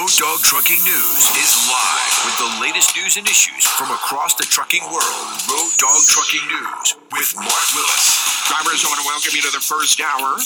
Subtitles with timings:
[0.00, 4.44] Road Dog Trucking News is live with the latest news and issues from across the
[4.44, 5.28] trucking world.
[5.44, 8.48] Road Dog Trucking News with Mark Willis.
[8.48, 10.36] Drivers, I want to welcome you to the first hour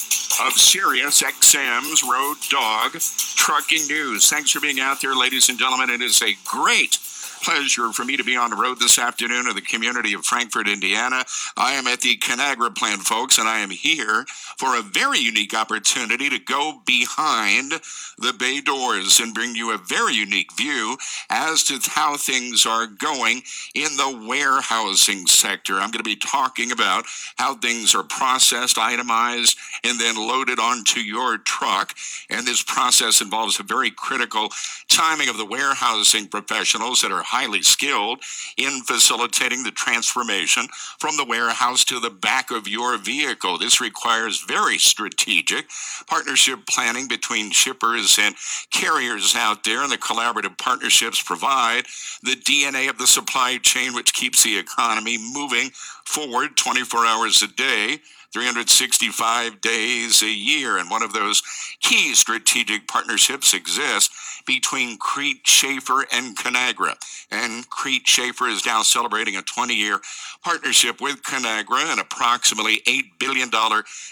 [0.45, 2.99] of Sirius XM's Road Dog
[3.39, 4.29] Trucking News.
[4.29, 5.89] Thanks for being out there, ladies and gentlemen.
[5.89, 6.99] It is a great
[7.45, 10.67] pleasure for me to be on the road this afternoon in the community of Frankfort,
[10.67, 11.23] Indiana.
[11.59, 14.25] I am at the Conagra plant, folks, and I am here
[14.57, 17.73] for a very unique opportunity to go behind
[18.17, 20.97] the bay doors and bring you a very unique view
[21.29, 23.43] as to how things are going
[23.75, 25.75] in the warehousing sector.
[25.75, 27.05] I'm going to be talking about
[27.37, 31.95] how things are processed, itemized, and then loaded onto your truck.
[32.31, 34.49] And this process involves a very critical
[34.89, 38.21] timing of the warehousing professionals that are highly skilled
[38.57, 40.69] in facilitating the transformation
[41.01, 43.59] from the warehouse to the back of your vehicle.
[43.59, 45.69] This requires very strategic
[46.07, 48.37] partnership planning between shippers and
[48.71, 51.87] carriers out there, and the collaborative partnerships provide
[52.23, 55.71] the DNA of the supply chain, which keeps the economy moving
[56.05, 57.99] forward 24 hours a day.
[58.35, 60.77] 365 days a year.
[60.77, 61.41] And one of those
[61.81, 66.97] key strategic partnerships exists between Crete Shaffer and Conagra.
[67.31, 70.01] And Crete Shaffer is now celebrating a 20 year
[70.43, 73.51] partnership with Conagra, an approximately $8 billion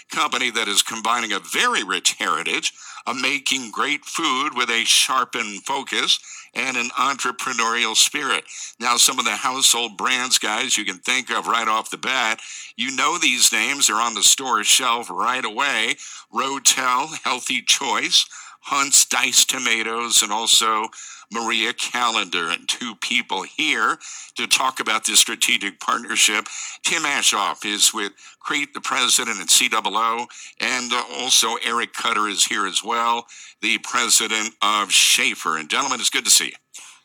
[0.09, 2.71] company that is combining a very rich heritage
[3.05, 6.19] of making great food with a sharpened focus
[6.53, 8.43] and an entrepreneurial spirit.
[8.79, 12.39] Now, some of the household brands, guys, you can think of right off the bat,
[12.75, 13.87] you know these names.
[13.87, 15.95] They're on the store shelf right away.
[16.33, 18.25] Rotel, Healthy Choice,
[18.61, 20.87] Hunt's Diced Tomatoes, and also
[21.33, 23.97] Marie Callender, and two people here
[24.35, 26.45] to talk about this strategic partnership.
[26.83, 30.27] Tim Aschoff is with Crete, the president at COO,
[30.59, 33.25] and uh, also Eric Cutter is here as well,
[33.61, 35.57] the president of Shaffer.
[35.57, 36.62] And gentlemen, it's good to see you.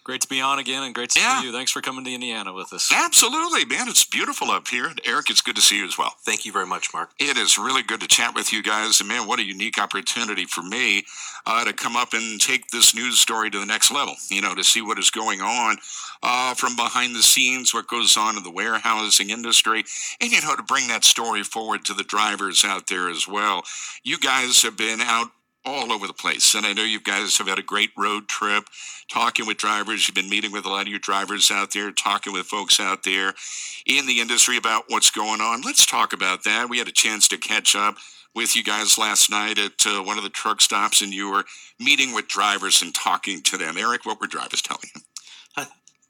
[0.08, 1.38] Great to be on again and great to Yeah.
[1.38, 1.52] see you.
[1.52, 2.90] Thanks for coming to Indiana with us.
[2.90, 3.88] Absolutely, man.
[3.88, 4.86] It's beautiful up here.
[4.86, 6.16] And Eric, it's good to see you as well.
[6.24, 7.10] Thank you very much, Mark.
[7.18, 9.00] It is really good to chat with you guys.
[9.00, 11.04] And man, what a unique opportunity for me
[11.44, 14.54] uh, to come up and take this news story to the next level, you know,
[14.54, 15.76] to see what is going on
[16.22, 19.84] uh, from behind the scenes, what goes on in the warehousing industry,
[20.22, 23.62] and, you know, to bring that story forward to the drivers out there as well.
[24.04, 25.32] You guys have been out
[25.64, 26.54] all over the place.
[26.54, 28.64] And I know you guys have had a great road trip
[29.08, 30.06] talking with drivers.
[30.06, 33.02] You've been meeting with a lot of your drivers out there, talking with folks out
[33.02, 33.34] there
[33.86, 35.62] in the industry about what's going on.
[35.62, 36.68] Let's talk about that.
[36.68, 37.96] We had a chance to catch up
[38.34, 41.44] with you guys last night at uh, one of the truck stops, and you were
[41.80, 43.76] meeting with drivers and talking to them.
[43.76, 45.02] Eric, what were drivers telling you?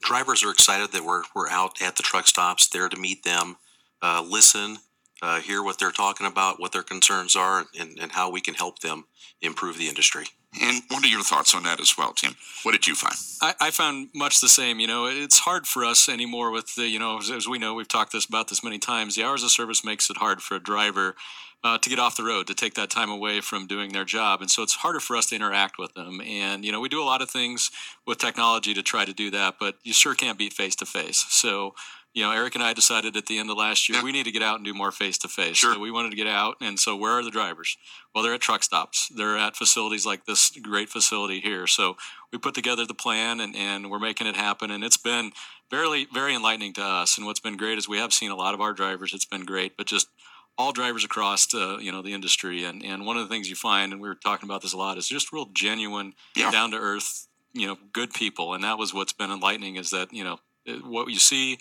[0.01, 3.57] Drivers are excited that we're we're out at the truck stops, there to meet them,
[4.01, 4.79] uh, listen,
[5.23, 8.55] uh, hear what they're talking about, what their concerns are, and, and how we can
[8.55, 9.05] help them
[9.41, 10.27] improve the industry.
[10.61, 12.35] And what are your thoughts on that as well, Tim?
[12.63, 13.15] What did you find?
[13.43, 14.81] I, I found much the same.
[14.81, 17.75] You know, it's hard for us anymore with the, you know, as, as we know,
[17.75, 19.15] we've talked this about this many times.
[19.15, 21.17] The hours of service makes it hard for a driver
[21.63, 24.41] uh, to get off the road, to take that time away from doing their job.
[24.41, 26.21] And so it's harder for us to interact with them.
[26.21, 27.71] And, you know, we do a lot of things
[28.07, 31.27] with technology to try to do that, but you sure can't beat face to face.
[31.29, 31.75] So,
[32.19, 34.05] you know, Eric and I decided at the end of last year Yeah.
[34.05, 35.57] we need to get out and do more face to face.
[35.59, 35.75] Sure.
[35.75, 37.77] So we wanted to get out, and so where are the drivers?
[38.13, 39.07] Well, they're at truck stops.
[39.09, 41.69] They're at facilities like this great facility here.
[41.69, 41.97] So
[42.33, 44.71] we put together the plan, and, and we're making it happen.
[44.73, 45.31] And it's been
[45.71, 47.17] very very enlightening to us.
[47.19, 49.15] And what's been great is we have seen a lot of our drivers.
[49.15, 50.09] It's been great, but just
[50.57, 52.65] all drivers across uh, you know the industry.
[52.65, 54.77] And and one of the things you find, and we were talking about this a
[54.77, 56.51] lot, is just real genuine, Yeah.
[56.51, 58.55] down to earth, you know, good people.
[58.55, 60.41] And that was what's been enlightening is that you know
[60.85, 61.59] what you see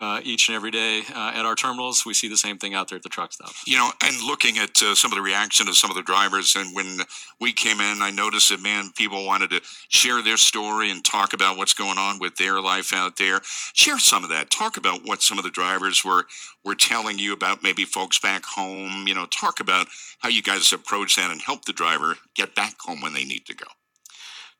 [0.00, 2.88] uh, each and every day uh, at our terminals, we see the same thing out
[2.88, 3.50] there at the truck stop.
[3.66, 6.54] You know, and looking at uh, some of the reaction of some of the drivers,
[6.54, 7.00] and when
[7.40, 11.32] we came in, I noticed that man, people wanted to share their story and talk
[11.32, 13.40] about what's going on with their life out there.
[13.74, 14.50] Share some of that.
[14.50, 16.26] Talk about what some of the drivers were
[16.64, 19.08] were telling you about maybe folks back home.
[19.08, 19.88] You know, talk about
[20.20, 23.46] how you guys approach that and help the driver get back home when they need
[23.46, 23.66] to go.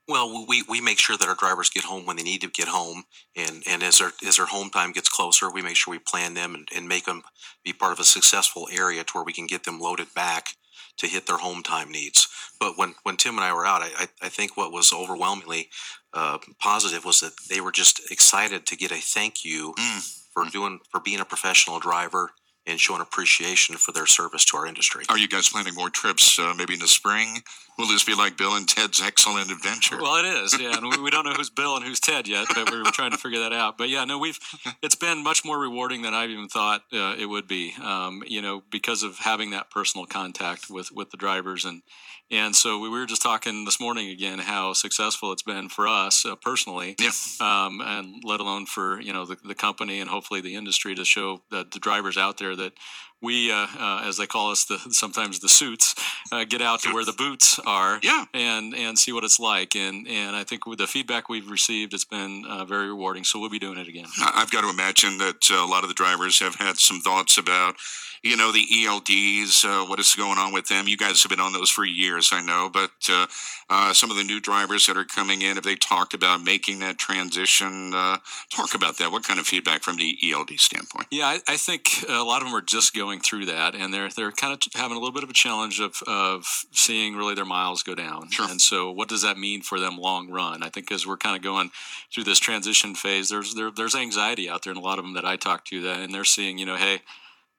[0.08, 2.68] Well, we, we make sure that our drivers get home when they need to get
[2.68, 3.04] home,
[3.36, 6.32] and, and as their as their home time gets closer, we make sure we plan
[6.32, 7.22] them and, and make them
[7.62, 10.56] be part of a successful area to where we can get them loaded back
[10.96, 12.26] to hit their home time needs.
[12.58, 15.68] But when, when Tim and I were out, I, I, think what was overwhelmingly
[16.12, 20.24] uh, positive was that they were just excited to get a thank you Mm.
[20.32, 22.32] for doing for being a professional driver
[22.68, 25.04] and show an appreciation for their service to our industry.
[25.08, 27.42] Are you guys planning more trips uh, maybe in the spring?
[27.78, 29.98] Will this be like Bill and Ted's Excellent Adventure?
[30.00, 30.76] Well, it is, yeah.
[30.76, 33.16] And we, we don't know who's Bill and who's Ted yet, but we're trying to
[33.16, 33.78] figure that out.
[33.78, 34.38] But yeah, no, we've
[34.82, 37.74] it's been much more rewarding than I've even thought uh, it would be.
[37.82, 41.82] Um, you know, because of having that personal contact with with the drivers and
[42.30, 46.26] and so we were just talking this morning again how successful it's been for us
[46.26, 47.10] uh, personally, Yeah.
[47.40, 51.04] um, and let alone for you know the, the company and hopefully the industry to
[51.06, 52.74] show the, the drivers out there that
[53.20, 55.94] we, uh, uh, as they call us, the sometimes the suits,
[56.32, 58.24] uh, get out to where the boots are, Yeah.
[58.34, 59.74] and and see what it's like.
[59.76, 63.24] And and I think with the feedback we've received, it's been uh, very rewarding.
[63.24, 64.06] So we'll be doing it again.
[64.22, 67.38] I've got to imagine that uh, a lot of the drivers have had some thoughts
[67.38, 67.74] about,
[68.22, 70.88] you know, the ELDs, uh, what is going on with them.
[70.88, 73.26] You guys have been on those for years, I know, but uh,
[73.70, 76.80] uh, some of the new drivers that are coming in, have they talked about making
[76.80, 77.92] that transition?
[77.94, 78.18] Uh,
[78.54, 79.12] talk about that.
[79.12, 81.06] What kind of feedback from the ELD standpoint?
[81.10, 84.08] Yeah, I, I think a lot of them are just going through that, and they're
[84.10, 87.44] they're kind of having a little bit of a challenge of of seeing really their
[87.44, 88.30] miles go down.
[88.30, 88.48] Sure.
[88.48, 90.62] And so, what does that mean for them long run?
[90.62, 91.70] I think as we're kind of going
[92.12, 95.14] through this transition phase, there's there, there's anxiety out there, and a lot of them
[95.14, 97.00] that I talk to that, and they're seeing, you know, hey.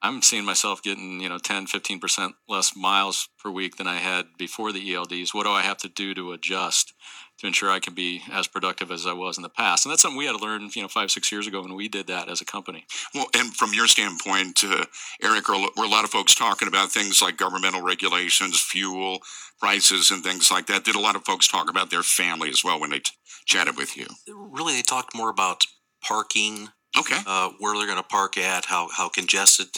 [0.02, 4.28] I'm seeing myself getting, you know, 10, 15% less miles per week than I had
[4.38, 5.34] before the ELDs.
[5.34, 6.94] What do I have to do to adjust
[7.40, 9.84] to ensure I can be as productive as I was in the past?
[9.84, 11.88] And that's something we had to learn, you know, five, six years ago when we
[11.88, 12.84] did that as a company.
[13.14, 14.84] Well, and from your standpoint, uh,
[15.22, 19.20] Eric, are, were a lot of folks talking about things like governmental regulations, fuel
[19.58, 20.84] prices, and things like that?
[20.84, 23.12] Did a lot of folks talk about their family as well when they t-
[23.46, 24.06] chatted with you?
[24.28, 25.64] Really, they talked more about
[26.02, 27.18] parking, Okay.
[27.26, 29.68] uh, where they're going to park at, how how congested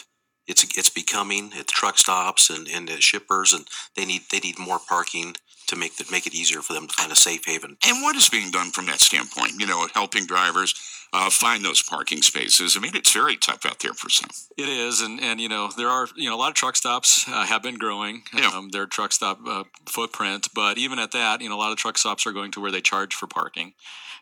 [0.47, 3.67] it's it's becoming at the truck stops and and at shippers, and
[3.97, 5.37] they need they need more parking
[5.69, 7.77] to make that make it easier for them to find a safe haven.
[7.87, 9.53] And what is being done from that standpoint?
[9.59, 10.75] You know, helping drivers
[11.15, 12.75] uh, find those parking spaces.
[12.77, 14.31] I mean, it's very tough out there for some.
[14.57, 17.27] It is, and and you know there are you know a lot of truck stops
[17.29, 18.51] uh, have been growing Yeah.
[18.55, 21.79] um, their truck stop uh, footprint, but even at that, you know a lot of
[21.79, 23.75] truck stops are going to where they charge for parking,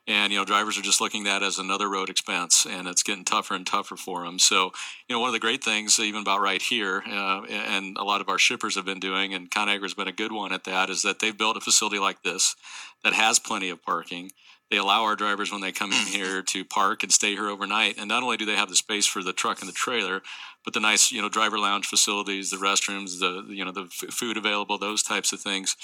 [0.09, 3.05] and you know drivers are just looking at that as another road expense, and it's
[3.05, 4.41] getting tougher and tougher for them.
[4.41, 4.73] So
[5.09, 8.21] you know one of the great things, even about right here, uh, and a lot
[8.21, 10.91] of our shippers have been doing, and ConAgra has been a good one at that,
[10.91, 12.56] is that they've built a facility like this
[13.05, 14.31] that has plenty of parking.
[14.71, 17.97] They allow our drivers when they come in here to park and stay here overnight.
[17.99, 20.23] And not only do they have the space for the truck and the trailer,
[20.65, 24.12] but the nice, you know, driver lounge facilities, the restrooms, the you know, the f-
[24.12, 25.75] food available, those types of things.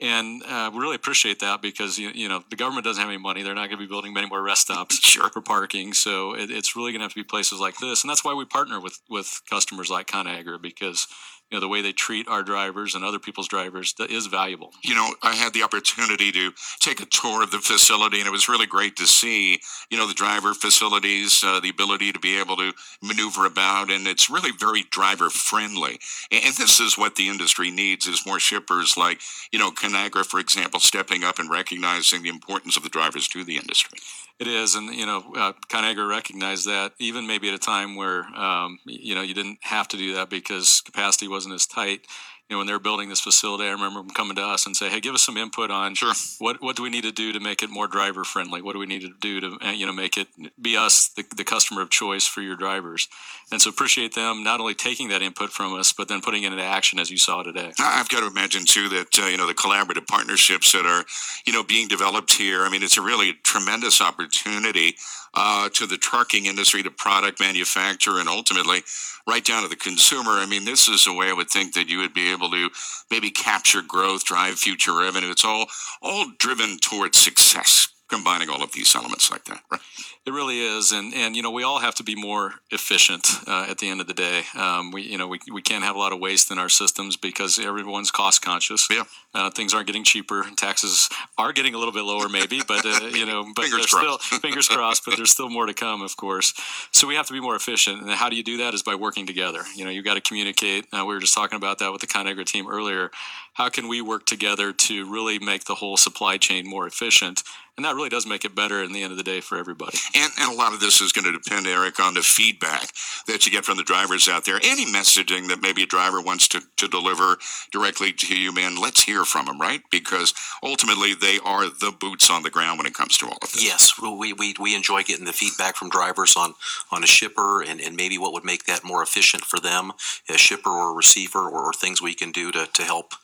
[0.00, 3.18] And uh, we really appreciate that because you, you know the government doesn't have any
[3.18, 5.28] money; they're not going to be building many more rest stops Sure.
[5.30, 5.92] for parking.
[5.92, 8.32] So it, it's really going to have to be places like this, and that's why
[8.32, 11.06] we partner with with customers like ConAgra because
[11.50, 14.72] you know the way they treat our drivers and other people's drivers that is valuable.
[14.82, 18.32] You know, I had the opportunity to take a tour of the facility, and it
[18.32, 19.60] was really great to see,
[19.90, 24.06] you know, the driver facilities, uh, the ability to be able to maneuver about, and
[24.06, 25.98] it's really very driver friendly.
[26.30, 29.20] And, this is what the industry needs: is more shippers like,
[29.50, 33.44] you know, Conagra, for example, stepping up and recognizing the importance of the drivers to
[33.44, 33.98] the industry.
[34.40, 38.24] It is, and you know, uh, ConAgra recognized that even maybe at a time where
[38.34, 42.06] um, you know you didn't have to do that because capacity wasn't as tight.
[42.50, 44.76] You know, when they were building this facility, I remember them coming to us and
[44.76, 46.14] say, "Hey, give us some input on Sure.
[46.40, 48.60] what what do we need to do to make it more driver friendly?
[48.60, 50.26] What do we need to do to uh, you know make it
[50.60, 53.06] be us the, the customer of choice for your drivers?"
[53.52, 56.50] And so appreciate them not only taking that input from us, but then putting it
[56.50, 57.72] into action as you saw today.
[57.78, 61.04] I've got to imagine too that uh, you know the collaborative partnerships that are
[61.46, 62.64] you know being developed here.
[62.64, 64.96] I mean, it's a really tremendous opportunity
[65.34, 68.82] uh, to the trucking industry, to product manufacturer, and ultimately
[69.28, 70.32] right down to the consumer.
[70.32, 72.70] I mean, this is a way I would think that you would be able to
[73.10, 75.30] maybe capture growth, drive future revenue.
[75.30, 75.66] It's all
[76.00, 77.88] all driven towards success.
[78.10, 79.80] Combining all of these elements like that, right?
[80.26, 83.66] It really is, and and you know we all have to be more efficient uh,
[83.70, 84.42] at the end of the day.
[84.58, 87.16] Um, we you know we, we can't have a lot of waste in our systems
[87.16, 88.88] because everyone's cost conscious.
[88.90, 89.04] Yeah.
[89.32, 92.84] Uh, things aren't getting cheaper, and taxes are getting a little bit lower, maybe, but
[92.84, 94.24] uh, you know, but Fingers crossed.
[94.24, 95.04] still fingers crossed.
[95.04, 96.52] But there's still more to come, of course.
[96.90, 98.74] So we have to be more efficient, and how do you do that?
[98.74, 99.60] Is by working together.
[99.76, 100.86] You know, you got to communicate.
[100.92, 103.10] Uh, we were just talking about that with the ConAgra team earlier.
[103.54, 107.42] How can we work together to really make the whole supply chain more efficient?
[107.76, 109.96] And that really does make it better in the end of the day for everybody.
[110.14, 112.90] And, and a lot of this is going to depend, Eric, on the feedback
[113.26, 114.60] that you get from the drivers out there.
[114.62, 117.38] Any messaging that maybe a driver wants to, to deliver
[117.72, 119.80] directly to you, man, let's hear from them, right?
[119.90, 123.52] Because ultimately they are the boots on the ground when it comes to all of
[123.52, 123.64] this.
[123.64, 126.54] Yes, we, we, we enjoy getting the feedback from drivers on,
[126.90, 129.92] on a shipper and, and maybe what would make that more efficient for them,
[130.28, 133.14] a shipper or a receiver, or, or things we can do to, to help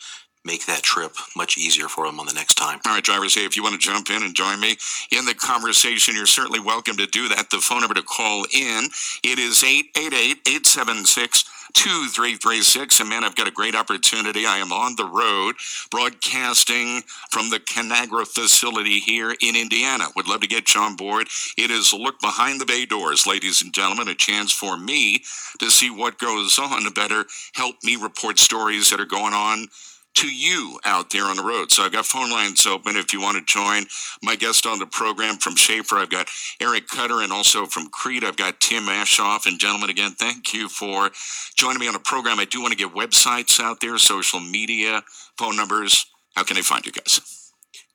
[0.46, 2.80] make that trip much easier for them on the next time.
[2.86, 4.76] All right, drivers, hey, if you want to jump in and join me
[5.10, 7.50] in the conversation, you're certainly welcome to do that.
[7.50, 8.88] The phone number to call in,
[9.24, 11.44] it is 888-876
[11.76, 13.00] 2336.
[13.00, 14.46] And man, I've got a great opportunity.
[14.46, 15.56] I am on the road
[15.90, 20.06] broadcasting from the Conagra facility here in Indiana.
[20.16, 21.28] Would love to get you on board.
[21.58, 25.22] It is a look behind the bay doors, ladies and gentlemen, a chance for me
[25.58, 29.68] to see what goes on, to better help me report stories that are going on
[30.16, 31.70] to you out there on the road.
[31.70, 33.84] So I've got phone lines open if you want to join
[34.22, 35.96] my guest on the program from Shaffer.
[35.96, 36.28] I've got
[36.60, 38.24] Eric Cutter and also from Crete.
[38.24, 39.46] I've got Tim Aschoff.
[39.46, 41.10] And gentlemen, again, thank you for
[41.56, 42.40] joining me on the program.
[42.40, 45.02] I do want to get websites out there, social media,
[45.38, 46.06] phone numbers.
[46.34, 47.20] How can they find you guys?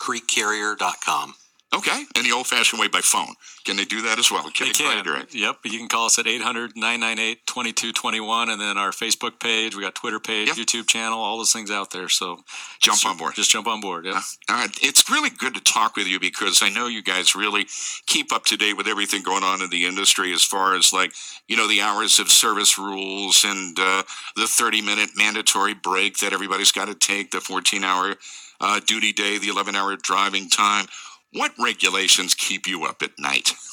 [0.01, 1.35] cretecarrier.com.
[1.73, 2.03] Okay.
[2.17, 3.33] And the old fashioned way by phone.
[3.63, 4.43] Can they do that as well?
[4.51, 5.03] Can They you can.
[5.05, 5.33] direct?
[5.33, 5.59] Yep.
[5.63, 8.49] You can call us at 800 998 2221.
[8.49, 10.57] And then our Facebook page, we got Twitter page, Yep.
[10.57, 12.09] YouTube channel, all those things out there.
[12.09, 12.35] So
[12.81, 13.35] Jump just- on board.
[13.35, 14.05] Just jump on board.
[14.05, 14.21] Yeah.
[14.49, 14.69] All right.
[14.81, 17.67] It's really good to talk with you because I know you guys really
[18.05, 21.13] keep up to date with everything going on in the industry as far as like,
[21.47, 24.03] you know, the hours of service rules and uh,
[24.35, 28.15] the 30 minute mandatory break that everybody's got to take, the 14 hour
[28.59, 30.87] uh, duty day, the 11 hour driving time.
[31.33, 33.51] What regulations keep you up at night?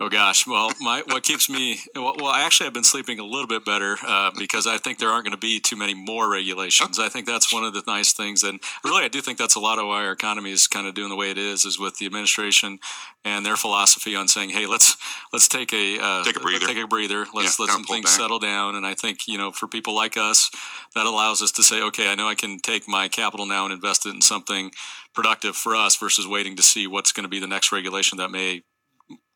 [0.00, 3.48] Oh gosh, well, my what keeps me well, well actually I've been sleeping a little
[3.48, 7.00] bit better uh, because I think there aren't going to be too many more regulations.
[7.00, 9.60] I think that's one of the nice things, and really I do think that's a
[9.60, 11.96] lot of why our economy is kind of doing the way it is, is with
[11.96, 12.78] the administration
[13.24, 14.96] and their philosophy on saying, hey, let's
[15.32, 16.66] let's take a uh, Take a breather.
[16.66, 18.20] take a breather, let's Yeah, let some things back.
[18.20, 20.48] settle down, and I think you know for people like us,
[20.94, 23.72] that allows us to say, okay, I know I can take my capital now and
[23.74, 24.70] invest it in something
[25.12, 28.30] productive for us versus waiting to see what's going to be the next regulation that
[28.30, 28.62] may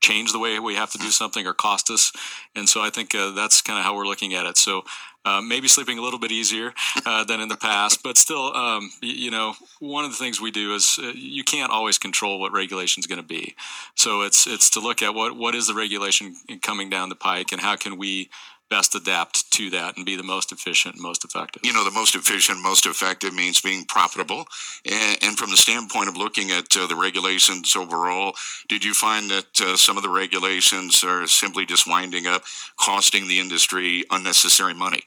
[0.02, 2.12] change the way we have to do something or cost us.
[2.54, 4.58] And so I think uh, that's kind of how we're looking at it.
[4.58, 4.82] So
[5.24, 6.74] uh, maybe sleeping a little bit easier
[7.06, 10.50] uh, than in the past, but still, um, you know, one of the things we
[10.50, 13.54] do is uh, you can't always control what regulation is going to be.
[13.94, 17.52] So it's it's to look at what what is the regulation coming down the pike
[17.52, 18.30] and how can we
[18.72, 21.60] best adapt to that and be the most efficient and most effective.
[21.62, 24.46] you know, the most efficient, most effective means being profitable.
[24.90, 28.32] And, and from the standpoint of looking at uh, the regulations overall,
[28.70, 32.44] did you find that uh, some of the regulations are simply just winding up
[32.78, 35.02] costing the industry unnecessary money?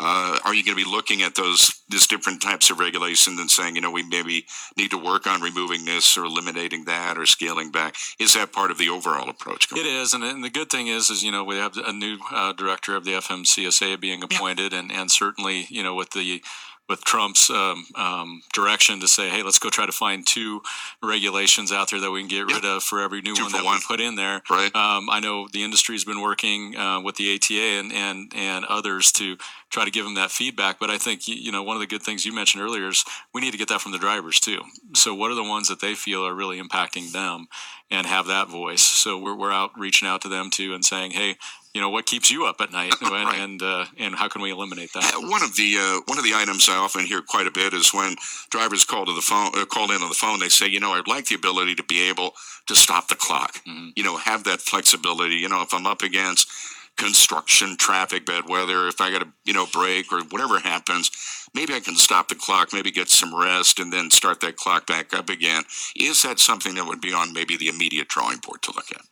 [0.00, 3.50] Uh, are you going to be looking at those these different types of regulations and
[3.50, 7.26] saying, you know, we maybe need to work on removing this or eliminating that or
[7.26, 7.96] scaling back?
[8.18, 9.70] Is that part of the overall approach?
[9.72, 12.18] It is, and, and the good thing is, is you know we have a new
[12.32, 16.42] uh, director of the FMCSA being appointed, and and certainly you know with the
[16.90, 20.60] with Trump's um, um, direction to say, hey, let's go try to find two
[21.00, 23.64] regulations out there that we can get rid of for every new Two one that
[23.64, 23.76] one.
[23.76, 24.42] we put in there.
[24.50, 24.74] Right.
[24.74, 29.12] Um, I know the industry's been working uh, with the ATA and, and and others
[29.12, 29.36] to
[29.70, 30.80] try to give them that feedback.
[30.80, 33.40] But I think you know one of the good things you mentioned earlier is we
[33.40, 34.60] need to get that from the drivers too.
[34.94, 37.46] So what are the ones that they feel are really impacting them,
[37.90, 38.82] and have that voice.
[38.82, 41.36] So we're we're out reaching out to them too and saying, hey,
[41.74, 43.38] you know what keeps you up at night, and Right.
[43.38, 45.14] and, uh, and how can we eliminate that?
[45.14, 47.72] Uh, One of the uh, one of the items I often hear quite a bit
[47.74, 48.16] is when
[48.50, 50.40] drivers call to the phone, uh, call in on the phone.
[50.40, 52.34] They say, you know, I'd like the ability to be able
[52.66, 53.62] to stop the clock.
[53.66, 53.92] Mhm.
[53.96, 55.36] You know, have that flexibility.
[55.36, 56.48] You know, if I'm up against
[56.96, 61.10] construction, traffic, bad weather, if I got to, you know, break or whatever happens,
[61.54, 64.86] maybe I can stop the clock, maybe get some rest, and then start that clock
[64.86, 65.62] back up again.
[65.96, 69.09] Is that something that would be on maybe the immediate drawing board to look at?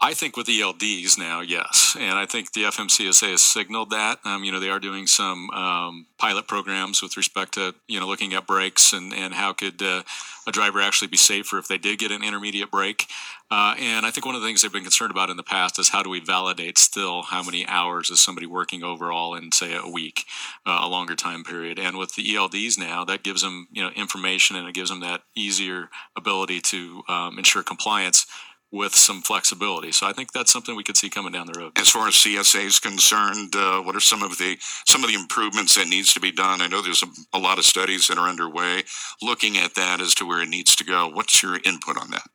[0.00, 4.18] I think with ELDs now, yes, and I think the FMCSA has signaled that.
[4.24, 8.06] Um, you know, they are doing some um, pilot programs with respect to you know
[8.06, 10.02] looking at breaks and and how could uh,
[10.46, 13.06] a driver actually be safer if they did get an intermediate break.
[13.50, 15.78] Uh, and I think one of the things they've been concerned about in the past
[15.78, 19.74] is how do we validate still how many hours is somebody working overall in say
[19.74, 20.24] a week,
[20.66, 21.78] uh, a longer time period.
[21.78, 25.00] And with the ELDs now, that gives them you know information and it gives them
[25.00, 28.26] that easier ability to um, ensure compliance
[28.74, 29.92] with some flexibility.
[29.92, 31.78] So I think that's something we could see coming down the road.
[31.78, 35.14] as far as CSA is concerned, uh, what are some of the some of the
[35.14, 36.60] improvements that needs to be done?
[36.60, 38.82] I know there's a, a lot of studies that are underway
[39.22, 41.08] looking at that as to where it needs to go.
[41.08, 42.26] What's your input on that?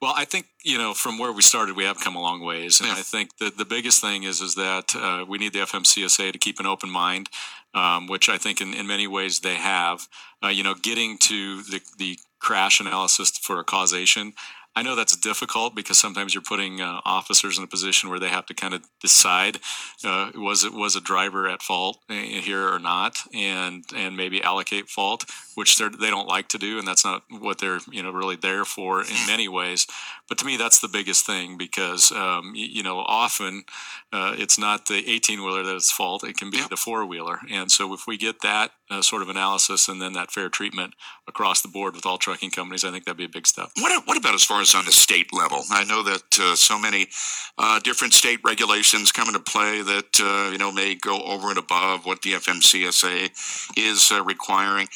[0.00, 2.78] Well, I think you know from where we started, we have come a long ways,
[2.80, 2.94] and Yeah.
[2.94, 6.38] I think that the biggest thing is is that uh, we need the FMCSA to
[6.38, 7.28] keep an open mind,
[7.74, 10.06] um, which I think in, in many ways they have.
[10.42, 14.32] Uh, you know, getting to the the crash analysis for causation.
[14.76, 18.28] I know that's difficult because sometimes you're putting uh, officers in a position where they
[18.28, 19.58] have to kind of decide
[20.04, 24.42] uh, was it was a driver at fault uh, here or not, and and maybe
[24.42, 25.24] allocate fault,
[25.56, 28.36] which they they don't like to do, and that's not what they're you know really
[28.36, 29.86] there for in many ways.
[30.28, 33.64] But to me, that's the biggest thing because um, you, you know often
[34.12, 36.68] uh, it's not the 18 wheeler that's fault; it can be Yeah.
[36.70, 40.12] the four wheeler, and so if we get that uh, sort of analysis and then
[40.14, 40.94] that fair treatment
[41.28, 43.70] across the board with all trucking companies, I think that'd be a big step.
[43.78, 45.62] What, what about as far as on the state level?
[45.70, 47.08] I know that uh, so many
[47.56, 51.58] uh, different state regulations come into play that uh, you know may go over and
[51.58, 54.88] above what the FMCSA is uh, requiring.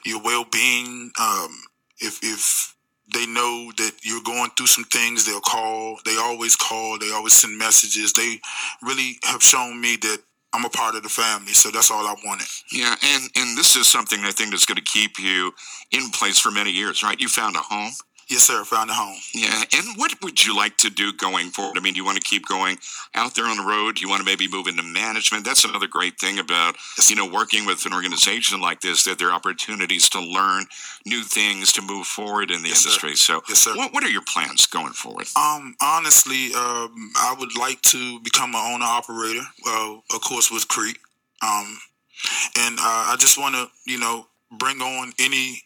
[0.05, 1.11] your well being.
[1.19, 1.63] Um,
[1.99, 2.75] if if
[3.13, 5.99] they know that you're going through some things, they'll call.
[6.05, 6.99] They always call.
[6.99, 8.13] They always send messages.
[8.13, 8.39] They
[8.81, 10.19] really have shown me that
[10.53, 11.53] I'm a part of the family.
[11.53, 12.47] So that's all I wanted.
[12.71, 15.53] Yeah, and and this is something I think that's going to keep you
[15.91, 17.19] in place for many years, right?
[17.19, 17.93] You found a home.
[18.29, 18.63] Yes, sir.
[18.65, 19.15] Found a home.
[19.33, 21.77] Yeah, and what would you like to do going forward?
[21.77, 22.77] I mean, do you want to keep going
[23.15, 23.95] out there on the road?
[23.95, 25.45] Do you want to maybe move into management?
[25.45, 26.75] That's another great thing about
[27.07, 30.65] you know working with an organization like this that there are opportunities to learn
[31.05, 32.89] new things to move forward in the Yes, sir.
[32.89, 33.15] industry.
[33.15, 33.75] So, Yes, sir.
[33.77, 35.27] what what are your plans going forward?
[35.37, 39.43] Um, honestly, um, I would like to become an owner operator.
[39.63, 40.97] Well, of course, with Crete.
[41.41, 41.79] Um,
[42.57, 45.61] and uh, I just want to, you know, bring on any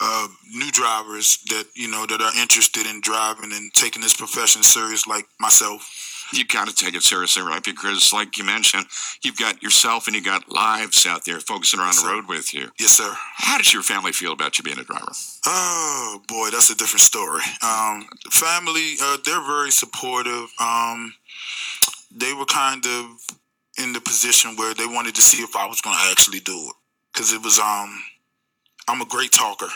[0.00, 4.62] uh, new drivers that you know that are interested in driving and taking this profession
[4.62, 6.04] serious, like myself.
[6.30, 7.64] You got to take it seriously, right?
[7.64, 8.84] Because, like you mentioned,
[9.22, 12.08] you've got yourself and you got lives out there, folks that are on Yes, the
[12.08, 12.68] road with you.
[12.78, 13.10] Yes, sir.
[13.36, 15.10] How does your family feel about you being a driver?
[15.46, 17.40] Oh boy, that's a different story.
[17.62, 20.52] Um, family, uh, they're very supportive.
[20.60, 21.14] Um,
[22.14, 23.06] they were kind of
[23.82, 26.68] in the position where they wanted to see if I was going to actually do
[26.68, 26.74] it
[27.12, 27.58] because it was.
[27.58, 28.02] Um,
[28.88, 29.68] I'm a great talker,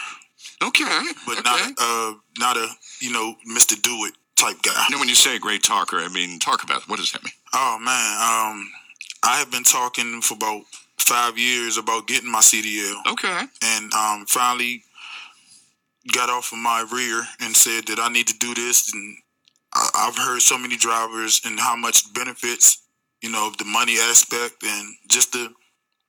[0.62, 1.42] Okay, but okay.
[1.50, 2.68] not uh, not a
[3.00, 3.80] you know Mr.
[3.80, 4.84] Do It type guy.
[4.90, 6.88] Now, when you say great talker, I mean talk about it.
[6.88, 7.32] what does that mean?
[7.52, 7.90] Oh man,
[8.56, 8.70] um,
[9.22, 10.62] I have been talking for about
[10.98, 13.42] five years about getting my CDL, Okay.
[13.62, 14.82] and um, finally
[16.12, 18.92] got off of my rear and said that I need to do this.
[18.92, 19.16] And
[19.94, 22.82] I've heard so many drivers and how much benefits,
[23.20, 25.52] you know, the money aspect and just the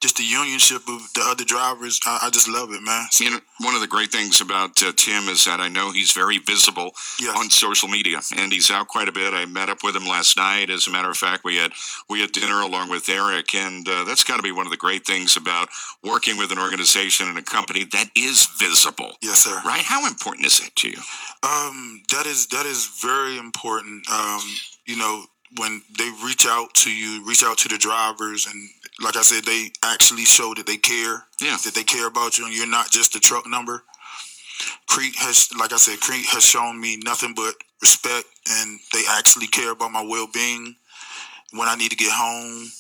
[0.04, 1.98] just the unionship of the other drivers.
[2.06, 3.08] I, I just love it, man.
[3.22, 6.12] You know, one of the great things about uh, Tim is that I know he's
[6.12, 7.34] very visible yes.
[7.38, 9.34] on social media, and he's out quite a bit.
[9.34, 10.70] I met up with him last night.
[10.70, 11.72] As a matter of fact, we had
[12.10, 14.78] we had dinner along with Eric, and uh, that's got to be one of the
[14.78, 15.70] great things about
[16.04, 19.62] working with an organization and a company that is visible, yes, sir.
[19.66, 19.84] right?
[19.84, 20.98] How important is that to you?
[21.44, 24.04] Um, that is that is very important.
[24.12, 24.42] Um,
[24.86, 25.24] you know,
[25.58, 28.70] when they reach out to you, reach out to the drivers, and
[29.04, 31.58] like I said, they actually show that they care, Yeah.
[31.64, 33.84] that they care about you, and you're not just a truck number.
[34.88, 39.48] Crete has, like I said, Crete has shown me nothing but respect, and they actually
[39.48, 40.76] care about my well-being.
[41.52, 42.72] When I need to get home,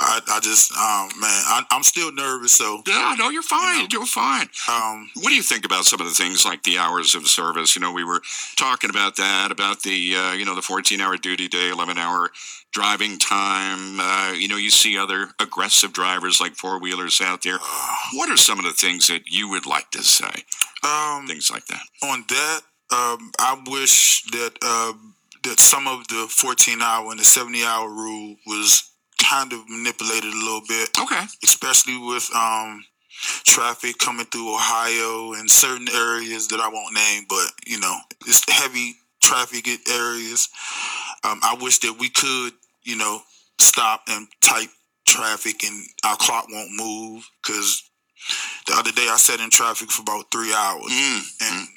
[0.00, 2.52] I, I just, um, man, I, I'm still nervous.
[2.52, 3.82] So, Yeah, no, you're fine.
[3.82, 4.48] You You're fine.
[4.68, 7.76] um, What do you think about some of the things like the hours of service?
[7.76, 8.20] You know, we were
[8.56, 12.30] talking about that, about the uh, you know the 14-hour duty day, 11-hour
[12.72, 14.00] driving time.
[14.00, 17.58] Uh, you know, you see other aggressive drivers like four wheelers out there.
[18.14, 20.42] What are some of the things that you would like to say?
[20.82, 21.82] um, Things like that.
[22.02, 24.94] on that, um, I wish that uh,
[25.44, 28.82] that some of the 14 hour and the 70 hour rule was
[29.22, 31.24] kind of manipulated a little bit, Okay.
[31.44, 32.84] especially with um,
[33.44, 38.42] traffic coming through Ohio and certain areas that I won't name, but you know, it's
[38.50, 40.48] heavy traffic areas.
[41.24, 42.52] Um, I wish that we could,
[42.84, 43.22] you know,
[43.60, 44.70] stop and type
[45.06, 47.82] traffic and our clock won't move because
[48.66, 51.22] the other day I sat in traffic for about three hours Mm.
[51.42, 51.68] and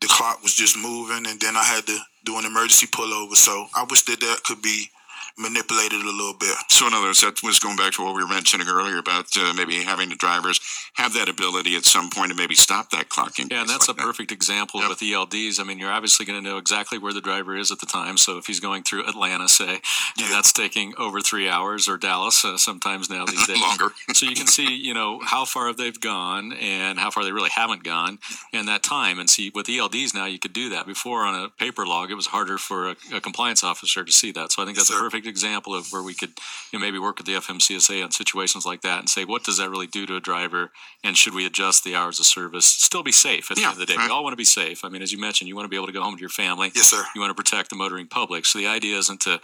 [0.00, 3.34] the clock was just moving, and then I had to do an emergency pullover.
[3.36, 4.90] So I wish that that could be
[5.38, 6.54] manipulated a little bit.
[6.68, 9.26] So, in other words, that was going back to what we were mentioning earlier about
[9.36, 10.60] uh, maybe having the drivers
[10.94, 13.50] have that ability at some point to maybe stop that clocking.
[13.50, 14.88] Yeah, and that's a perfect example Yep.
[14.90, 15.58] with ELDs.
[15.60, 18.16] I mean, you're obviously going to know exactly where the driver is at the time.
[18.16, 19.80] So if he's going through Atlanta, say,
[20.16, 20.28] Yeah.
[20.28, 23.60] that's taking over three hours, or Dallas, uh, sometimes now these days.
[23.60, 23.92] longer.
[24.12, 27.50] so you can see, you know, how far they've gone and how far they really
[27.54, 28.18] haven't gone,
[28.52, 29.18] and that time.
[29.18, 30.86] And see, with ELDs now, you could do that.
[30.86, 34.30] Before on a paper log, it was harder for a, a compliance officer to see
[34.32, 34.52] that.
[34.52, 34.98] So I think that's Sure.
[34.98, 36.32] a perfect example of where we could,
[36.72, 39.58] you know, maybe work with the FMCSA on situations like that and say, what does
[39.58, 40.70] that really do to a driver,
[41.02, 42.66] and should we adjust the hours of service?
[42.66, 43.96] Still be safe at the Yeah, end of the day.
[43.96, 44.06] right.
[44.08, 44.84] We all want to be safe.
[44.84, 46.28] I mean, as you mentioned, you want to be able to go home to your
[46.28, 46.70] family.
[46.74, 47.04] Yes, sir.
[47.14, 48.46] You want to protect the motoring public.
[48.46, 49.40] So the idea isn't to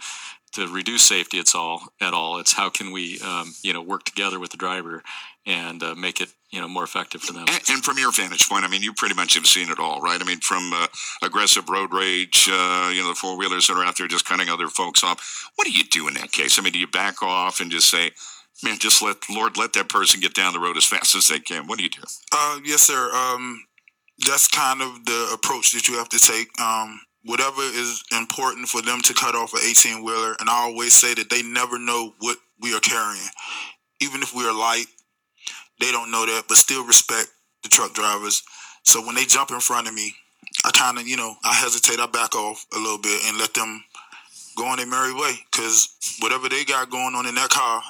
[0.53, 1.37] to reduce safety.
[1.39, 2.37] It's all at all.
[2.37, 5.01] It's how can we, um, you know, work together with the driver
[5.45, 7.45] and uh, make it, you know, more effective for them.
[7.47, 10.01] And, and from your vantage point, I mean, you pretty much have seen it all,
[10.01, 10.21] right?
[10.21, 10.87] I mean, from uh,
[11.23, 14.49] aggressive road rage, uh, you know, the four wheelers that are out there just cutting
[14.49, 15.49] other folks off.
[15.55, 16.59] What do you do in that case?
[16.59, 18.11] I mean, do you back off and just say,
[18.63, 21.39] man, just let Lord let that person get down the road as fast as they
[21.39, 21.67] can?
[21.67, 22.03] What do you do?
[22.33, 23.11] Uh, yes, sir.
[23.13, 23.65] Um,
[24.27, 26.49] that's kind of the approach that you have to take.
[26.61, 30.93] Um, whatever is important for them to cut off an 18 wheeler, and I always
[30.93, 33.29] say that they never know what we are carrying.
[34.01, 34.85] Even if we are light,
[35.81, 37.29] they don't know that, but still respect
[37.63, 38.43] the truck drivers.
[38.83, 40.13] So when they jump in front of me,
[40.65, 43.53] I kind of, you know, I hesitate, I back off a little bit and let
[43.53, 43.83] them
[44.57, 47.81] go on their merry way because whatever they got going on in that car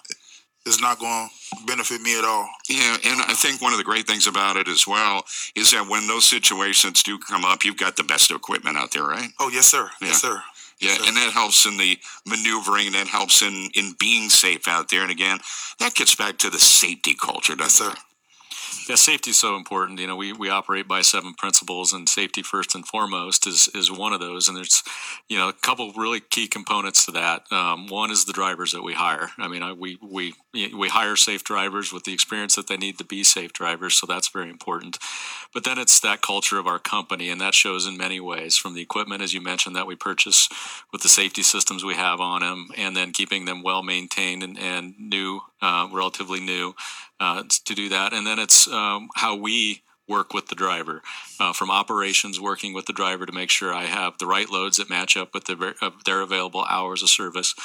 [0.66, 2.48] is not going to benefit me at all.
[2.70, 5.24] Yeah, and I think one of the great things about it as well
[5.56, 9.04] is that when those situations do come up, you've got the best equipment out there,
[9.04, 9.30] right?
[9.40, 9.90] Oh, yes, sir.
[10.02, 10.10] Yeah.
[10.10, 10.42] Yes, sir.
[10.82, 11.08] Yeah, Sure.
[11.08, 12.88] and that helps in the maneuvering.
[12.88, 15.04] And that helps in in being safe out there.
[15.04, 15.40] And again,
[15.80, 18.00] that gets back to the safety culture, doesn't it?
[18.90, 20.00] Yeah, safety is so important.
[20.00, 23.92] You know, we, we operate by seven principles, and safety first and foremost is is
[23.92, 24.48] one of those.
[24.48, 24.84] And there's,
[25.30, 27.44] you know, a couple really key components to that.
[27.52, 29.30] Um, one is the drivers that we hire.
[29.38, 32.98] I mean, I, we we we hire safe drivers with the experience that they need
[32.98, 34.98] to be safe drivers, so that's very important.
[35.54, 38.74] But then it's that culture of our company, and that shows in many ways from
[38.74, 40.50] the equipment, as you mentioned, that we purchase
[40.92, 44.58] with the safety systems we have on them, and then keeping them well maintained and,
[44.58, 46.74] and new, uh, relatively new,
[47.22, 48.12] uh, to do that.
[48.12, 51.02] And then it's um, how we work with the driver,
[51.40, 54.76] uh, from operations, working with the driver to make sure I have the right loads
[54.78, 57.56] that match up with the, uh, their available hours of service,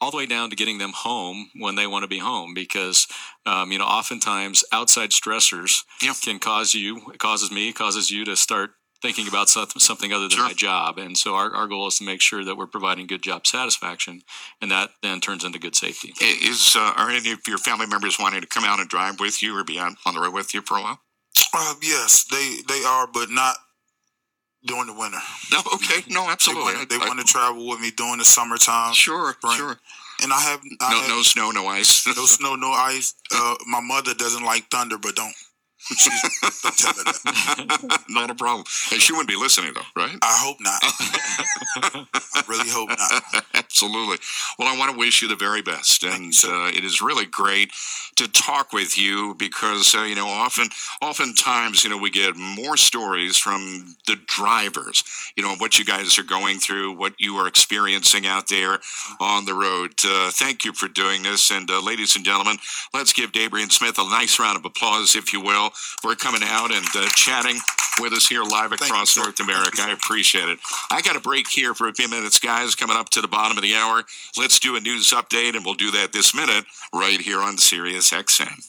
[0.00, 2.54] all the way down to getting them home when they want to be home.
[2.54, 3.06] Because
[3.46, 6.14] um, you know, oftentimes outside stressors Yeah.
[6.20, 8.72] can cause you, it causes me, causes you to start
[9.02, 10.46] thinking about something, something other than Sure.
[10.46, 10.96] my job.
[10.98, 14.22] And so our, our goal is to make sure that we're providing good job satisfaction,
[14.60, 16.14] and that then turns into good safety.
[16.20, 19.42] Is uh, are any of your family members wanting to come out and drive with
[19.42, 21.00] you or be out on the road with you for a while?
[21.52, 23.56] Uh, yes, they they are, but not
[24.64, 25.18] during the winter.
[25.50, 26.84] No, okay, no, absolutely.
[26.84, 28.94] They, want, I- to travel with me during the summertime.
[28.94, 29.56] Sure, Right.
[29.56, 29.78] sure.
[30.22, 32.06] And I have, I No, have no snow, no ice.
[32.06, 33.14] no snow, no ice.
[33.34, 35.34] Uh, my mother doesn't like thunder, but don't.
[35.88, 36.22] She's,
[36.62, 38.04] don't tell her that.
[38.08, 38.64] Not a problem.
[38.92, 40.16] And she wouldn't be listening, though, right?
[40.22, 40.80] I hope not.
[42.34, 43.44] I really hope not.
[43.54, 44.18] Absolutely.
[44.58, 47.72] Well, I want to wish you the very best, and uh, it is really great
[48.16, 50.68] to talk with you because uh, you know often,
[51.00, 55.02] oftentimes, you know, we get more stories from the drivers.
[55.36, 58.78] You know what you guys are going through, what you are experiencing out there
[59.20, 59.92] on the road.
[60.04, 62.58] Uh, thank you for doing this, and uh, ladies and gentlemen,
[62.94, 66.72] let's give Dabrian Smith a nice round of applause, if you will, for coming out
[66.72, 67.58] and uh, chatting
[68.00, 69.22] with us here live across you.
[69.22, 69.82] North America.
[69.82, 70.58] I appreciate it.
[70.90, 72.74] I got a break here for a few minutes, guys.
[72.74, 74.02] Coming up to the bottom of the hour,
[74.36, 78.10] let's do a news update, and we'll do that this minute right here on Sirius
[78.10, 78.68] XM.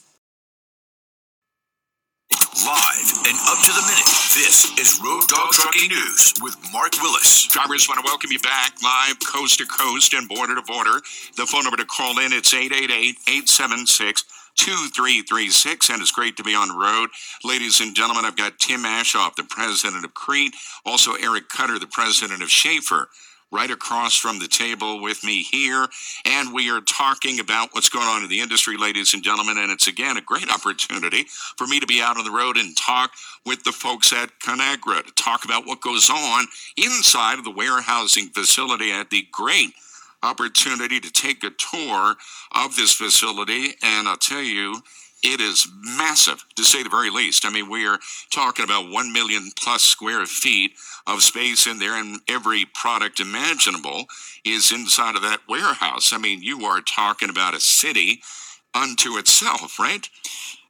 [2.66, 7.48] Live and up to the minute, this is Road Dog Trucking News with Mark Willis.
[7.48, 11.02] Drivers want to welcome you back live coast to coast and border to border.
[11.36, 14.24] The phone number to call in it's 888-876
[14.56, 17.10] 2336 and it's great to be on the road.
[17.44, 21.88] Ladies and gentlemen, I've got Tim Aschoff, the president of Crete, also Eric Cutter, the
[21.88, 23.10] president of Shaffer.
[23.52, 25.86] Right across from the table with me here,
[26.26, 29.60] and we are talking about what's going on in the industry, ladies and gentlemen.
[29.60, 32.76] And it's again a great opportunity for me to be out on the road and
[32.76, 33.12] talk
[33.46, 38.30] with the folks at Conagra to talk about what goes on inside of the warehousing
[38.30, 39.74] facility at the great
[40.24, 42.16] opportunity to take a tour
[42.56, 43.76] of this facility.
[43.84, 44.82] And I'll tell you,
[45.24, 47.46] it is massive to say the very least.
[47.46, 48.00] I mean, we are
[48.32, 50.74] talking about 1 million plus square feet
[51.08, 54.06] of space in there, and every product imaginable
[54.46, 56.12] is inside of that warehouse.
[56.12, 58.22] I mean, you are talking about a city
[58.74, 60.08] unto itself, right?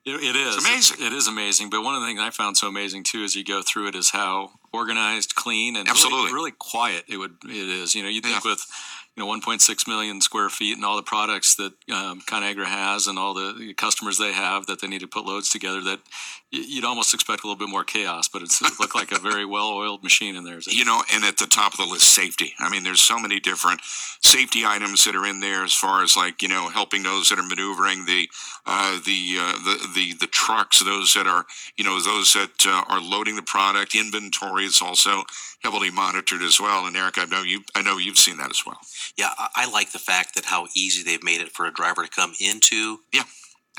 [0.06, 0.98] It, it is amazing.
[1.06, 1.70] It is amazing.
[1.70, 3.96] But one of the things I found so amazing too, as you go through it,
[3.96, 6.24] is how organized, clean, and Absolutely.
[6.26, 7.38] really, really quiet it would.
[7.46, 7.96] It is.
[7.96, 8.52] You know, you think Yeah.
[8.52, 8.66] with
[9.16, 13.20] you know 1.6 million square feet and all the products that um, Conagra has and
[13.20, 16.00] all the customers they have that they need to put loads together, that
[16.52, 18.28] you'd almost expect a little bit more chaos.
[18.28, 20.60] But it's, it looked like a very well-oiled machine in there.
[20.74, 22.54] You know, and at the top of the list, safety.
[22.60, 23.82] I mean, there's so many different
[24.22, 27.40] safety items that are in there, as far as like you know, helping those that
[27.40, 28.28] are maneuvering the
[28.66, 31.46] uh, the, uh, the the the trucks, those that are
[31.78, 33.96] you know those that uh, are loading the product.
[33.96, 35.24] Inventory is also
[35.64, 36.86] heavily monitored as well.
[36.86, 38.80] And Eric, I know you I know you've seen that as well.
[39.18, 42.04] Yeah, I, I like the fact that how easy they've made it for a driver
[42.04, 43.24] to come into, Yeah.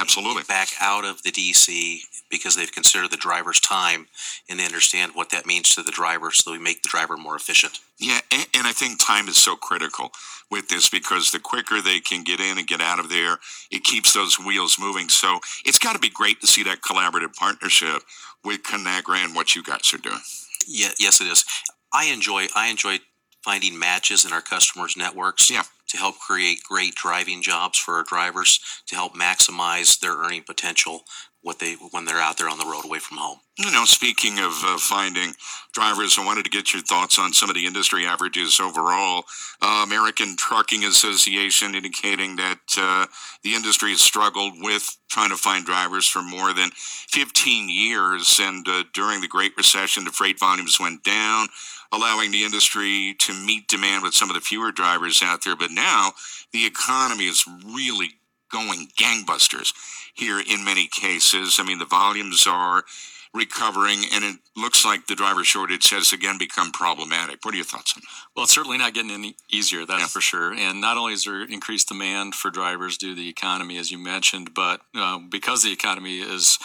[0.00, 0.42] Absolutely.
[0.48, 4.08] back out of the DC because they've considered the driver's time
[4.50, 7.36] and they understand what that means to the driver, so we make the driver more
[7.36, 7.78] efficient.
[8.00, 10.10] Yeah, and, and I think time is so critical
[10.50, 13.38] with this because the quicker they can get in and get out of there,
[13.70, 15.08] it keeps those wheels moving.
[15.08, 18.02] So it's got to be great to see that collaborative partnership
[18.44, 20.20] with Conagra and what you guys are doing.
[20.66, 21.44] Yeah, yes, it is.
[21.92, 22.98] I enjoy I enjoy
[23.44, 25.64] finding matches in our customers' networks Yeah.
[25.88, 31.04] to help create great driving jobs for our drivers to help maximize their earning potential
[31.42, 33.38] what they when they're out there on the road away from home.
[33.58, 35.34] You know, speaking of uh, finding
[35.74, 39.24] drivers, I wanted to get your thoughts on some of the industry averages overall.
[39.60, 43.06] Uh, American Trucking Association indicating that uh,
[43.42, 46.70] the industry has struggled with trying to find drivers for more than
[47.10, 48.40] 15 years.
[48.42, 51.48] And uh, during the Great Recession, the freight volumes went down,
[51.94, 55.56] allowing the industry to meet demand with some of the fewer drivers out there.
[55.56, 56.12] But now
[56.52, 58.10] the economy is really
[58.50, 59.72] going gangbusters
[60.14, 61.56] here in many cases.
[61.58, 62.84] I mean, the volumes are
[63.32, 67.44] recovering, and it looks like the driver shortage has again become problematic.
[67.44, 68.08] What are your thoughts on that?
[68.36, 70.06] Well, it's certainly not getting any easier, that's Yeah.
[70.06, 70.54] for sure.
[70.54, 73.98] And not only is there increased demand for drivers due to the economy, as you
[73.98, 76.58] mentioned, but uh, because the economy is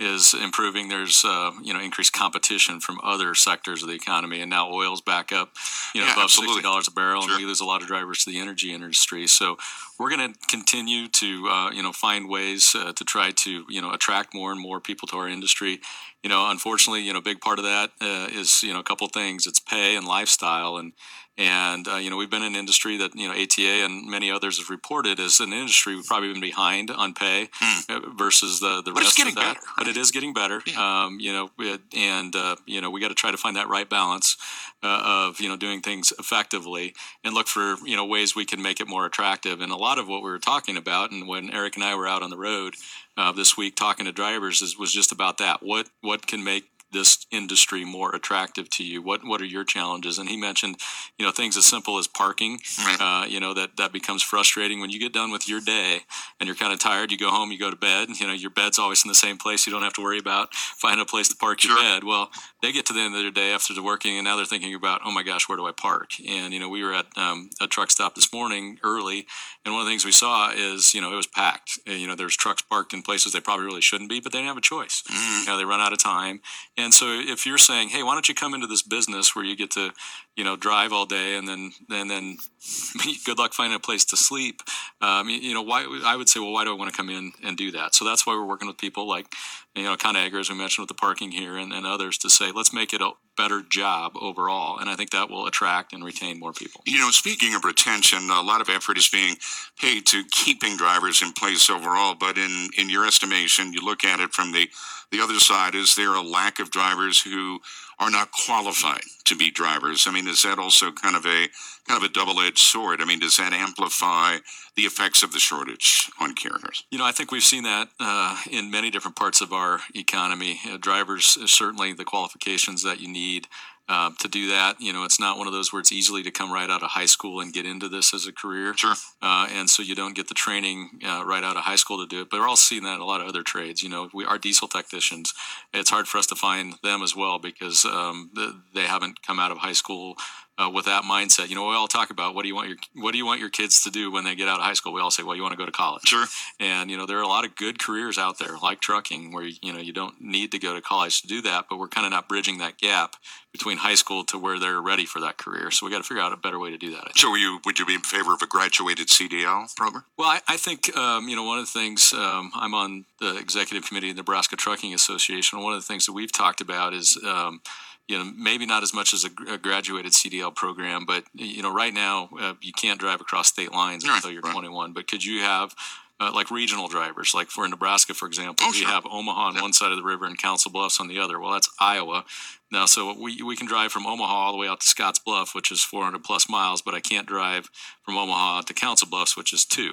[0.00, 4.50] is improving, there's uh, you know increased competition from other sectors of the economy, and
[4.50, 5.50] now oil's back up,
[5.94, 6.54] you know, Yeah, above absolutely.
[6.54, 7.32] sixty dollars a barrel, Sure.
[7.32, 9.26] and we lose a lot of drivers to the energy industry.
[9.28, 9.56] So
[9.98, 13.80] we're going to continue to uh, you know find ways uh, to try to you
[13.80, 15.80] know attract more and more people to our industry.
[16.24, 18.84] You know, unfortunately, you know, a big part of that uh, is you know a
[18.84, 19.46] couple things.
[19.46, 20.92] It's pay and lifestyle, and
[21.36, 24.30] and uh, you know we've been in an industry that you know ATA and many
[24.30, 27.48] others have reported as an industry we've probably been behind on pay
[27.88, 28.92] uh, versus the the.
[28.92, 29.54] But it's rest getting of that.
[29.56, 30.60] better, But it is getting better.
[30.76, 33.68] Um, you know, it, and uh, you know we got to try to find that
[33.68, 34.36] right balance
[34.82, 36.94] uh, of you know doing things effectively
[37.24, 39.60] and look for you know ways we can make it more attractive.
[39.60, 42.06] And a lot of what we were talking about, and when Eric and I were
[42.06, 42.74] out on the road
[43.16, 45.62] uh, this week talking to drivers, is was just about that.
[45.62, 46.64] What what can make
[46.94, 49.02] this industry more attractive to you?
[49.02, 50.18] What What are your challenges?
[50.18, 50.76] And he mentioned,
[51.18, 52.60] you know, things as simple as parking.
[52.78, 52.96] Right.
[53.00, 56.00] Uh, you know that that becomes frustrating when you get done with your day
[56.40, 57.12] and you're kind of tired.
[57.12, 58.08] You go home, you go to bed.
[58.18, 59.66] You know, your bed's always in the same place.
[59.66, 61.82] You don't have to worry about finding a place to park your Sure.
[61.82, 62.04] bed.
[62.04, 62.30] Well,
[62.64, 64.74] they get to the end of their day after they're working, and now they're thinking
[64.74, 66.12] about, oh my gosh, where do I park?
[66.26, 69.26] And you know, we were at um, a truck stop this morning early,
[69.64, 71.78] and one of the things we saw is, you know, it was packed.
[71.86, 74.38] And, you know, there's trucks parked in places they probably really shouldn't be, but they
[74.38, 75.02] didn't have a choice.
[75.10, 75.40] Mm.
[75.40, 76.40] You know, they run out of time.
[76.76, 79.56] And so if you're saying, hey, why don't you come into this business where you
[79.56, 79.92] get to,
[80.36, 82.36] you know, drive all day and then and then
[83.24, 84.60] good luck finding a place to sleep.
[85.00, 87.08] Um, you, you know, why I would say, well, why do I want to come
[87.08, 87.94] in and do that?
[87.94, 89.32] So that's why we're working with people like,
[89.74, 92.52] you know, ConAgra, as we mentioned with the parking here, and, and others to say,
[92.54, 94.78] let's make it a better job overall.
[94.78, 96.82] And I think that will attract and retain more people.
[96.86, 99.36] You know, speaking of retention, a lot of effort is being
[99.80, 102.14] paid to keeping drivers in place overall.
[102.14, 104.70] But in, in your estimation, you look at it from the,
[105.10, 107.60] the other side, is there a lack of drivers who
[107.98, 110.06] are not qualified to be drivers?
[110.06, 111.48] I mean, is that also kind of a
[111.86, 113.00] kind of a double-edged sword?
[113.02, 114.38] I mean, does that amplify
[114.74, 116.84] the effects of the shortage on carriers?
[116.90, 120.60] You know, I think we've seen that uh, in many different parts of our economy.
[120.66, 123.48] Uh, drivers, certainly the qualifications that you need
[123.88, 124.80] uh, to do that.
[124.80, 126.90] You know, it's not one of those where it's easily to come right out of
[126.90, 128.74] high school and get into this as a career.
[128.74, 128.94] Sure.
[129.20, 132.06] Uh, and so you don't get the training uh, right out of high school to
[132.06, 132.30] do it.
[132.30, 133.82] But we're all seeing that in a lot of other trades.
[133.82, 135.34] You know, we are diesel technicians.
[135.72, 138.30] It's hard for us to find them as well because um,
[138.74, 140.16] they haven't come out of high school
[140.58, 141.48] uh, with that mindset.
[141.48, 143.40] You know, we all talk about what do you want your what do you want
[143.40, 144.92] your kids to do when they get out of high school?
[144.92, 146.06] We all say, well, you want to go to college.
[146.06, 146.26] Sure.
[146.60, 149.44] And you know, there are a lot of good careers out there, like trucking, where
[149.44, 151.66] you know you don't need to go to college to do that.
[151.68, 153.16] But we're kind of not bridging that gap
[153.52, 155.70] between high school to where they're ready for that career.
[155.70, 157.16] So we got to figure out a better way to do that.
[157.16, 160.04] So, you would you be in favor of a graduated CDL program?
[160.18, 163.36] Well, I, I think um, you know one of the things um, I'm on the
[163.38, 165.62] executive committee of the Nebraska Trucking Association.
[165.62, 167.60] One of the things that we've talked about is um,
[168.08, 171.72] you know maybe not as much as a, a graduated CDL program, but you know
[171.72, 174.52] right now uh, you can't drive across state lines Right, until you're right.
[174.52, 174.92] 21.
[174.92, 175.74] But could you have
[176.20, 179.72] uh, like regional drivers, like for Nebraska, for example, Oh, we have Omaha on one
[179.72, 181.40] side of the river and Council Bluffs on the other.
[181.40, 182.24] Well, that's Iowa.
[182.72, 185.54] Now, so we, we can drive from Omaha all the way out to Scotts Bluff,
[185.54, 187.68] which is 400 plus miles, but I can't drive
[188.04, 189.92] from Omaha to Council Bluffs, which is two.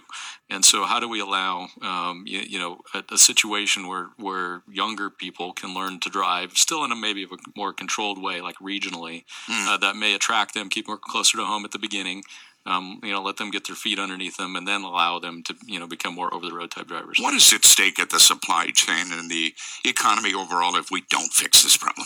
[0.50, 4.64] And so, how do we allow, um, you, you know, a, a situation where where
[4.70, 8.56] younger people can learn to drive, still in a maybe a more controlled way, like
[8.58, 9.68] regionally, Mm.
[9.68, 12.24] uh, that may attract them, keep them closer to home at the beginning.
[12.65, 15.56] Um, you know, let them get their feet underneath them, and then allow them to,
[15.65, 17.17] you know, become more over the road type drivers.
[17.19, 21.34] What is at stake at the supply chain and the economy overall if we don't
[21.34, 22.06] fix this problem?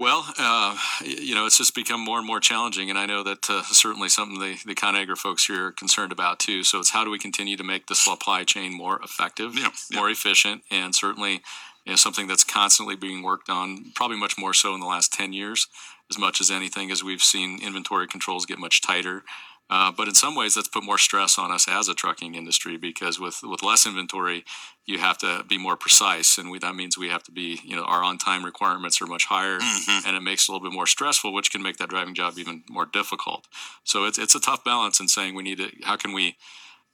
[0.00, 3.48] Well, uh, you know, it's just become more and more challenging, and I know that
[3.48, 6.64] uh, certainly something the the Conagra folks here are concerned about too.
[6.64, 9.98] So it's how do we continue to make the supply chain more effective, Yeah, yeah.
[9.98, 11.42] more efficient, and certainly
[11.84, 15.12] you know, something that's constantly being worked on, probably much more so in the last
[15.12, 15.68] ten years,
[16.10, 19.22] as much as anything, as we've seen inventory controls get much tighter.
[19.70, 22.76] Uh, but in some ways, that's put more stress on us as a trucking industry
[22.76, 24.44] because with, with less inventory,
[24.84, 27.74] you have to be more precise, and we, that means we have to be, you
[27.74, 30.06] know, our on time requirements are much higher, Mhm.
[30.06, 32.38] and it makes it a little bit more stressful, which can make that driving job
[32.38, 33.46] even more difficult.
[33.84, 35.70] So it's it's a tough balance in saying we need to.
[35.84, 36.36] How can we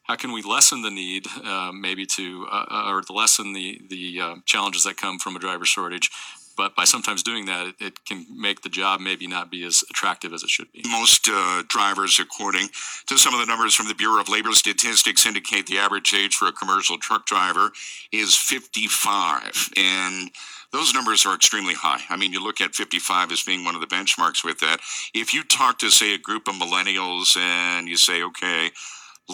[0.04, 4.34] how can we lessen the need, uh, maybe to, uh, or lessen the the uh,
[4.46, 6.10] challenges that come from a driver shortage?
[6.60, 9.82] But by sometimes doing that, it, it can make the job maybe not be as
[9.88, 10.82] attractive as it should be.
[10.90, 12.68] Most uh, drivers, according
[13.06, 16.34] to some of the numbers from the Bureau of Labor Statistics, indicate the average age
[16.34, 17.72] for a commercial truck driver
[18.12, 19.70] is 55.
[19.78, 20.30] And
[20.70, 22.02] those numbers are extremely high.
[22.10, 24.80] I mean, you look at 55 as being one of the benchmarks with that.
[25.14, 28.68] If you talk to, say, a group of millennials and you say, okay,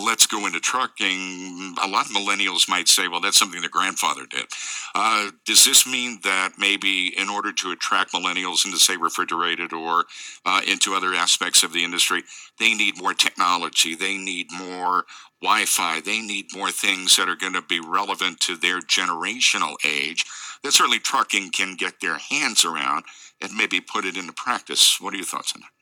[0.05, 4.27] let's go into trucking, a lot of millennials might say, well, that's something their grandfather
[4.29, 4.47] did.
[4.95, 10.05] Uh, does this mean that maybe in order to attract millennials into, say, refrigerated or
[10.45, 12.23] uh, into other aspects of the industry,
[12.59, 15.05] they need more technology, they need more
[15.43, 19.75] Wi Fi, they need more things that are going to be relevant to their generational
[19.85, 20.25] age
[20.63, 23.05] that certainly trucking can get their hands around
[23.41, 24.99] and maybe put it into practice?
[25.01, 25.76] What are your thoughts on that?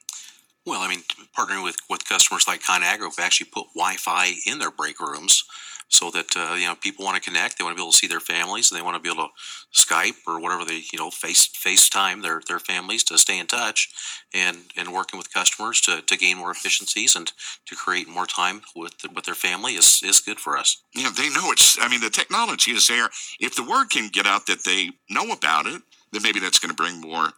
[0.67, 1.03] Well, I mean,
[1.37, 5.45] partnering with, with customers like Conagra, we've actually put Wi-Fi in their break rooms
[5.89, 7.59] so that uh, you know people want to connect.
[7.59, 8.71] They want to be able to see their families.
[8.71, 9.33] and They want to be able to
[9.73, 13.91] Skype or whatever they you know face FaceTime their their families to stay in touch,
[14.33, 17.33] and and working with customers to, to gain more efficiencies and
[17.67, 20.83] to create more time with with their family is is good for us.
[21.05, 23.11] know, they know it's, I mean, the technology is there.
[23.39, 26.75] If the word can get out that they know about it, then maybe that's going
[26.75, 27.31] to bring more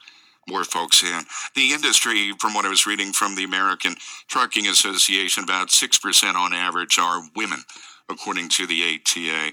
[0.49, 1.23] more folks in.
[1.55, 3.97] The industry, from what I was reading from the American
[4.29, 7.61] Trucking Association, about 6% on average are women,
[8.09, 9.53] according to the ATA.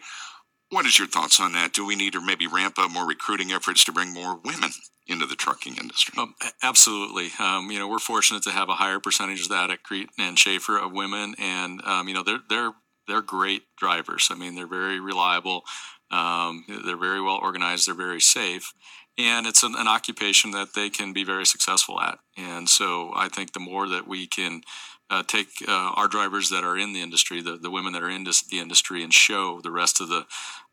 [0.69, 1.73] What is your thoughts on that?
[1.73, 4.71] Do we need to maybe ramp up more recruiting efforts to bring more women
[5.07, 6.13] into the trucking industry?
[6.17, 7.29] Um, absolutely.
[7.39, 10.37] Um, you know, we're fortunate to have a higher percentage of that at Crete and
[10.37, 12.71] Shaffer of women, and um, you know, they're they're
[13.07, 14.29] they're great drivers.
[14.31, 15.63] I mean, they're very reliable.
[16.09, 17.87] Um, they're very well organized.
[17.87, 18.73] They're very safe,
[19.17, 22.19] and it's an, an, occupation that they can be very successful at.
[22.37, 24.61] And so, I think the more that we can
[25.09, 28.09] uh, take uh, our drivers that are in the industry, the, the women that are
[28.09, 30.25] in the industry, and show the rest of the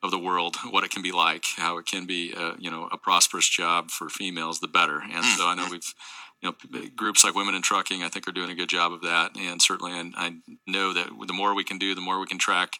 [0.03, 2.89] of the world what it can be like, how it can be, uh, you know,
[2.91, 5.01] a prosperous job for females, the better.
[5.03, 5.73] And so, I know mm-hmm.
[5.73, 5.95] we've
[6.43, 9.03] you know, groups like Women in Trucking, I think, are doing a good job of
[9.03, 9.37] that.
[9.39, 10.37] And certainly, I, I
[10.67, 12.79] know that the more we can do, the more we can track,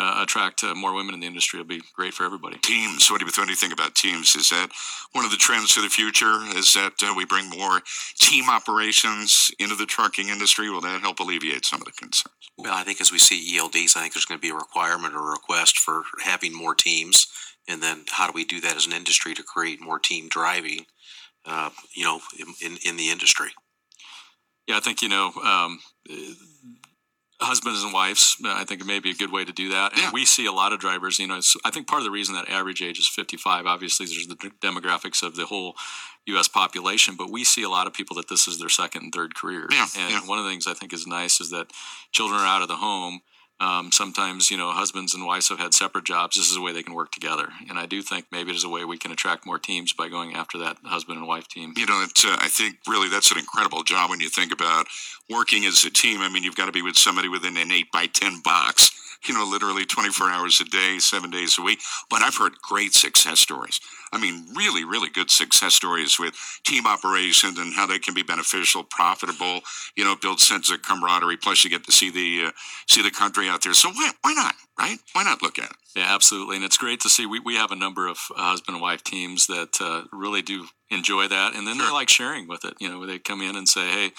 [0.00, 1.60] uh, attract uh, more women in the industry.
[1.60, 2.58] It'll be great for everybody.
[2.58, 3.10] Teams.
[3.10, 4.34] What do you, what do you think about teams?
[4.34, 4.70] Is that
[5.12, 6.40] one of the trends for the future?
[6.56, 7.80] Is that uh, we bring more
[8.16, 10.70] team operations into the trucking industry?
[10.70, 12.34] Will that help alleviate some of the concerns?
[12.56, 15.14] Well, I think as we see ELDs, I think there's going to be a requirement
[15.14, 17.26] or a request for having more teams.
[17.68, 20.86] And then how do we do that as an industry to create more team driving?
[21.46, 22.20] uh, you know,
[22.62, 23.50] in, in the industry.
[24.66, 25.80] Yeah, I think you know, um,
[27.40, 28.36] husbands and wives.
[28.44, 29.92] Uh, I think it may be a good way to do that.
[29.92, 30.10] And yeah.
[30.12, 31.18] we see a lot of drivers.
[31.18, 33.66] You know, I think part of the reason that average age is 55.
[33.66, 35.74] Obviously, there's the demographics of the whole
[36.26, 36.48] U.S.
[36.48, 39.34] population, but we see a lot of people that this is their second and third
[39.34, 39.66] career.
[39.70, 40.20] Yeah, and yeah.
[40.26, 41.72] one of the things I think is nice is that
[42.12, 43.20] children are out of the home
[43.60, 46.36] um, sometimes, you know, husbands and wives have had separate jobs.
[46.36, 48.68] This is a way they can work together, and I do think maybe there's a
[48.68, 51.74] way we can attract more teams by going after that husband and wife team.
[51.76, 54.86] You know, uh, I think really that's an incredible job when you think about
[55.28, 56.20] working as a team.
[56.20, 58.90] I mean, you've got to be with somebody within an eight by ten box.
[59.26, 61.80] You know, literally 24 hours a day, seven days a week.
[62.08, 63.80] But I've heard great success stories.
[64.12, 68.22] I mean, really, really good success stories with team operations and how they can be
[68.22, 69.60] beneficial, profitable.
[69.96, 71.36] You know, build sense of camaraderie.
[71.36, 72.50] Plus, you get to see the uh,
[72.88, 73.74] see the country out there.
[73.74, 74.54] So why why not?
[74.78, 74.98] Right?
[75.12, 75.76] Why not look at it?
[75.94, 76.56] Yeah, absolutely.
[76.56, 77.26] And it's great to see.
[77.26, 81.28] We, we have a number of husband and wife teams that uh, really do enjoy
[81.28, 81.86] that, and then sure.
[81.86, 82.74] they like sharing with it.
[82.80, 84.10] You know, they come in and say, "Hey,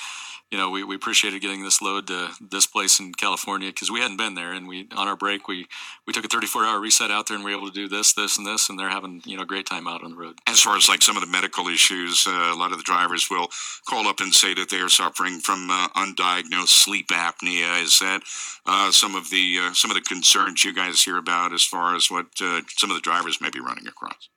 [0.52, 4.02] you know, we, we appreciated getting this load to this place in California because we
[4.02, 4.52] hadn't been there.
[4.52, 5.66] And we, on our break, we,
[6.06, 8.14] we took a 34 hour reset out there and we were able to do this,
[8.14, 8.70] this, and this.
[8.70, 10.40] And they're having, you know, a great time out on the road.
[10.48, 13.30] As far as like some of the medical issues, uh, a lot of the drivers
[13.32, 13.48] will
[13.88, 17.82] call up and say that they are suffering from uh, undiagnosed sleep apnea.
[17.82, 18.22] Is that
[18.66, 21.96] uh, some of the, uh, some of the concerns you guys hear about as far
[21.96, 24.28] as what uh, some of the drivers may be running across?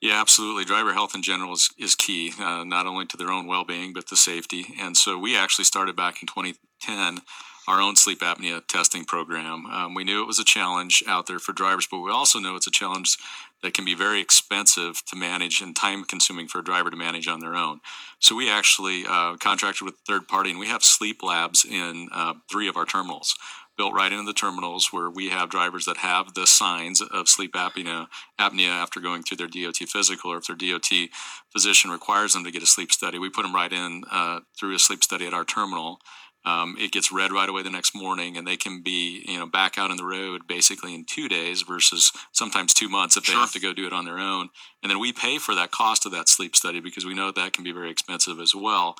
[0.00, 0.64] Yeah, absolutely.
[0.64, 3.92] Driver health in general is, is key, uh, not only to their own well being,
[3.92, 4.64] but to safety.
[4.80, 7.20] And so we actually started back in 2010
[7.68, 9.66] our own sleep apnea testing program.
[9.66, 12.56] Um, we knew it was a challenge out there for drivers, but we also know
[12.56, 13.16] it's a challenge
[13.62, 17.28] that can be very expensive to manage and time consuming for a driver to manage
[17.28, 17.80] on their own.
[18.18, 22.08] So we actually uh, contracted with a third party, and we have sleep labs in
[22.10, 23.36] uh, three of our terminals
[23.80, 27.54] built right into the terminals where we have drivers that have the signs of sleep
[27.54, 28.08] apnea,
[28.38, 31.08] apnea after going through their DOT physical or if their DOT
[31.50, 33.18] physician requires them to get a sleep study.
[33.18, 35.98] We put them right in uh, through a sleep study at our terminal.
[36.44, 39.46] Um, it gets read right away the next morning, and they can be, you know,
[39.46, 43.32] back out on the road basically in two days versus sometimes two months if they
[43.32, 43.40] sure.
[43.40, 44.50] have to go do it on their own.
[44.82, 47.54] And then we pay for that cost of that sleep study because we know that
[47.54, 48.96] can be very expensive as well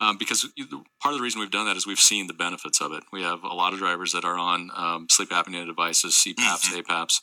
[0.00, 0.46] um, because
[1.00, 3.04] part of the reason we've done that is we've seen the benefits of it.
[3.12, 6.80] We have a lot of drivers that are on um, sleep apnea devices, CPAPs, mm-hmm.
[6.80, 7.20] APAPs,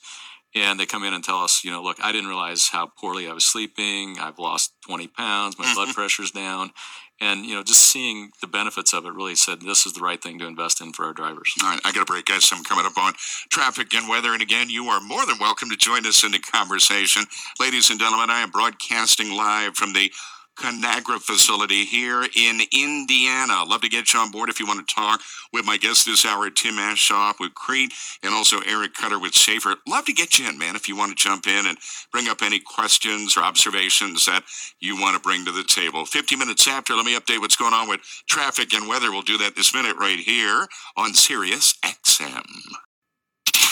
[0.55, 3.27] and they come in and tell us, you know, look, I didn't realize how poorly
[3.27, 4.17] I was sleeping.
[4.19, 5.57] I've lost 20 pounds.
[5.57, 5.75] My mm-hmm.
[5.75, 6.71] blood pressure's down.
[7.19, 10.21] And, you know, just seeing the benefits of it really said this is the right
[10.21, 11.51] thing to invest in for our drivers.
[11.63, 12.47] All right, I got a break, guys.
[12.53, 13.13] I'm coming up on
[13.49, 14.33] traffic and weather.
[14.33, 17.23] And again, you are more than welcome to join us in the conversation.
[17.59, 20.11] Ladies and gentlemen, I am broadcasting live from the
[20.57, 23.63] Conagra facility here in Indiana.
[23.63, 25.21] Love to get you on board if you want to talk
[25.53, 27.93] with my guest this hour, Tim Aschoff with Crete,
[28.23, 29.75] and also Eric Cutter with Shaffer.
[29.87, 31.77] Love to get you in, man, if you want to jump in and
[32.11, 34.43] bring up any questions or observations that
[34.79, 36.05] you want to bring to the table.
[36.05, 39.11] 50 minutes after, let me update what's going on with traffic and weather.
[39.11, 42.43] We'll do that this minute right here on Sirius XM.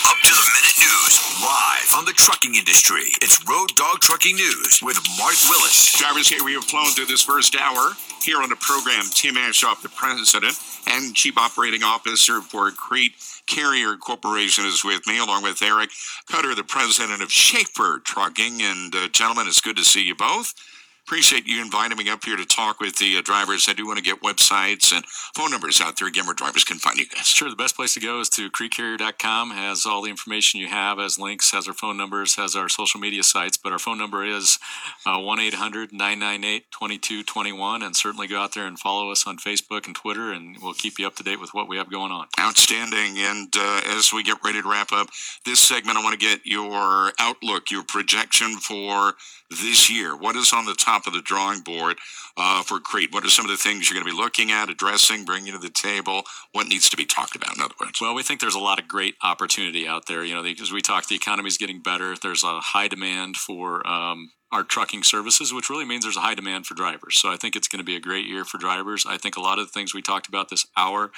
[0.05, 3.09] Up to the minute news, live on the trucking industry.
[3.21, 5.97] It's Road Dog Trucking News with Mark Willis.
[5.97, 9.05] Drivers, here we have flown through this first hour here on the program.
[9.09, 10.53] Tim Aschoff, the president
[10.85, 13.15] and chief operating officer for Crete
[13.47, 15.89] Carrier Corporation, is with me, along with Eric
[16.29, 18.61] Cutter, the president of Shaffer Trucking.
[18.61, 20.53] And uh, gentlemen, it's good to see you both.
[21.07, 23.69] Appreciate you inviting me up here to talk with the uh, drivers.
[23.69, 26.79] I do want to get websites and phone numbers out there again where drivers can
[26.79, 27.27] find you guys.
[27.27, 27.47] Sure.
[27.47, 29.51] The best place to go is to cretecarrier.com.
[29.51, 32.99] Has all the information you have, has links, has our phone numbers, has our social
[32.99, 33.55] media sites.
[33.55, 34.57] But our phone number is
[35.05, 37.83] uh, 1 800 998 2221.
[37.83, 40.97] And certainly go out there and follow us on Facebook and Twitter, and we'll keep
[40.97, 42.25] you up to date with what we have going on.
[42.39, 43.19] Outstanding.
[43.19, 45.09] And uh, as we get ready to wrap up
[45.45, 49.13] this segment, I want to get your outlook, your projection for
[49.49, 50.15] this year.
[50.15, 51.97] What is on the top of the drawing board
[52.37, 53.13] uh, for Crete?
[53.13, 55.59] What are some of the things you're going to be looking at, addressing, bringing to
[55.59, 56.23] the table?
[56.51, 58.01] What needs to be talked about, in other words?
[58.01, 60.23] Well, we think there's a lot of great opportunity out there.
[60.23, 62.15] You know, because we talked, the economy is getting better.
[62.15, 66.33] There's a high demand for um, our trucking services, which really means there's a high
[66.33, 67.19] demand for drivers.
[67.19, 69.05] So I think it's going to be a great year for drivers.
[69.05, 71.11] I think a lot of the things we talked about this hour,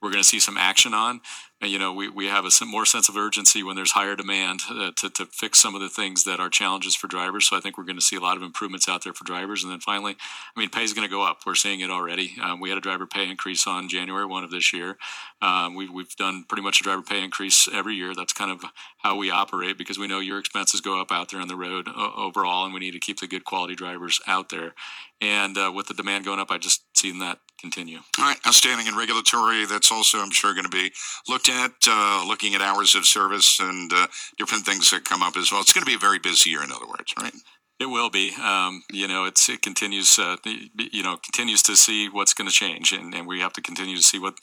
[0.00, 1.20] we're going to see some action on.
[1.60, 4.60] And, you know, we, we have a more sense of urgency when there's higher demand
[4.70, 7.48] uh, to, to fix some of the things that are challenges for drivers.
[7.48, 9.64] So I think we're going to see a lot of improvements out there for drivers.
[9.64, 10.16] And then finally,
[10.54, 11.38] I mean, pay is going to go up.
[11.46, 12.36] We're seeing it already.
[12.42, 14.98] Um, we had a driver pay increase on January 1 of this year.
[15.40, 18.14] Um, we've, we've done pretty much a driver pay increase every year.
[18.14, 18.62] That's kind of
[18.98, 21.88] how we operate because we know your expenses go up out there on the road
[21.88, 24.74] uh, overall, and we need to keep the good quality drivers out there.
[25.20, 27.98] And uh, with the demand going up, I just seen that continue.
[28.18, 29.64] All right, outstanding and regulatory.
[29.64, 30.92] That's also, I'm sure, going to be
[31.28, 34.06] looked at, uh, looking at hours of service and uh,
[34.38, 35.60] different things that come up as well.
[35.60, 37.32] It's going to be a very busy year, in other words, right?
[37.80, 38.32] It will be.
[38.40, 40.18] Um, you know, it's it continues.
[40.18, 43.62] Uh, you know, continues to see what's going to change, and, and we have to
[43.62, 44.34] continue to see what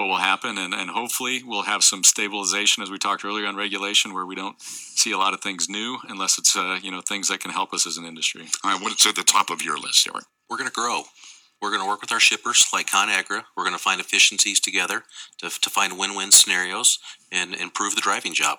[0.00, 3.54] what will happen, and, and hopefully we'll have some stabilization, as we talked earlier on
[3.54, 7.02] regulation, where we don't see a lot of things new, unless it's uh, you know
[7.02, 8.46] things that can help us as an industry.
[8.64, 10.24] All right, what's at the top of your list, Eric?
[10.48, 11.02] We're going to grow.
[11.60, 13.44] We're going to work with our shippers like Conagra.
[13.56, 15.02] We're going to find efficiencies together
[15.38, 16.98] to, to find win-win scenarios
[17.32, 18.58] and improve the driving job.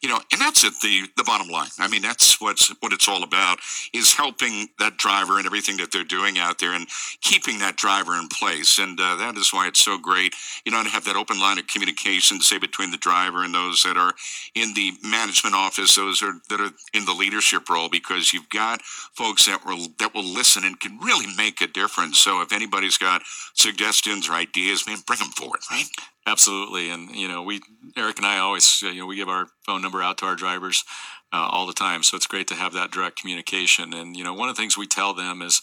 [0.00, 1.70] You know, and that's at the the bottom line.
[1.78, 3.58] I mean, that's what's what it's all about
[3.92, 6.86] is helping that driver and everything that they're doing out there and
[7.20, 8.78] keeping that driver in place.
[8.78, 10.34] And uh, that is why it's so great,
[10.64, 13.82] you know, to have that open line of communication, say between the driver and those
[13.82, 14.12] that are
[14.54, 18.82] in the management office, those are that are in the leadership role, because you've got
[18.82, 22.18] folks that will that will listen and can really make a difference.
[22.18, 23.22] So if anybody's got
[23.54, 25.86] suggestions or ideas, man, bring them forward, right?
[26.26, 27.60] Absolutely, and you know, we
[27.96, 30.84] Eric and I always you know we give our phone number out to our drivers
[31.32, 33.92] uh, all the time, so it's great to have that direct communication.
[33.94, 35.62] And you know, one of the things we tell them is,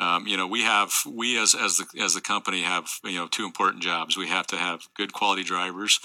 [0.00, 3.28] um, you know, we have we as as the as the company have you know
[3.28, 4.16] two important jobs.
[4.16, 6.00] We have to have good quality drivers,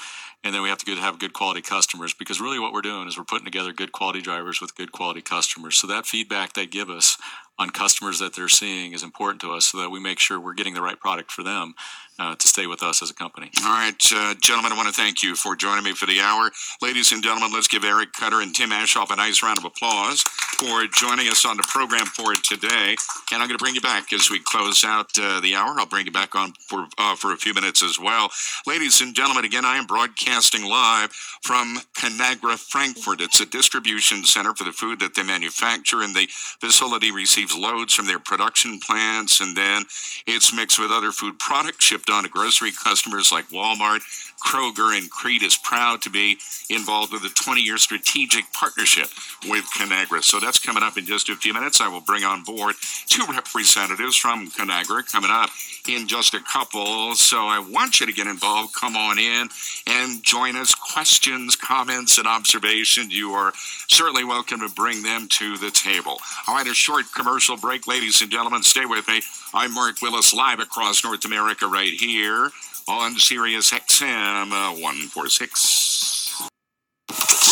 [0.45, 2.13] and then we have to have good quality customers.
[2.13, 5.21] Because really, what we're doing is we're putting together good quality drivers with good quality
[5.21, 5.75] customers.
[5.75, 7.17] So that feedback they give us
[7.57, 10.53] on customers that they're seeing is important to us, so that we make sure we're
[10.53, 11.73] getting the right product for them
[12.19, 13.49] uh, to stay with us as a company.
[13.63, 16.51] All right, uh, gentlemen, I want to thank you for joining me for the hour.
[16.81, 20.21] Ladies and gentlemen, let's give Eric Cutter and Tim Aschoff a nice round of applause
[20.59, 22.95] for joining us on the program for today.
[23.31, 25.75] And I'm going to bring you back as we close out uh, the hour.
[25.79, 28.29] I'll bring you back on for uh, for a few minutes as well.
[28.67, 31.13] Ladies and gentlemen, again, I am broadcasting live
[31.43, 33.21] from Conagra, Frankfort.
[33.21, 36.27] It's a distribution center for the food that they manufacture, and the
[36.59, 39.83] facility receives loads from their production plants, and then
[40.27, 44.01] it's mixed with other food products shipped on to grocery customers like Walmart,
[44.45, 46.37] Kroger, and Crete is proud to be
[46.69, 49.07] involved with a 20 year strategic partnership
[49.47, 50.21] with Conagra.
[50.21, 51.79] So that's coming up in just a few minutes.
[51.79, 52.75] I will bring on board
[53.07, 55.49] two representatives from Conagra coming up
[55.87, 57.15] in just a couple.
[57.15, 58.75] So I want you to get involved.
[58.75, 59.47] Come on in
[59.87, 60.73] and join us.
[60.75, 63.13] Questions, comments, and observations.
[63.13, 63.53] You are
[63.87, 66.17] certainly welcome to bring them to the table.
[66.47, 68.63] All right, a short commercial break, ladies and gentlemen.
[68.63, 69.21] Stay with me.
[69.53, 72.49] I'm Mark Willis, live across North America, right here
[72.87, 76.04] on Sirius XM uh, 146.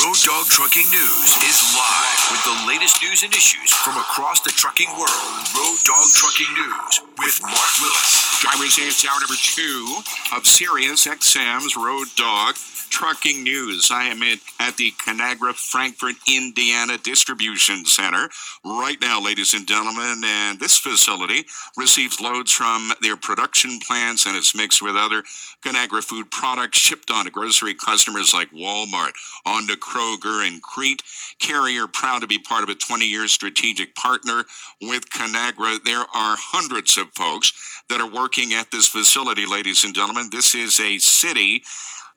[0.04, 4.52] Road Dog Trucking News is live with the latest news and issues from across the
[4.52, 5.40] trucking world.
[5.56, 8.42] Road Dog Trucking News with Mark Willis.
[8.44, 10.04] Drivers Answer Hour number two
[10.36, 12.56] of Sirius XM's Road Dog
[12.94, 13.90] trucking news.
[13.92, 18.30] I am in, at the Conagra Frankfort, Indiana Distribution Center
[18.64, 20.22] right now, ladies and gentlemen.
[20.24, 21.44] And this facility
[21.76, 25.24] receives loads from their production plants and it's mixed with other
[25.64, 29.14] Conagra food products shipped on to grocery customers like Walmart,
[29.44, 31.02] on to Kroger and Crete.
[31.40, 34.44] Carrier proud to be part of a 20 year strategic partner
[34.84, 35.84] with Conagra.
[35.84, 40.30] There are hundreds of folks that are working at this facility, ladies and gentlemen.
[40.32, 41.64] This is a city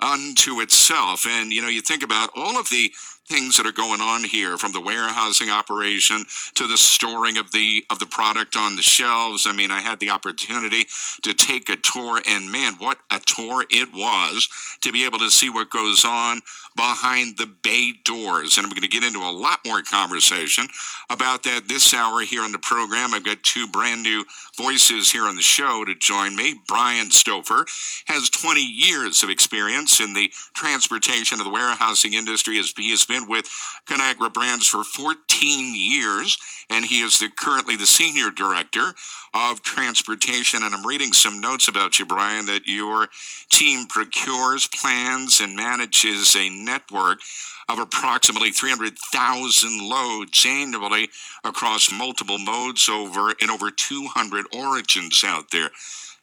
[0.00, 1.26] unto itself.
[1.26, 2.92] And, you know, you think about all of the
[3.28, 6.24] things that are going on here from the warehousing operation
[6.54, 9.46] to the storing of the of the product on the shelves.
[9.46, 10.86] I mean, I had the opportunity
[11.22, 14.48] to take a tour and man, what a tour it was
[14.82, 16.40] to be able to see what goes on
[16.76, 18.56] behind the bay doors.
[18.56, 20.68] And I'm going to get into a lot more conversation
[21.10, 23.14] about that this hour here on the program.
[23.14, 24.24] I've got two brand new
[24.56, 26.60] voices here on the show to join me.
[26.68, 27.66] Brian Stouffer
[28.06, 32.58] has 20 years of experience in the transportation of the warehousing industry.
[32.58, 33.46] As he has been with
[33.86, 36.38] Conagra Brands for 14 years,
[36.68, 38.94] and he is the, currently the senior director
[39.34, 40.62] of transportation.
[40.62, 43.08] And I'm reading some notes about you, Brian, that your
[43.50, 47.20] team procures, plans, and manages a network
[47.68, 51.08] of approximately 300,000 loads annually
[51.44, 55.70] across multiple modes over in over 200 origins out there.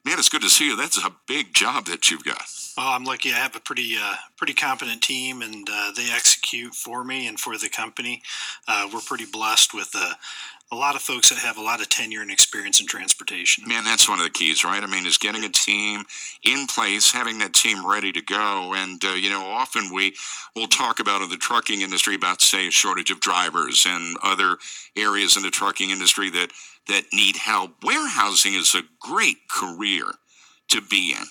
[0.05, 0.75] Man, it's good to see you.
[0.75, 2.43] That's a big job that you've got.
[2.77, 3.31] Oh, I'm lucky.
[3.31, 7.39] I have a pretty, uh, pretty competent team, and uh, they execute for me and
[7.39, 8.21] for the company.
[8.67, 10.13] Uh, we're pretty blessed with uh,
[10.73, 13.63] a lot of folks that have a lot of tenure and experience in transportation.
[13.67, 14.83] Man, that's one of the keys, right?
[14.83, 16.03] I mean, is getting a team
[16.43, 18.73] in place, having that team ready to go.
[18.75, 20.15] And, uh, you know, often we
[20.55, 24.57] will talk about in the trucking industry about, say, a shortage of drivers and other
[24.97, 26.49] areas in the trucking industry that,
[26.87, 27.83] that need help.
[27.83, 30.05] Warehousing is a great career
[30.69, 31.25] to be in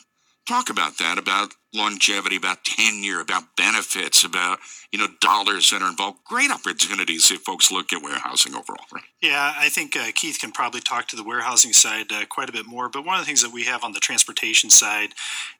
[0.46, 4.58] talk about that, about longevity, about tenure, about benefits, about
[4.90, 6.18] you know dollars that are involved.
[6.24, 8.84] Great opportunities if folks look at warehousing overall.
[8.92, 9.04] Right?
[9.22, 12.52] Yeah, I think uh, Keith can probably talk to the warehousing side uh, quite a
[12.52, 12.88] bit more.
[12.88, 15.10] But one of the things that we have on the transportation side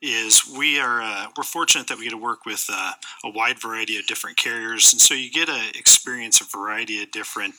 [0.01, 2.93] is we are uh, we're fortunate that we get to work with uh,
[3.24, 7.11] a wide variety of different carriers, and so you get to experience a variety of
[7.11, 7.55] different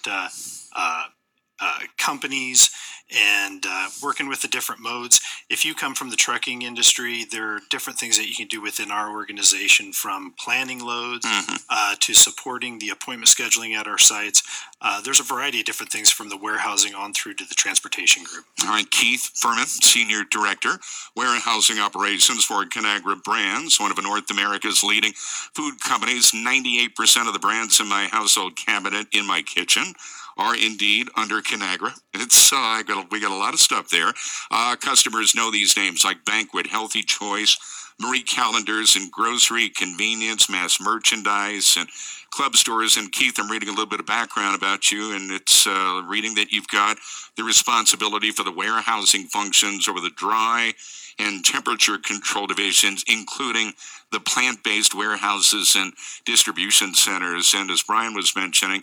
[1.59, 2.69] uh, companies
[3.15, 5.21] and uh, working with the different modes.
[5.49, 8.61] If you come from the trucking industry, there are different things that you can do
[8.61, 11.55] within our organization from planning loads mm-hmm.
[11.69, 14.41] uh, to supporting the appointment scheduling at our sites.
[14.81, 18.23] Uh, there's a variety of different things from the warehousing on through to the transportation
[18.23, 18.45] group.
[18.63, 20.79] All right, Keith Furman, Senior Director,
[21.15, 26.31] Warehousing Operations for Conagra Brands, one of North America's leading food companies.
[26.31, 29.93] 98% of the brands in my household cabinet in my kitchen
[30.37, 31.93] are indeed under Conagra.
[32.13, 34.13] It's uh, got a, we got a lot of stuff there.
[34.51, 37.57] Uh, customers know these names like Banquet, Healthy Choice,
[37.99, 41.87] Marie Callender's, and grocery, convenience, mass merchandise, and
[42.31, 42.97] club stores.
[42.97, 46.35] And Keith, I'm reading a little bit of background about you, and it's uh, reading
[46.35, 46.97] that you've got
[47.37, 50.73] the responsibility for the warehousing functions over the dry
[51.19, 53.73] and temperature control divisions, including
[54.11, 55.93] the plant based warehouses and
[56.25, 57.53] distribution centers.
[57.55, 58.81] And as Brian was mentioning,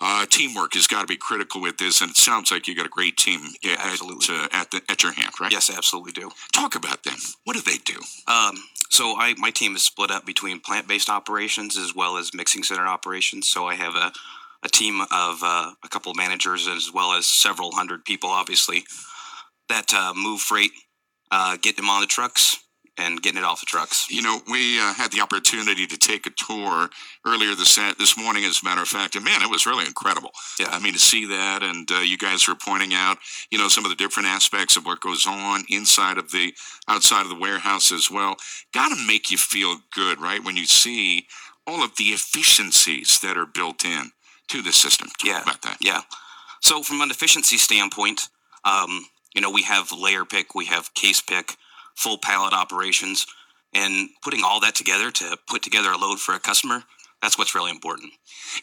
[0.00, 2.86] uh, teamwork has got to be critical with this, and it sounds like you got
[2.86, 3.40] a great team
[3.78, 4.34] absolutely.
[4.34, 5.52] At, uh, at, the, at your hand, right?
[5.52, 6.30] Yes, absolutely do.
[6.52, 7.14] Talk about them.
[7.44, 8.00] What do they do?
[8.26, 8.56] Um,
[8.90, 12.86] so I, my team is split up between plant-based operations as well as mixing center
[12.86, 13.48] operations.
[13.48, 14.12] So I have a,
[14.64, 18.84] a team of uh, a couple of managers as well as several hundred people, obviously,
[19.68, 20.72] that uh, move freight,
[21.32, 22.58] uh, get them on the trucks,
[22.98, 24.10] and getting it off the trucks.
[24.10, 26.90] You know, we uh, had the opportunity to take a tour
[27.26, 30.30] earlier this this morning, as a matter of fact, and man, it was really incredible.
[30.60, 33.16] Yeah, I mean to see that, and uh, you guys were pointing out,
[33.50, 36.52] you know, some of the different aspects of what goes on inside of the
[36.86, 38.36] outside of the warehouse as well.
[38.74, 41.26] Got to make you feel good, right, when you see
[41.66, 44.10] all of the efficiencies that are built in
[44.48, 45.08] to the system.
[45.08, 45.78] Talk yeah, about that.
[45.80, 46.02] Yeah.
[46.60, 48.28] So from an efficiency standpoint,
[48.64, 51.56] um, you know, we have layer pick, we have case pick
[51.94, 53.26] full pallet operations,
[53.74, 56.84] and putting all that together to put together a load for a customer
[57.22, 58.12] that's what's really important.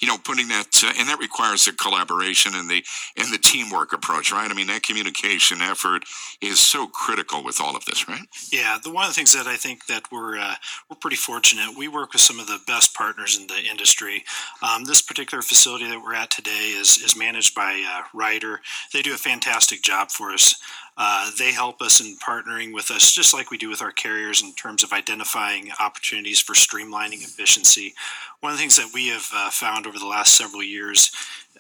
[0.01, 2.83] You know, putting that uh, and that requires the collaboration and the
[3.17, 4.51] and the teamwork approach, right?
[4.51, 6.03] I mean, that communication effort
[6.41, 8.21] is so critical with all of this, right?
[8.51, 10.55] Yeah, the one of the things that I think that we're uh,
[10.89, 11.77] we're pretty fortunate.
[11.77, 14.25] We work with some of the best partners in the industry.
[14.61, 18.59] Um, this particular facility that we're at today is is managed by uh, Ryder.
[18.93, 20.55] They do a fantastic job for us.
[21.01, 24.41] Uh, they help us in partnering with us, just like we do with our carriers,
[24.41, 27.93] in terms of identifying opportunities for streamlining efficiency.
[28.41, 31.09] One of the things that we have uh, found over the last several years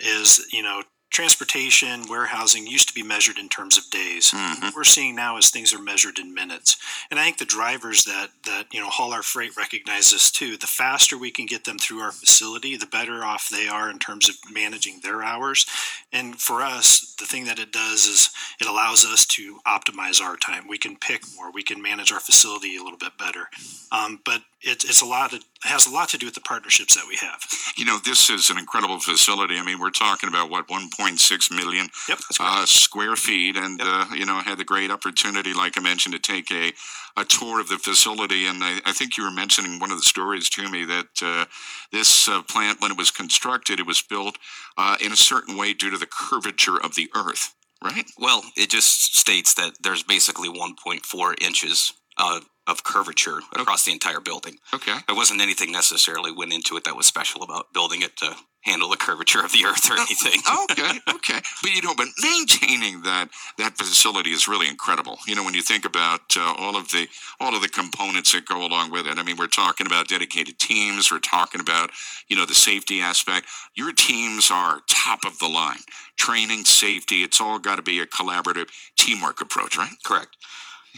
[0.01, 4.31] is, you know, transportation, warehousing used to be measured in terms of days.
[4.31, 4.65] Mm-hmm.
[4.65, 6.77] What we're seeing now is things are measured in minutes.
[7.09, 10.57] And I think the drivers that that you know haul our freight recognize this too.
[10.57, 13.99] The faster we can get them through our facility, the better off they are in
[13.99, 15.65] terms of managing their hours.
[16.13, 18.29] And for us, the thing that it does is
[18.59, 20.67] it allows us to optimize our time.
[20.67, 21.51] We can pick more.
[21.51, 23.49] We can manage our facility a little bit better.
[23.91, 25.33] Um, but it, it's a lot.
[25.33, 27.41] Of, it has a lot to do with the partnerships that we have.
[27.77, 29.57] You know, this is an incredible facility.
[29.57, 33.87] I mean, we're talking about what 1.2 1.6 million Yep, uh, square feet, and Yep.
[33.89, 36.73] uh, you know had the great opportunity, like I mentioned, to take a,
[37.17, 38.45] a tour of the facility.
[38.45, 41.45] And I, I think you were mentioning one of the stories to me that uh,
[41.91, 44.37] this uh, plant, when it was constructed, it was built
[44.77, 47.53] uh, in a certain way due to the curvature of the earth.
[47.81, 48.05] Right?
[48.17, 54.19] Well, it just states that there's basically 1.4 inches uh, of curvature across the entire
[54.19, 54.57] building.
[54.73, 54.95] Okay.
[55.07, 58.89] There wasn't anything necessarily went into it that was special about building it to handle
[58.89, 60.41] the curvature of the earth or anything.
[60.71, 65.17] okay, okay, but you know, but maintaining that that facility is really incredible.
[65.27, 67.07] You know, when you think about uh, all of the
[67.39, 69.17] all of the components that go along with it.
[69.17, 71.11] I mean, we're talking about dedicated teams.
[71.11, 71.91] We're talking about
[72.27, 73.47] you know the safety aspect.
[73.75, 75.79] Your teams are top of the line.
[76.17, 77.23] Training, safety.
[77.23, 79.93] It's all got to be a collaborative teamwork approach, right?
[80.03, 80.35] Correct.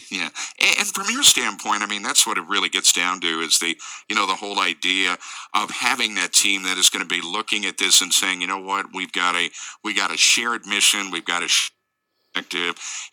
[0.09, 0.29] Yeah,
[0.59, 3.75] and, from your standpoint, I mean, that's what it really gets down to is the,
[4.09, 5.17] you know, the whole idea
[5.53, 8.47] of having that team that is going to be looking at this and saying, you
[8.47, 9.49] know what, we've got a,
[9.83, 11.71] we got a shared mission, we've got a sh-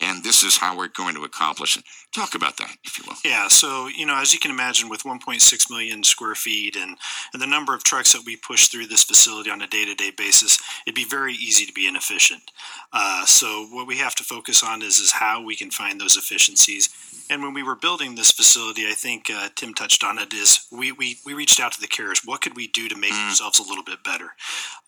[0.01, 1.85] and this is how we're going to accomplish it.
[2.15, 3.17] Talk about that, if you will.
[3.23, 6.97] Yeah, so you know, as you can imagine, with 1.6 million square feet and
[7.35, 10.59] and the number of trucks that we push through this facility on a day-to-day basis,
[10.87, 12.51] it'd be very easy to be inefficient.
[12.95, 16.17] Uh, so what we have to focus on is is how we can find those
[16.17, 16.89] efficiencies.
[17.31, 20.33] And when we were building this facility, I think uh, Tim touched on it.
[20.33, 22.23] Is we, we we reached out to the carriers.
[22.25, 24.31] What could we do to make ourselves a little bit better?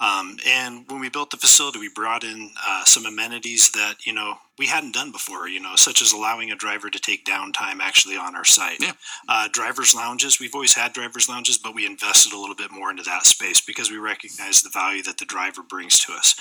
[0.01, 4.15] Um, and when we built the facility, we brought in uh, some amenities that you
[4.15, 5.49] know we hadn't done before.
[5.49, 8.81] You know, such as allowing a driver to take downtime actually on our site.
[8.81, 8.93] Yeah.
[9.27, 10.39] Uh, drivers lounges.
[10.39, 13.63] We've always had drivers lounges, but we invested a little bit more into that space
[13.63, 16.35] because we recognize the value that the driver brings to us.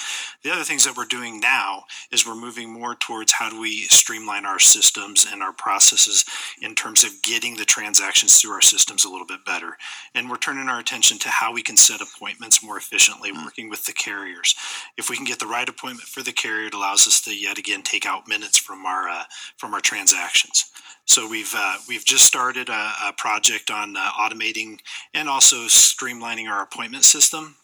[0.43, 3.83] The other things that we're doing now is we're moving more towards how do we
[3.83, 6.25] streamline our systems and our processes
[6.61, 9.77] in terms of getting the transactions through our systems a little bit better.
[10.13, 13.85] And we're turning our attention to how we can set appointments more efficiently, working with
[13.85, 14.55] the carriers.
[14.97, 17.57] If we can get the right appointment for the carrier, it allows us to yet
[17.57, 19.23] again take out minutes from our uh,
[19.57, 20.65] from our transactions.
[21.05, 24.79] So we've uh, we've just started a, a project on uh, automating
[25.13, 27.55] and also streamlining our appointment system.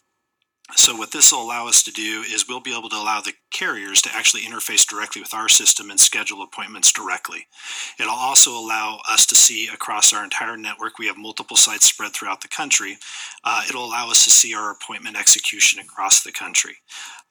[0.74, 3.34] So what this will allow us to do is we'll be able to allow the
[3.52, 7.46] carriers to actually interface directly with our system and schedule appointments directly.
[8.00, 10.98] It'll also allow us to see across our entire network.
[10.98, 12.98] We have multiple sites spread throughout the country.
[13.44, 16.78] Uh, it'll allow us to see our appointment execution across the country.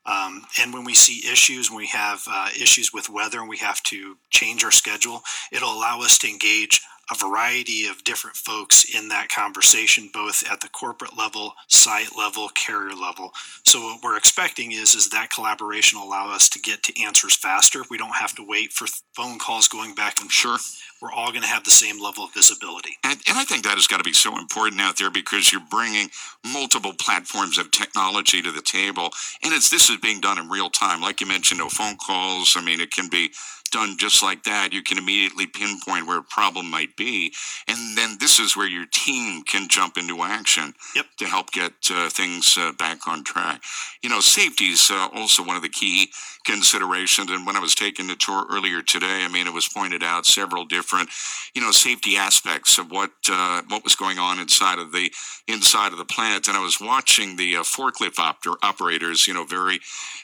[0.06, 3.58] Um, and when we see issues, when we have uh, issues with weather and we
[3.58, 6.80] have to change our schedule, it'll allow us to engage
[7.10, 12.48] a variety of different folks in that conversation, both at the corporate level, site level,
[12.48, 13.32] carrier level.
[13.64, 17.36] So what we're expecting is is that collaboration will allow us to get to answers
[17.36, 17.82] faster.
[17.90, 20.58] We don't have to wait for phone calls going back and Sure.
[21.04, 22.96] We're all going to have the same level of visibility.
[23.04, 25.60] And, and I think that has got to be so important out there because you're
[25.60, 26.08] bringing
[26.50, 29.10] multiple platforms of technology to the table,
[29.42, 31.02] and it's this is being done in real time.
[31.02, 32.56] Like you mentioned, no phone calls.
[32.56, 33.32] I mean, it can be
[33.74, 34.72] done just like that.
[34.72, 37.32] You can immediately pinpoint where a problem might be,
[37.68, 41.06] and then this is where your team can jump into action Yep.
[41.18, 43.62] to help get uh, things uh, back on track.
[44.02, 46.10] You know, safety is uh, also one of the key
[46.44, 47.30] considerations.
[47.30, 50.26] And when I was taking the tour earlier today, I mean, it was pointed out
[50.26, 51.08] several different,
[51.54, 55.10] you know, safety aspects of what uh, what was going on inside of the
[55.48, 56.46] inside of the plant.
[56.48, 59.80] And I was watching the uh, forklift op- operators, you know, very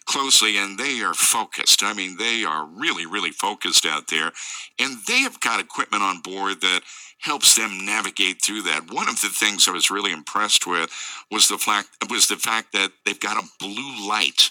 [0.07, 1.83] closely, and they are focused.
[1.83, 4.33] I mean, they are really, really focused out there,
[4.79, 6.81] and they have got equipment on board that
[7.21, 8.91] helps them navigate through that.
[8.91, 10.91] One of the things I was really impressed with
[11.31, 14.51] was the fact was the fact that they've got a blue light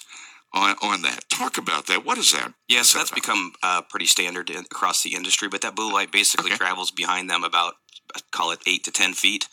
[0.53, 1.21] on on that.
[1.29, 2.05] Talk about that.
[2.05, 2.53] What is that?
[2.67, 5.47] Yes, What's that's that become uh, pretty standard in, across the industry.
[5.47, 6.57] But that blue light basically Okay.
[6.57, 7.73] travels behind them about,
[8.15, 9.47] uh, call it eight to ten feet.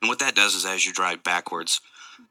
[0.00, 1.80] And what that does is, as you drive backwards,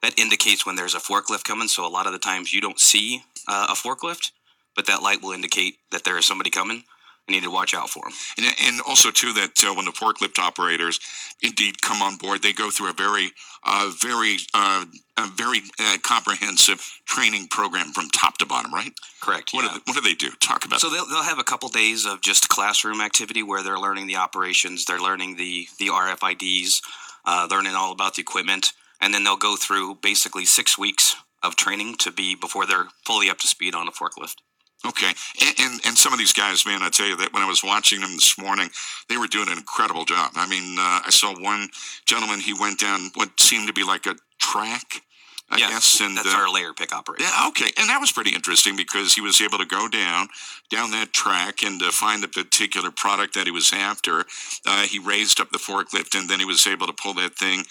[0.01, 1.67] that indicates when there's a forklift coming.
[1.67, 4.31] So a lot of the times you don't see uh, a forklift,
[4.75, 6.83] but that light will indicate that there is somebody coming.
[7.27, 8.13] You need to watch out for them.
[8.37, 10.99] And, and also too that uh, when the forklift operators
[11.41, 13.31] indeed come on board, they go through a very,
[13.63, 14.85] uh, very, uh,
[15.17, 18.91] a very uh, comprehensive training program from top to bottom, right?
[19.21, 19.53] Correct.
[19.53, 19.69] What, yeah.
[19.69, 20.31] do they, what do they do?
[20.41, 20.81] Talk about.
[20.81, 24.17] So they'll, they'll have a couple days of just classroom activity where they're learning the
[24.17, 26.81] operations, they're learning the the RFIDs,
[27.25, 31.55] uh, learning all about the equipment, and then they'll go through basically six weeks of
[31.55, 34.35] training to be before they're fully up to speed on a forklift.
[34.83, 35.11] Okay,
[35.41, 37.63] and, and and some of these guys, man, I tell you that when I was
[37.63, 38.69] watching them this morning,
[39.09, 40.31] they were doing an incredible job.
[40.35, 41.69] I mean, uh, I saw one
[42.05, 45.03] gentleman; he went down what seemed to be like a track,
[45.51, 47.27] I yeah, guess, and that's uh, our layer pick operation.
[47.29, 50.29] Yeah, okay, and that was pretty interesting because he was able to go down
[50.71, 54.25] down that track and uh, find the particular product that he was after.
[54.65, 57.65] Uh, he raised up the forklift, and then he was able to pull that thing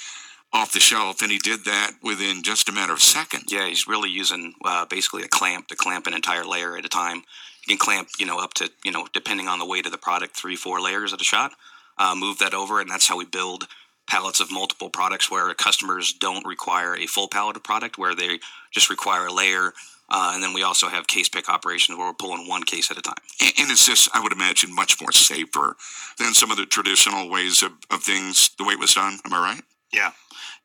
[0.52, 3.52] off the shelf, and he did that within just a matter of seconds.
[3.52, 6.88] Yeah, he's really using uh, basically a clamp to clamp an entire layer at a
[6.88, 7.18] time.
[7.66, 9.98] You can clamp, you know, up to, you know, depending on the weight of the
[9.98, 11.52] product, three, four layers at a shot.
[11.98, 13.66] Uh, move that over, and that's how we build
[14.08, 18.40] pallets of multiple products where customers don't require a full pallet of product, where they
[18.72, 19.72] just require a layer.
[20.08, 22.98] Uh, and then we also have case pick operations where we're pulling one case at
[22.98, 23.14] a time.
[23.40, 25.76] And, and it's just, I would imagine, much more safer
[26.18, 29.18] than some of the traditional ways of, of things, the way it was done.
[29.24, 29.62] Am I right?
[29.92, 30.12] Yeah,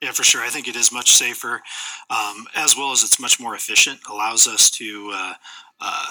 [0.02, 0.42] yeah, for sure.
[0.42, 1.62] I think it is much safer,
[2.10, 4.00] um, as well as it's much more efficient.
[4.10, 5.34] Allows us to uh,
[5.82, 6.06] uh,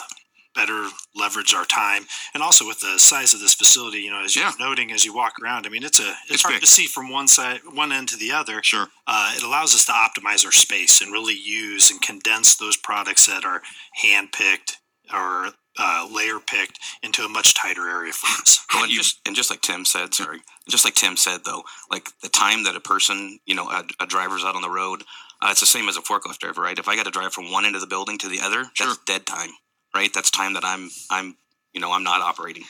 [0.55, 4.37] better leverage our time, and also with the size of this facility, you know, as
[4.37, 4.53] you're Yeah.
[4.61, 6.61] noting as you walk around, I mean, it's a it's, It's hard big.
[6.63, 8.63] to see from one side, one end to the other.
[8.63, 8.89] Sure.
[9.07, 13.27] Uh, it allows us to optimize our space and really use and condense those products
[13.27, 13.63] that are
[14.03, 14.79] hand picked
[15.13, 18.65] or uh, layer picked into a much tighter area for us.
[18.73, 22.09] Well, and just and just like Tim said, sorry, just like Tim said though, like
[22.23, 25.03] the time that a person, you know, a, a driver's out on the road,
[25.43, 26.79] uh, it's the same as a forklift driver, right?
[26.79, 28.87] If I got to drive from one end of the building to the other, Sure.
[28.89, 29.51] that's dead time,
[29.95, 30.13] right?
[30.15, 31.37] That's time that I'm I'm
[31.73, 32.65] you know I'm not operating.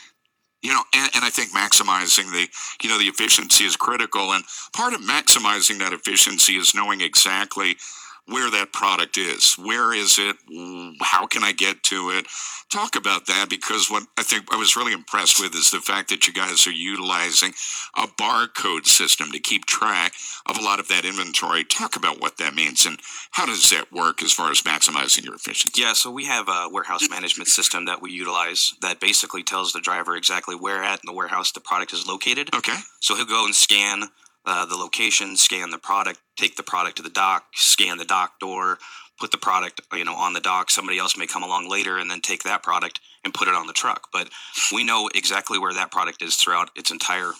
[0.62, 2.48] you know and, and i think maximizing the
[2.82, 7.76] you know the efficiency is critical and part of maximizing that efficiency is knowing exactly
[8.26, 9.54] where that product is.
[9.58, 10.36] Where is it?
[11.00, 12.26] How can i get to it?
[12.72, 16.08] Talk about that because what i think i was really impressed with is the fact
[16.08, 17.52] that you guys are utilizing
[17.96, 20.14] a barcode system to keep track
[20.46, 21.64] of a lot of that inventory.
[21.64, 22.98] Talk about what that means and
[23.32, 25.82] how does that work as far as maximizing your efficiency?
[25.82, 29.80] Yeah, so we have a warehouse management system that we utilize that basically tells the
[29.80, 32.54] driver exactly where at in the warehouse the product is located.
[32.54, 32.76] okay.
[33.00, 34.04] So he'll go and scan
[34.46, 38.38] uh, the location, scan the product, take the product to the dock, scan the dock
[38.40, 38.78] door,
[39.18, 40.70] put the product you know on the dock.
[40.70, 43.66] Somebody else may come along later and then take that product and put it on
[43.66, 44.08] the truck.
[44.12, 44.28] But
[44.72, 47.32] we know exactly where that product is throughout its entire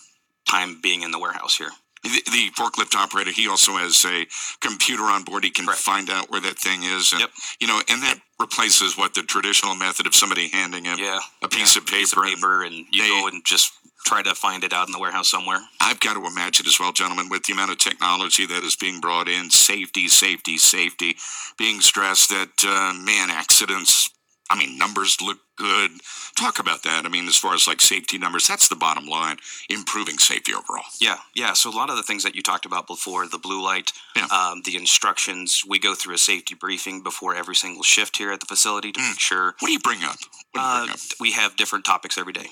[0.48, 1.70] time being in the warehouse here.
[2.04, 4.26] The, the forklift operator he also has a
[4.60, 7.30] computer on board he can find out where that thing is and Yep.
[7.60, 11.48] you know and that replaces what the traditional method of somebody handing him Yeah, a
[11.48, 13.72] piece of paper, piece of and and you they- go and just
[14.06, 15.60] try to find it out in the warehouse somewhere.
[15.80, 19.00] i've got to imagine as well gentlemen with the amount of technology that is being
[19.00, 21.16] brought in safety safety safety
[21.56, 24.10] being stressed that uh, man accidents
[24.50, 25.90] i mean numbers look good
[26.36, 29.36] talk about that i mean as far as like safety numbers that's the bottom line
[29.70, 31.52] improving safety overall Yeah, yeah.
[31.54, 34.26] So a lot of the things that you talked about before, the blue light, Yeah.
[34.30, 38.40] um, the instructions, we go through a safety briefing before every single shift here at
[38.40, 40.16] the facility to make sure what do you bring up
[40.52, 42.48] what do you uh, bring up we have different topics every day.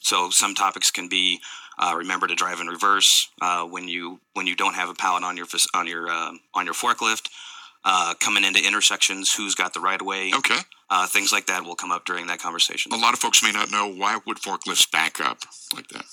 [0.00, 1.40] So some topics can be
[1.78, 5.22] uh, remember to drive in reverse uh, when you when you don't have a pallet
[5.24, 7.28] on your on your uh, on your forklift.
[7.84, 10.32] Uh, coming into intersections, who's got the right of way?
[10.34, 10.58] okay
[10.90, 12.92] Uh, things like that will come up during that conversation.
[12.92, 15.38] a lot of folks may not know why would forklifts back up
[15.74, 16.04] like that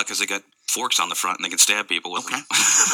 [0.00, 2.36] Because they got forks on the front and they can stab people with Okay.
[2.36, 2.44] them.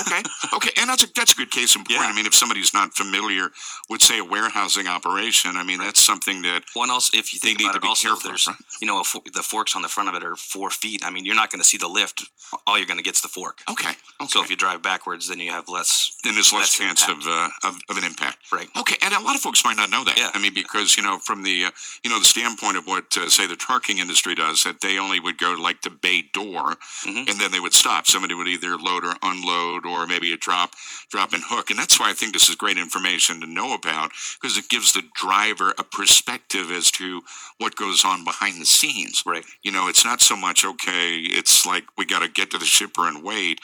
[0.07, 0.23] okay.
[0.57, 0.71] Okay.
[0.81, 2.01] And that's a that's a good case in point.
[2.01, 2.07] Yeah.
[2.11, 3.51] I mean, if somebody's not familiar
[3.89, 7.61] with say a warehousing operation, I mean that's something that One also, if you think
[7.61, 8.57] about it, also careful, there's right?
[8.81, 9.03] you know
[9.33, 11.03] the forks on the front of it are four feet.
[11.05, 12.25] I mean, you're not going to see the lift.
[12.67, 13.61] All you're going to get's the fork.
[13.71, 13.91] okay.
[14.21, 14.29] Okay.
[14.29, 16.17] So if you drive backwards, then you have less.
[16.25, 18.39] then there's less chance of, uh, of of an impact.
[18.51, 18.69] Right.
[18.77, 20.19] Okay, and a lot of folks might not know that.
[20.19, 20.31] Yeah.
[20.35, 21.71] I mean, because you know, from the uh,
[22.03, 25.21] you know the standpoint of what uh, say the trucking industry does, that they only
[25.21, 27.29] would go like the bay door, Mhm.
[27.31, 28.07] and then they would stop.
[28.07, 30.75] Somebody would either load or unload, or maybe a drop,
[31.11, 34.11] drop and hook, and that's why I think this is great information to know about
[34.41, 37.23] because it gives the driver a perspective as to
[37.59, 39.23] what goes on behind the scenes.
[39.27, 39.45] Right.
[39.63, 41.17] You know, it's not so much okay.
[41.19, 43.61] It's like we got to get to the shipper and wait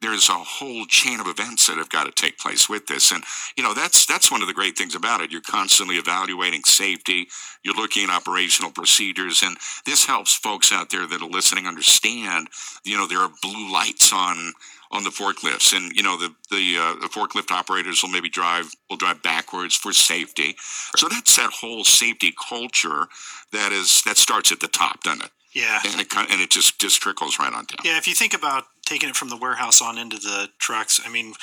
[0.00, 3.12] there's a whole chain of events that have got to take place with this.
[3.12, 3.24] And
[3.56, 5.30] you know that's that's one of the great things about it.
[5.30, 7.28] You're constantly evaluating safety.
[7.62, 9.42] You're looking at operational procedures.
[9.42, 12.48] And this helps folks out there that are listening understand
[12.84, 14.52] you know there are blue lights on
[14.90, 15.74] on the forklifts.
[15.74, 19.74] And you know the the, uh, the forklift operators will maybe drive will drive backwards
[19.74, 20.56] for safety.
[20.96, 23.08] So that's that whole safety culture
[23.52, 25.30] that is that starts at the top doesn't it?
[25.54, 25.80] Yeah.
[25.86, 27.78] and it and it just just trickles right on down.
[27.82, 31.10] Yeah, if you think about taking it from the warehouse on into the trucks, I
[31.10, 31.34] mean,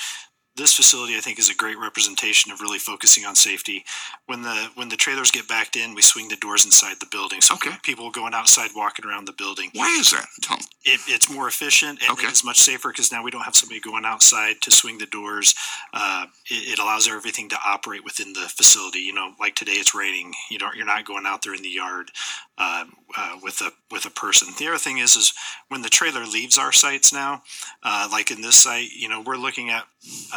[0.56, 3.84] this facility I think is a great representation of really focusing on safety.
[4.26, 7.40] When the when the trailers get backed in, we swing the doors inside the building,
[7.40, 7.72] so Okay.
[7.82, 9.70] people going outside walking around the building.
[9.74, 10.58] why is that 'em.
[10.84, 12.26] It, it's more efficient and Okay.
[12.28, 15.54] it's much safer because now we don't have somebody going outside to swing the doors.
[15.92, 19.00] Uh, it, it allows everything to operate within the facility.
[19.00, 20.34] You know, like today it's raining.
[20.50, 20.76] You don't.
[20.76, 22.10] You're not going out there in the yard
[22.58, 22.84] uh,
[23.16, 24.48] uh, with a with a person.
[24.58, 25.32] The other thing is, is
[25.68, 27.42] when the trailer leaves our sites now,
[27.82, 29.84] uh, like in this site, you know, we're looking at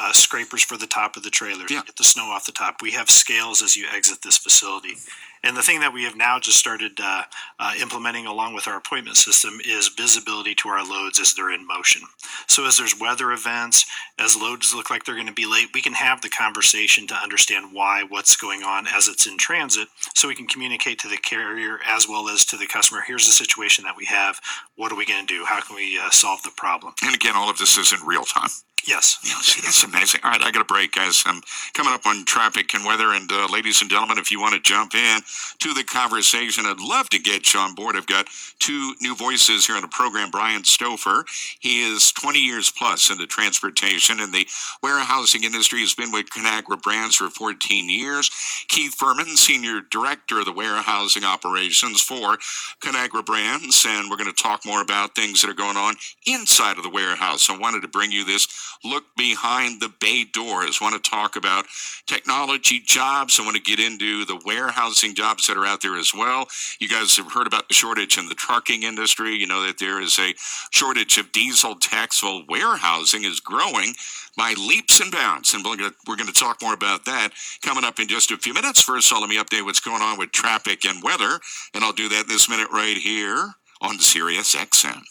[0.08, 1.82] uh, scrapers for the top of the trailers, Yeah.
[1.86, 2.82] get the snow off the top.
[2.82, 4.95] We have scales as you exit this facility.
[5.43, 7.24] And the thing that we have now just started uh,
[7.60, 11.66] uh, implementing along with our appointment system is visibility to our loads as they're in
[11.68, 12.01] motion.
[12.47, 13.86] So as there's weather events,
[14.18, 17.16] as loads look like they're going to be late, we can have the conversation to
[17.16, 21.18] understand why, what's going on as it's in transit, so we can communicate to the
[21.18, 23.01] carrier as well as to the customer.
[23.05, 24.41] Here's the situation that we have.
[24.76, 25.45] What are we going to do?
[25.45, 26.93] How can we uh, solve the problem?
[27.03, 28.49] And again, all of this is in real time.
[28.88, 29.17] Yes.
[29.61, 30.21] That's amazing.
[30.23, 31.21] All right, I got a break, guys.
[31.25, 31.41] I'm
[31.73, 33.11] coming up on traffic and weather.
[33.11, 35.19] And uh, ladies and gentlemen, if you want to jump in
[35.59, 37.97] to the conversation, I'd love to get you on board.
[37.97, 38.27] I've got
[38.59, 40.31] two new voices here on the program.
[40.31, 41.25] Brian Stouffer,
[41.59, 44.47] he is 20 years plus in the transportation and the
[44.81, 45.79] warehousing industry.
[45.79, 48.31] He's been with Conagra Brands for 14 years.
[48.69, 52.38] Keith Furman, senior director of the warehousing operations for
[52.81, 56.77] Conagra Brands, and we're going to talk more about things that are going on inside
[56.77, 57.49] of the warehouse.
[57.49, 58.47] I wanted to bring you this
[58.84, 60.82] look behind the bay doors.
[60.82, 61.65] want to talk about
[62.05, 63.39] technology jobs.
[63.39, 66.47] I want to get into the warehousing jobs that are out there as well.
[66.80, 69.36] You guys have heard about the shortage in the trucking industry.
[69.36, 70.34] You know that there is a
[70.71, 72.23] shortage of diesel techs.
[72.23, 73.93] Well, warehousing is growing
[74.38, 77.30] by leaps and bounds, and we're going to, we're going to talk more about that
[77.63, 78.82] coming up in just a few minutes.
[78.82, 81.39] First, all, let me update what's going on with traffic and weather,
[81.73, 85.01] and I'll do that this minute right here on Sirius XM.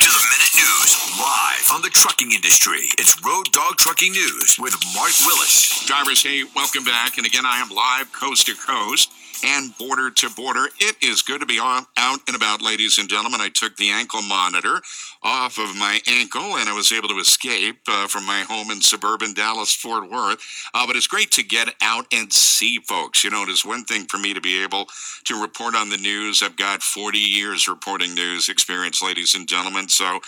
[0.00, 2.88] To the minute news, live on the trucking industry.
[2.96, 5.84] It's Road Dog Trucking News with Mark Willis.
[5.84, 7.18] Drivers, hey, welcome back.
[7.18, 9.12] And again, I am live coast to coast
[9.44, 10.68] and border to border.
[10.80, 13.40] It is good to be on, out and about, ladies and gentlemen.
[13.40, 14.80] I took the ankle monitor
[15.22, 18.80] off of my ankle and I was able to escape uh, from my home in
[18.80, 20.40] suburban Dallas, Fort Worth.
[20.74, 23.24] Uh, but it's great to get out and see folks.
[23.24, 24.86] You know, it is one thing for me to be able
[25.24, 26.42] to report on the news.
[26.42, 29.88] I've got 40 years reporting news experience, ladies and gentlemen.
[29.88, 30.20] So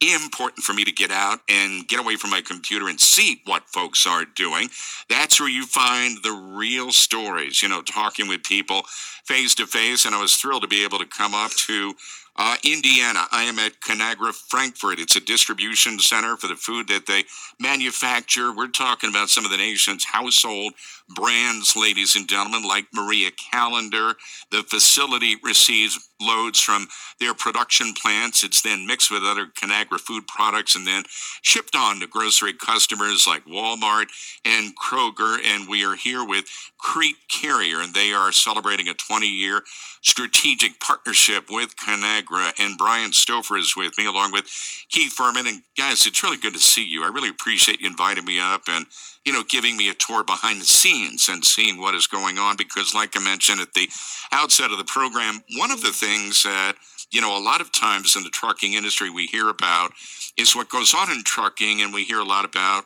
[0.00, 3.68] important for me to get out and get away from my computer and see what
[3.68, 4.68] folks are doing.
[5.08, 8.82] That's where you find the real stories, you know, talking with people
[9.24, 10.04] face to face.
[10.04, 11.94] And I was thrilled to be able to come up to
[12.36, 13.26] uh, Indiana.
[13.30, 14.98] I am at Conagra Frankfort.
[14.98, 17.24] It's a distribution center for the food that they
[17.60, 18.52] manufacture.
[18.54, 20.74] We're talking about some of the nation's household
[21.08, 24.14] brands, ladies and gentlemen, like Marie Callender.
[24.50, 26.88] The facility receives loads from
[27.20, 28.42] their production plants.
[28.42, 31.04] It's then mixed with other Conagra food products and then
[31.42, 34.06] shipped on to grocery customers like Walmart
[34.44, 35.38] and Kroger.
[35.44, 36.46] And we are here with
[36.78, 39.62] Crete Carrier, and they are celebrating a 20 year
[40.02, 42.23] strategic partnership with Conagra.
[42.58, 44.46] And Brian Stouffer is with me, along with
[44.88, 45.46] Keith Furman.
[45.46, 47.04] And guys, it's really good to see you.
[47.04, 48.86] I really appreciate you inviting me up and
[49.24, 52.56] you know, giving me a tour behind the scenes and seeing what is going on.
[52.56, 53.88] Because, like I mentioned at the
[54.32, 56.74] outset of the program, one of the things that,
[57.10, 59.92] you know, a lot of times in the trucking industry we hear about
[60.36, 62.84] is what goes on in trucking, and we hear a lot about,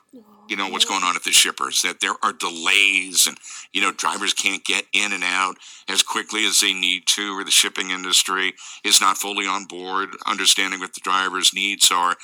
[0.48, 3.36] you know, what's going on at the shippers, that there are delays and,
[3.72, 5.56] you know, drivers can't get in and out
[5.88, 10.10] as quickly as they need to, or the shipping industry is not fully on board,
[10.26, 12.16] understanding what the driver's needs are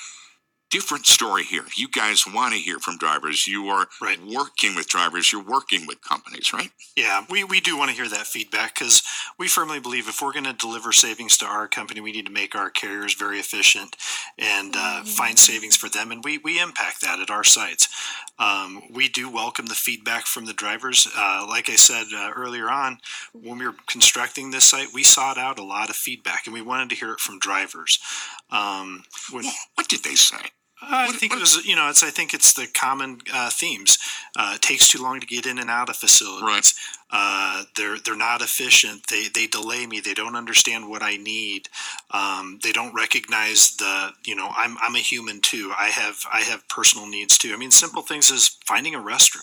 [0.71, 1.63] different story here.
[1.77, 3.47] You guys want to hear from drivers.
[3.47, 4.19] You are Right.
[4.21, 5.31] working with drivers.
[5.31, 6.71] You're working with companies, right?
[6.97, 9.01] Yeah, we, we do want to hear that feedback because
[9.37, 12.31] we firmly believe if we're going to deliver savings to our company, we need to
[12.31, 13.95] make our carriers very efficient
[14.37, 16.11] and uh, find savings for them.
[16.11, 17.87] And we, we impact that at our sites.
[18.37, 21.07] Um, we do welcome the feedback from the drivers.
[21.15, 22.97] Uh, like I said uh, earlier on,
[23.33, 26.61] when we were constructing this site, we sought out a lot of feedback and we
[26.61, 27.99] wanted to hear it from drivers.
[28.49, 29.45] Um, when,
[29.75, 30.37] What did they say?
[30.87, 32.03] I What- think it was, you know, it's.
[32.03, 33.97] I think it's the common uh, themes.
[34.35, 36.43] Uh, it takes too long to get in and out of facilities.
[36.43, 36.73] Right.
[37.11, 39.07] Uh, they're they're not efficient.
[39.07, 39.99] They they delay me.
[39.99, 41.69] They don't understand what I need.
[42.11, 44.13] Um, they don't recognize the.
[44.25, 45.71] You know, I'm I'm a human too.
[45.77, 47.53] I have I have personal needs too.
[47.53, 49.41] I mean, simple things as finding a restroom.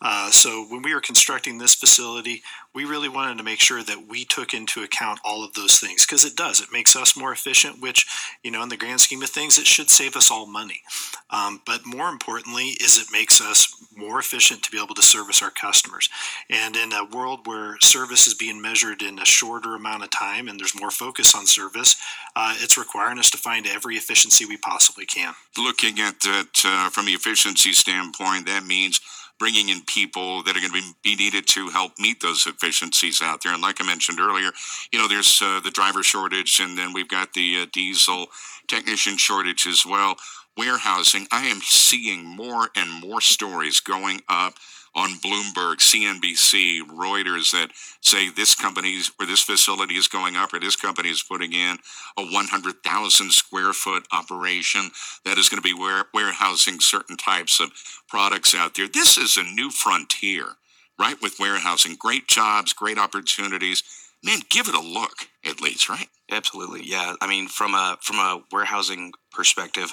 [0.00, 2.42] Uh, so when we were constructing this facility,
[2.74, 6.06] we really wanted to make sure that we took into account all of those things
[6.06, 6.60] because it does.
[6.60, 8.06] It makes us more efficient, which,
[8.44, 10.82] you know, in the grand scheme of things, it should save us all money.
[11.30, 15.42] Um, but more importantly, is it makes us more efficient to be able to service
[15.42, 16.08] our customers.
[16.48, 20.48] And in a world where service is being measured in a shorter amount of time
[20.48, 21.96] and there's more focus on service,
[22.36, 25.34] uh, it's requiring us to find every efficiency we possibly can.
[25.58, 29.00] Looking at it uh, from the efficiency standpoint, that means
[29.40, 33.42] bringing in people that are going to be, needed to help meet those efficiencies out
[33.42, 33.54] there.
[33.54, 34.50] And like I mentioned earlier,
[34.92, 38.26] you know, there's uh, the driver shortage, and then we've got the uh, diesel
[38.68, 40.16] technician shortage as well.
[40.56, 44.54] Warehousing, I am seeing more and more stories going up
[44.94, 47.70] on Bloomberg, CNBC, Reuters that
[48.00, 51.78] say this company or this facility is going up or this company is putting in
[52.18, 54.90] a 100,000 square foot operation
[55.24, 57.70] that is going to be warehousing certain types of
[58.08, 58.88] products out there.
[58.88, 60.56] This is a new frontier,
[60.98, 61.16] right?
[61.22, 63.82] With warehousing, great jobs, great opportunities.
[64.24, 66.08] Man, give it a look at least, right?
[66.30, 67.14] Absolutely, yeah.
[67.20, 69.92] I mean, from a from a warehousing perspective,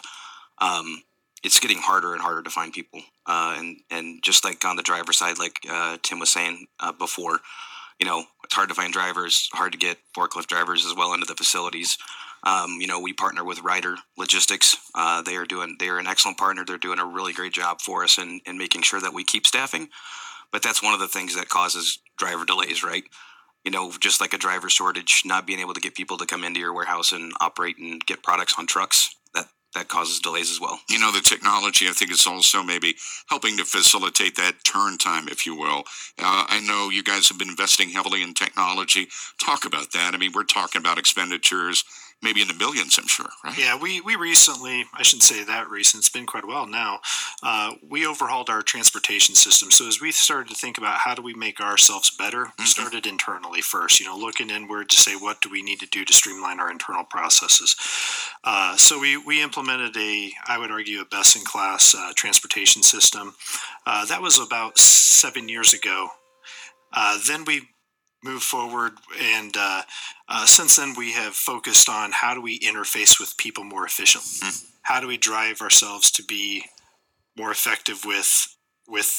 [0.60, 1.04] um,
[1.44, 3.02] it's getting harder and harder to find people.
[3.26, 6.92] Uh, and and just like on the driver side, like uh, Tim was saying uh,
[6.92, 7.40] before,
[8.00, 11.26] you know, it's hard to find drivers, hard to get forklift drivers as well into
[11.26, 11.98] the facilities.
[12.44, 14.78] Um, you know, we partner with Ryder Logistics.
[14.96, 16.64] Uh, they are doing they are an excellent partner.
[16.66, 19.48] They're doing a really great job for us in, in making sure that we keep
[19.48, 19.90] staffing.
[20.52, 23.04] But that's one of the things that causes driver delays, right?
[23.66, 26.46] You know, just like a driver shortage, not being able to get people to come
[26.46, 29.14] into your warehouse and operate and get products on trucks
[29.76, 30.80] that causes delays as well.
[30.90, 32.96] You know, the technology, I think, is also maybe
[33.30, 35.84] helping to facilitate that turn time, if you will.
[36.20, 39.08] Uh, I know you guys have been investing heavily in technology.
[39.44, 40.14] Talk about that.
[40.14, 41.84] I mean, we're talking about expenditures
[42.24, 43.58] maybe in the millions, I'm sure, right?
[43.58, 47.00] Yeah, we, we recently, I shouldn't say that recent, it's been quite a while now,
[47.44, 49.70] uh, we overhauled our transportation system.
[49.70, 52.64] So as we started to think about how do we make ourselves better, mm-hmm.
[52.64, 55.88] we started internally first, you know, looking inward to say what do we need to
[55.88, 57.76] do to streamline our internal processes.
[58.44, 62.82] Uh, so we, we implemented a, I would argue, a best in class uh, transportation
[62.82, 63.36] system.
[63.86, 66.10] Uh, that was about seven years ago.
[66.94, 67.70] Uh, then we
[68.24, 68.94] move forward.
[69.22, 69.84] And uh,
[70.28, 74.48] uh, since then, we have focused on how do we interface with people more efficiently.
[74.48, 74.68] Mm-hmm.
[74.84, 76.66] How do we drive ourselves to be
[77.38, 78.56] more effective with
[78.88, 79.16] with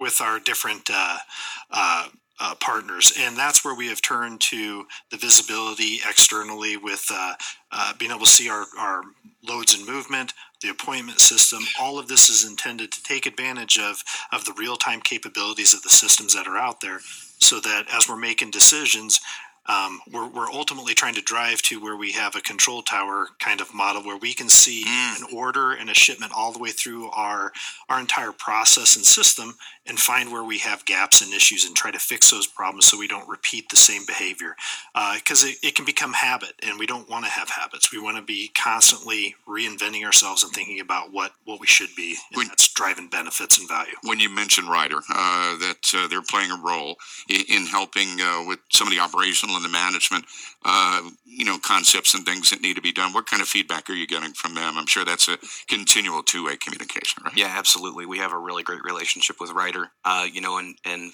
[0.00, 1.18] with our different uh,
[1.70, 2.08] uh,
[2.40, 7.34] uh partners, and that's where we have turned to the visibility externally with uh,
[7.72, 9.02] uh, being able to see our, our
[9.46, 11.62] loads and movement, the appointment system.
[11.80, 15.82] All of this is intended to take advantage of of the real time capabilities of
[15.82, 17.00] the systems that are out there
[17.42, 19.20] so that as we're making decisions,
[19.66, 23.60] um, we're, we're ultimately trying to drive to where we have a control tower kind
[23.60, 25.20] of model where we can see mm.
[25.20, 27.52] an order and a shipment all the way through our
[27.88, 29.54] our entire process and system
[29.86, 32.98] and find where we have gaps and issues and try to fix those problems so
[32.98, 34.56] we don't repeat the same behavior.
[35.14, 37.92] Because uh, it, it can become habit and we don't want to have habits.
[37.92, 42.16] We want to be constantly reinventing ourselves and thinking about what what we should be
[42.32, 43.94] and when, driving benefits and value.
[44.04, 46.96] When you mentioned Ryder uh, that uh, they're playing a role
[47.28, 50.24] in, in helping uh, with some of the operational and the management
[50.64, 53.12] uh, you know concepts and things that need to be done.
[53.12, 54.78] What kind of feedback are you getting from them?
[54.78, 57.36] I'm sure that's a continual two-way communication right?
[57.36, 58.06] Yeah absolutely.
[58.06, 59.88] We have a really great relationship with Ryder.
[60.04, 61.12] Uh, you know and and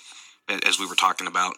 [0.66, 1.54] as we were talking about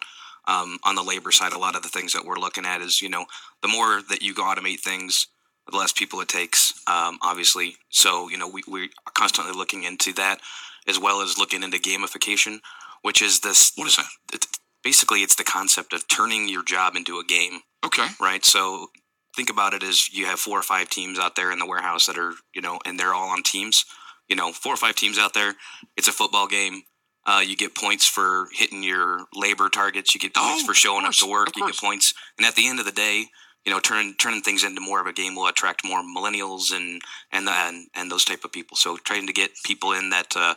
[0.49, 3.01] um, on the labor side a lot of the things that we're looking at is
[3.01, 3.25] you know
[3.63, 5.27] the more that you automate things
[5.71, 10.13] the less people it takes um, obviously so you know we, we're constantly looking into
[10.13, 10.41] that
[10.89, 12.61] as well as looking into gamification
[13.03, 14.47] which is this what is that
[14.83, 18.07] basically it's the concept of turning your job into a game Okay.
[18.21, 18.45] Right.
[18.45, 18.89] So
[19.35, 22.07] think about it as you have four or five teams out there in the warehouse
[22.07, 23.85] that are, you know, and they're all on teams.
[24.29, 25.55] You know, four or five teams out there.
[25.97, 26.83] It's a football game.
[27.27, 30.15] Uh, you get points for hitting your labor targets.
[30.15, 31.49] You get points oh, for showing course, up to work.
[31.57, 33.27] You get points, and at the end of the day,
[33.65, 37.03] you know, turning turning things into more of a game will attract more millennials and
[37.33, 38.77] and and, and those type of people.
[38.77, 40.55] So trying to get people in that, uh,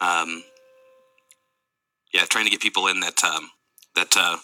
[0.00, 0.44] um,
[2.12, 3.50] yeah, trying to get people in that um,
[3.94, 4.36] that uh,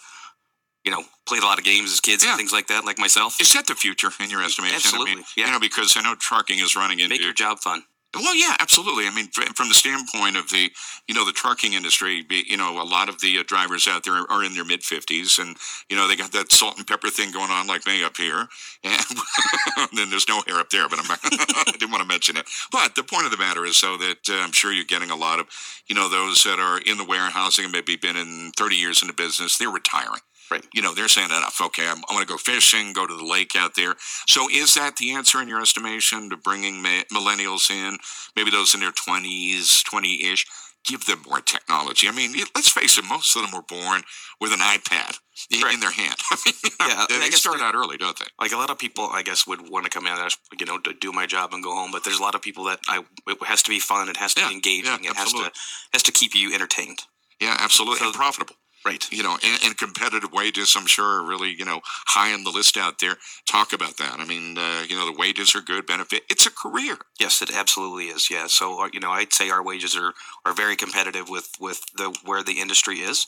[0.83, 2.31] you know, played a lot of games as kids yeah.
[2.31, 3.39] and things like that, like myself.
[3.39, 4.75] Is that the future in your estimation?
[4.75, 5.13] Absolutely.
[5.13, 5.45] I mean, yeah.
[5.45, 7.83] You know, because I know trucking is running into make your job fun.
[8.15, 9.07] Well, yeah, absolutely.
[9.07, 10.69] I mean, from the standpoint of the,
[11.07, 14.23] you know, the trucking industry, you know, a lot of the uh, drivers out there
[14.29, 15.57] are in their mid fifties, and
[15.89, 18.47] you know, they got that salt and pepper thing going on, like me up here,
[18.83, 20.87] and then there's no hair up there.
[20.87, 22.45] But I'm, I didn't want to mention it.
[22.71, 25.15] But the point of the matter is, so that uh, I'm sure you're getting a
[25.15, 25.47] lot of,
[25.87, 29.07] you know, those that are in the warehousing and maybe been in 30 years in
[29.07, 30.21] the business, they're retiring
[30.51, 30.65] Right.
[30.73, 31.59] You know, they're saying enough.
[31.61, 33.95] Okay, I'm, I'm going to go fishing, go to the lake out there.
[34.27, 37.97] So, is that the answer in your estimation to bringing ma- millennials in,
[38.35, 40.45] maybe those in their 20s, 20 ish?
[40.85, 42.09] Give them more technology.
[42.09, 44.01] I mean, let's face it, most of them were born
[44.41, 45.17] with an iPad
[45.51, 46.15] in their hand.
[46.31, 48.25] I mean, you know, yeah, they, start out early, don't they?
[48.37, 50.17] Like a lot of people, I guess, would want to come in,
[50.59, 51.91] you know, to do my job and go home.
[51.91, 54.09] But there's a lot of people that I it has to be fun.
[54.09, 55.03] It has to yeah, be engaging.
[55.03, 55.51] Yeah, it has to
[55.93, 56.99] has to keep you entertained.
[57.39, 58.55] Yeah, absolutely, so, and profitable.
[58.85, 59.09] Right.
[59.13, 62.49] You know, and, and, competitive wages, I'm sure, are really, you know, high on the
[62.49, 63.15] list out there.
[63.49, 64.19] Talk about that.
[64.19, 66.23] I mean, uh, you know, the wages are good, benefit.
[66.29, 66.97] It's a career.
[67.17, 68.29] Yes, it absolutely is.
[68.29, 68.47] Yeah.
[68.47, 70.13] So, uh, you know, I'd say our wages are,
[70.45, 73.25] are very competitive with, with the where the industry is.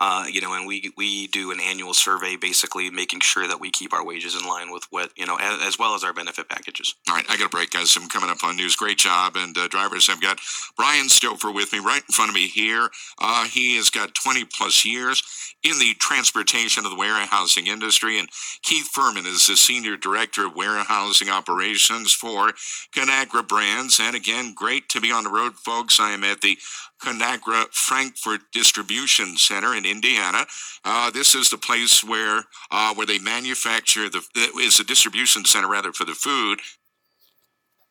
[0.00, 3.70] Uh, you know, and we we do an annual survey, basically making sure that we
[3.70, 6.48] keep our wages in line with what you know, as, as well as our benefit
[6.48, 6.94] packages.
[7.08, 7.94] All right, I got a break, guys.
[7.96, 8.76] I'm coming up on news.
[8.76, 10.08] Great job, and uh, drivers.
[10.08, 10.40] I've got
[10.76, 12.88] Brian Stover with me right in front of me here.
[13.20, 15.22] Uh, he has got 20 plus years
[15.62, 18.30] in the transportation of the warehousing industry, and
[18.62, 22.52] Keith Furman is the senior director of warehousing operations for
[22.96, 24.00] Conagra Brands.
[24.00, 26.00] And again, great to be on the road, folks.
[26.00, 26.56] I am at the
[27.02, 30.46] Conagra Frankfort Distribution Center in Indiana.
[30.84, 34.22] Uh, this is the place where uh, where they manufacture the
[34.60, 36.60] is a distribution center rather for the food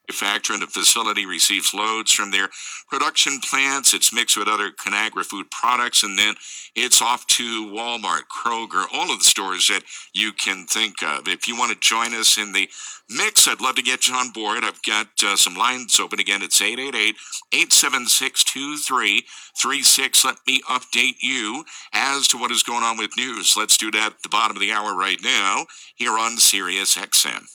[0.10, 2.50] manufacturer and the facility receives loads from their
[2.90, 3.94] production plants.
[3.94, 6.36] It's mixed with other Conagra food products, and then
[6.76, 9.84] it's off to Walmart, Kroger, all of the stores that
[10.14, 11.28] you can think of.
[11.28, 12.70] If you want to join us in the
[13.10, 14.64] mix, I'd love to get you on board.
[14.64, 16.42] I've got uh, some lines open again.
[16.42, 17.16] It's 888
[17.54, 20.26] 876 2336.
[20.26, 23.56] Let me update you as to what is going on with news.
[23.56, 25.66] Let's do that at the bottom of the hour right now
[25.96, 27.46] here on Sirius XM.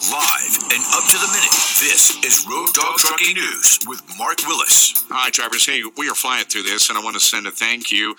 [0.00, 5.04] Live and up to the minute, this is Road Dog Trucking News with Mark Willis.
[5.10, 5.66] Hi, drivers.
[5.66, 8.14] Hey, we are flying through this, and I want to send a thank you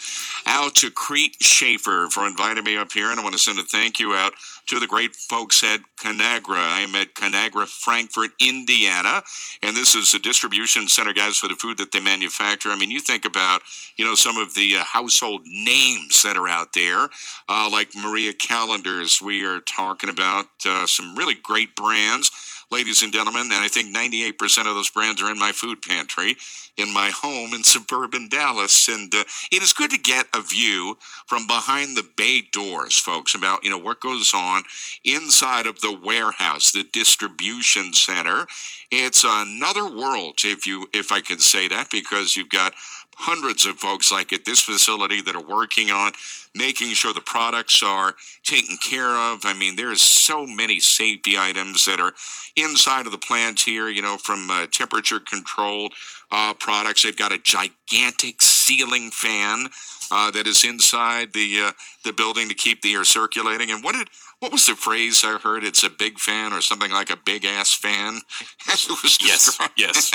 [0.45, 3.63] out to Crete Shaffer for inviting me up here, and I want to send a
[3.63, 4.33] thank you out
[4.67, 6.57] to the great folks at Conagra.
[6.57, 9.21] I am at Conagra, Frankfort, Indiana,
[9.61, 12.69] and this is a distribution center, guys, for the food that they manufacture.
[12.69, 13.61] I mean, you think about,
[13.97, 17.09] you know, some of the uh, household names that are out there,
[17.49, 19.21] uh, like Marie Callender's.
[19.21, 22.31] We are talking about uh, some really great brands
[22.73, 26.35] ladies and gentlemen, and I think 98% of those brands are in my food pantry
[26.75, 28.87] in my home in suburban Dallas.
[28.87, 33.35] And uh, it is good to get a view from behind the bay doors, folks,
[33.35, 34.63] about, you know, what goes on
[35.03, 38.47] inside of the warehouse, the distribution center.
[38.91, 42.73] It's another world, if you, if I can say that, because you've got
[43.17, 46.11] hundreds of folks like at this facility that are working on
[46.55, 49.41] making sure the products are taken care of.
[49.43, 52.13] I mean, there's so many safety items that are
[52.55, 55.93] inside of the plant here, you know, from uh, temperature controlled
[56.31, 57.03] uh, products.
[57.03, 59.67] They've got a gigantic ceiling fan
[60.13, 61.71] uh, that is inside the uh,
[62.03, 63.71] the building to keep the air circulating.
[63.71, 64.09] And what did
[64.43, 65.63] what was the phrase I heard?
[65.63, 68.19] It's a big fan or something like a big ass fan.
[68.67, 70.11] yes, yes,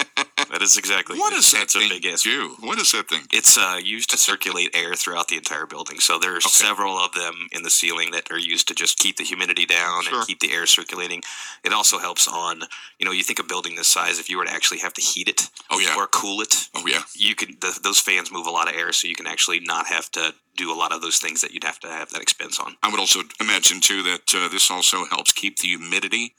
[0.51, 1.19] that is exactly.
[1.19, 2.55] What does that thing a big ass do?
[2.61, 3.23] What is that thing?
[3.33, 5.99] It's uh, used to circulate air throughout the entire building.
[5.99, 6.67] So there's okay.
[6.67, 10.03] several of them in the ceiling that are used to just keep the humidity down
[10.03, 10.19] sure.
[10.19, 11.23] and keep the air circulating.
[11.65, 12.61] It also helps on,
[12.99, 15.01] you know, you think a building this size, if you were to actually have to
[15.01, 17.63] heat it, oh yeah, or cool it, oh yeah, you could.
[17.63, 20.35] The, those fans move a lot of air, so you can actually not have to
[20.57, 22.77] do a lot of those things that you'd have to have that expense on.
[22.83, 26.35] I would also imagine too that uh, this also helps keep the humidity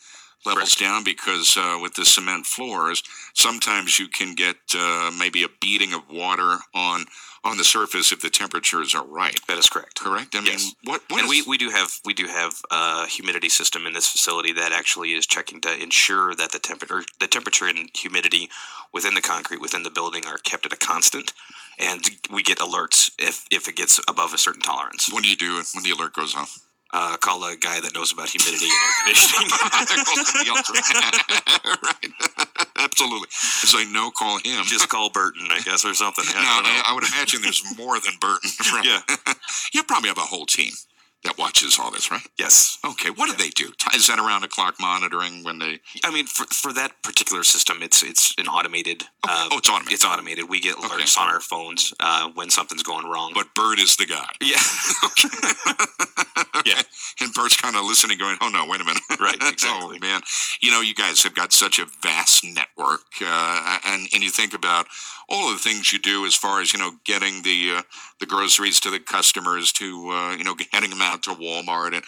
[0.46, 0.80] levels Correct.
[0.80, 3.04] down because uh, with the cement floors,
[3.34, 7.06] sometimes you can get uh, maybe a beating of water on
[7.42, 9.40] on the surface if the temperatures are right.
[9.48, 10.00] That is correct.
[10.00, 10.36] Correct.
[10.36, 10.76] I mean, yes.
[10.84, 11.02] what?
[11.08, 11.46] what and is...
[11.48, 15.14] we, we do have we do have a humidity system in this facility that actually
[15.14, 18.50] is checking to ensure that the temperature the temperature and humidity
[18.94, 21.34] within the concrete within the building are kept at a constant
[21.80, 25.12] and we get alerts if if it gets above a certain tolerance.
[25.12, 26.60] What do you do when the alert goes off?
[26.92, 29.52] Uh, call a guy that knows about humidity and air conditioning.
[31.94, 32.12] right.
[32.78, 33.28] Absolutely.
[33.62, 34.64] As I know, call him.
[34.66, 36.26] Just call Burton, I guess, or something.
[36.28, 38.50] I, no, I would imagine there's more than Burton.
[38.74, 38.86] Right?
[38.86, 39.02] Yeah.
[39.74, 40.74] you probably have a whole team
[41.24, 42.26] that watches all this, right?
[42.38, 42.78] Yes.
[42.86, 43.10] Okay.
[43.10, 43.72] What do they do?
[43.94, 45.80] Is that around the clock monitoring when they?
[46.04, 49.02] I mean, for, for that particular system, it's it's an automated.
[49.02, 49.34] Okay.
[49.34, 49.94] Uh, oh, it's automated.
[49.94, 50.50] It's automated.
[50.50, 51.22] We get alerts okay.
[51.22, 53.32] on our phones uh, when something's going wrong.
[53.34, 54.30] But Bird is the guy.
[54.42, 54.56] Yeah.
[56.66, 56.82] yeah.
[57.22, 59.38] And Bird's kind of listening, going, "Oh no, wait a minute." Right.
[59.50, 59.98] Exactly.
[59.98, 60.22] oh man,
[60.62, 64.54] you know, you guys have got such a vast network, uh, and and you think
[64.54, 64.86] about
[65.28, 67.82] all of the things you do as far as you know getting the uh,
[68.20, 72.04] the groceries to the customers to uh, you know getting them out to Walmart and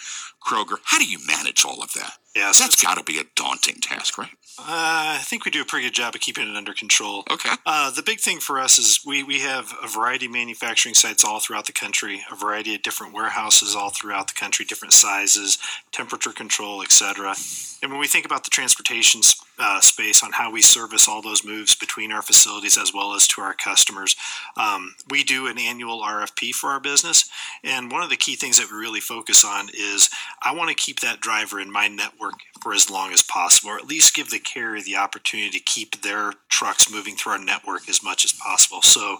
[0.46, 0.78] Kroger.
[0.84, 2.14] How do you manage all of that?
[2.34, 4.30] Yeah, so that's got to be a daunting task, right?
[4.58, 7.24] Uh, I think we do a pretty good job of keeping it under control.
[7.30, 7.50] Okay.
[7.66, 11.24] Uh, the big thing for us is we, we have a variety of manufacturing sites
[11.24, 15.58] all throughout the country, a variety of different warehouses all throughout the country, different sizes,
[15.90, 17.34] temperature control, etc.
[17.82, 19.22] And when we think about the transportation
[19.58, 23.26] uh, space on how we service all those moves between our facilities as well as
[23.28, 24.14] to our customers,
[24.56, 27.28] um, we do an annual RFP for our business.
[27.64, 30.08] And one of the key things that we really focus on is
[30.40, 33.78] I want to keep that driver in my network for as long as possible, or
[33.78, 37.88] at least give the carrier the opportunity to keep their trucks moving through our network
[37.88, 38.82] as much as possible.
[38.82, 39.18] So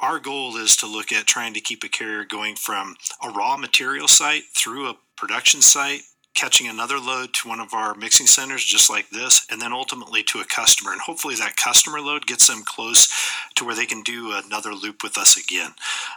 [0.00, 3.56] our goal is to look at trying to keep a carrier going from a raw
[3.56, 6.02] material site through a production site
[6.34, 10.22] catching another load to one of our mixing centers, just like this, and then ultimately
[10.24, 10.92] to a customer.
[10.92, 13.08] And hopefully that customer load gets them close
[13.54, 15.72] to where they can do another loop with us again.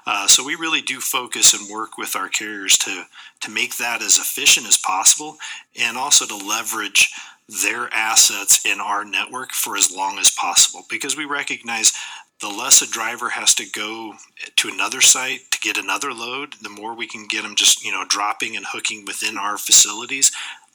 [0.05, 3.03] Uh, so we really do focus and work with our carriers to
[3.41, 5.37] to make that as efficient as possible,
[5.79, 7.11] and also to leverage
[7.47, 11.93] their assets in our network for as long as possible because we recognize
[12.41, 14.13] the less a driver has to go
[14.55, 17.91] to another site to get another load, the more we can get them just, you
[17.91, 20.31] know, dropping and hooking within our facilities,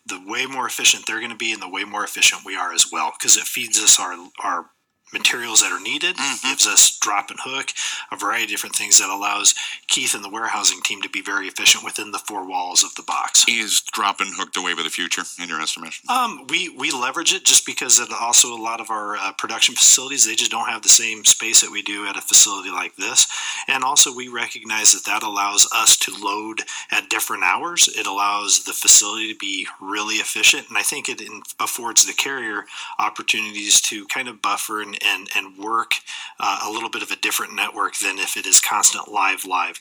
[0.06, 2.72] the way more efficient they're going to be and the way more efficient we are
[2.72, 4.66] as well because it feeds us our our
[5.12, 6.48] materials that are needed, mm-hmm.
[6.48, 7.70] gives us drop and hook,
[8.10, 9.54] a variety of different things that allows
[9.88, 13.02] Keith and the warehousing team to be very efficient within the four walls of the
[13.02, 13.44] box.
[13.48, 16.08] Is drop and hook the wave of the future in your estimation?
[16.08, 19.74] Um, we we leverage it just because it also a lot of our uh, production
[19.74, 22.96] facilities they just don't have the same space that we do at a facility like
[22.96, 23.26] this,
[23.68, 27.88] and also we recognize that that allows us to load at different hours.
[27.88, 31.20] It allows the facility to be really efficient, and I think it
[31.60, 32.64] affords the carrier
[32.98, 35.94] opportunities to kind of buffer and and and work
[36.40, 39.80] uh, a little bit of a different network than if it is constant live live.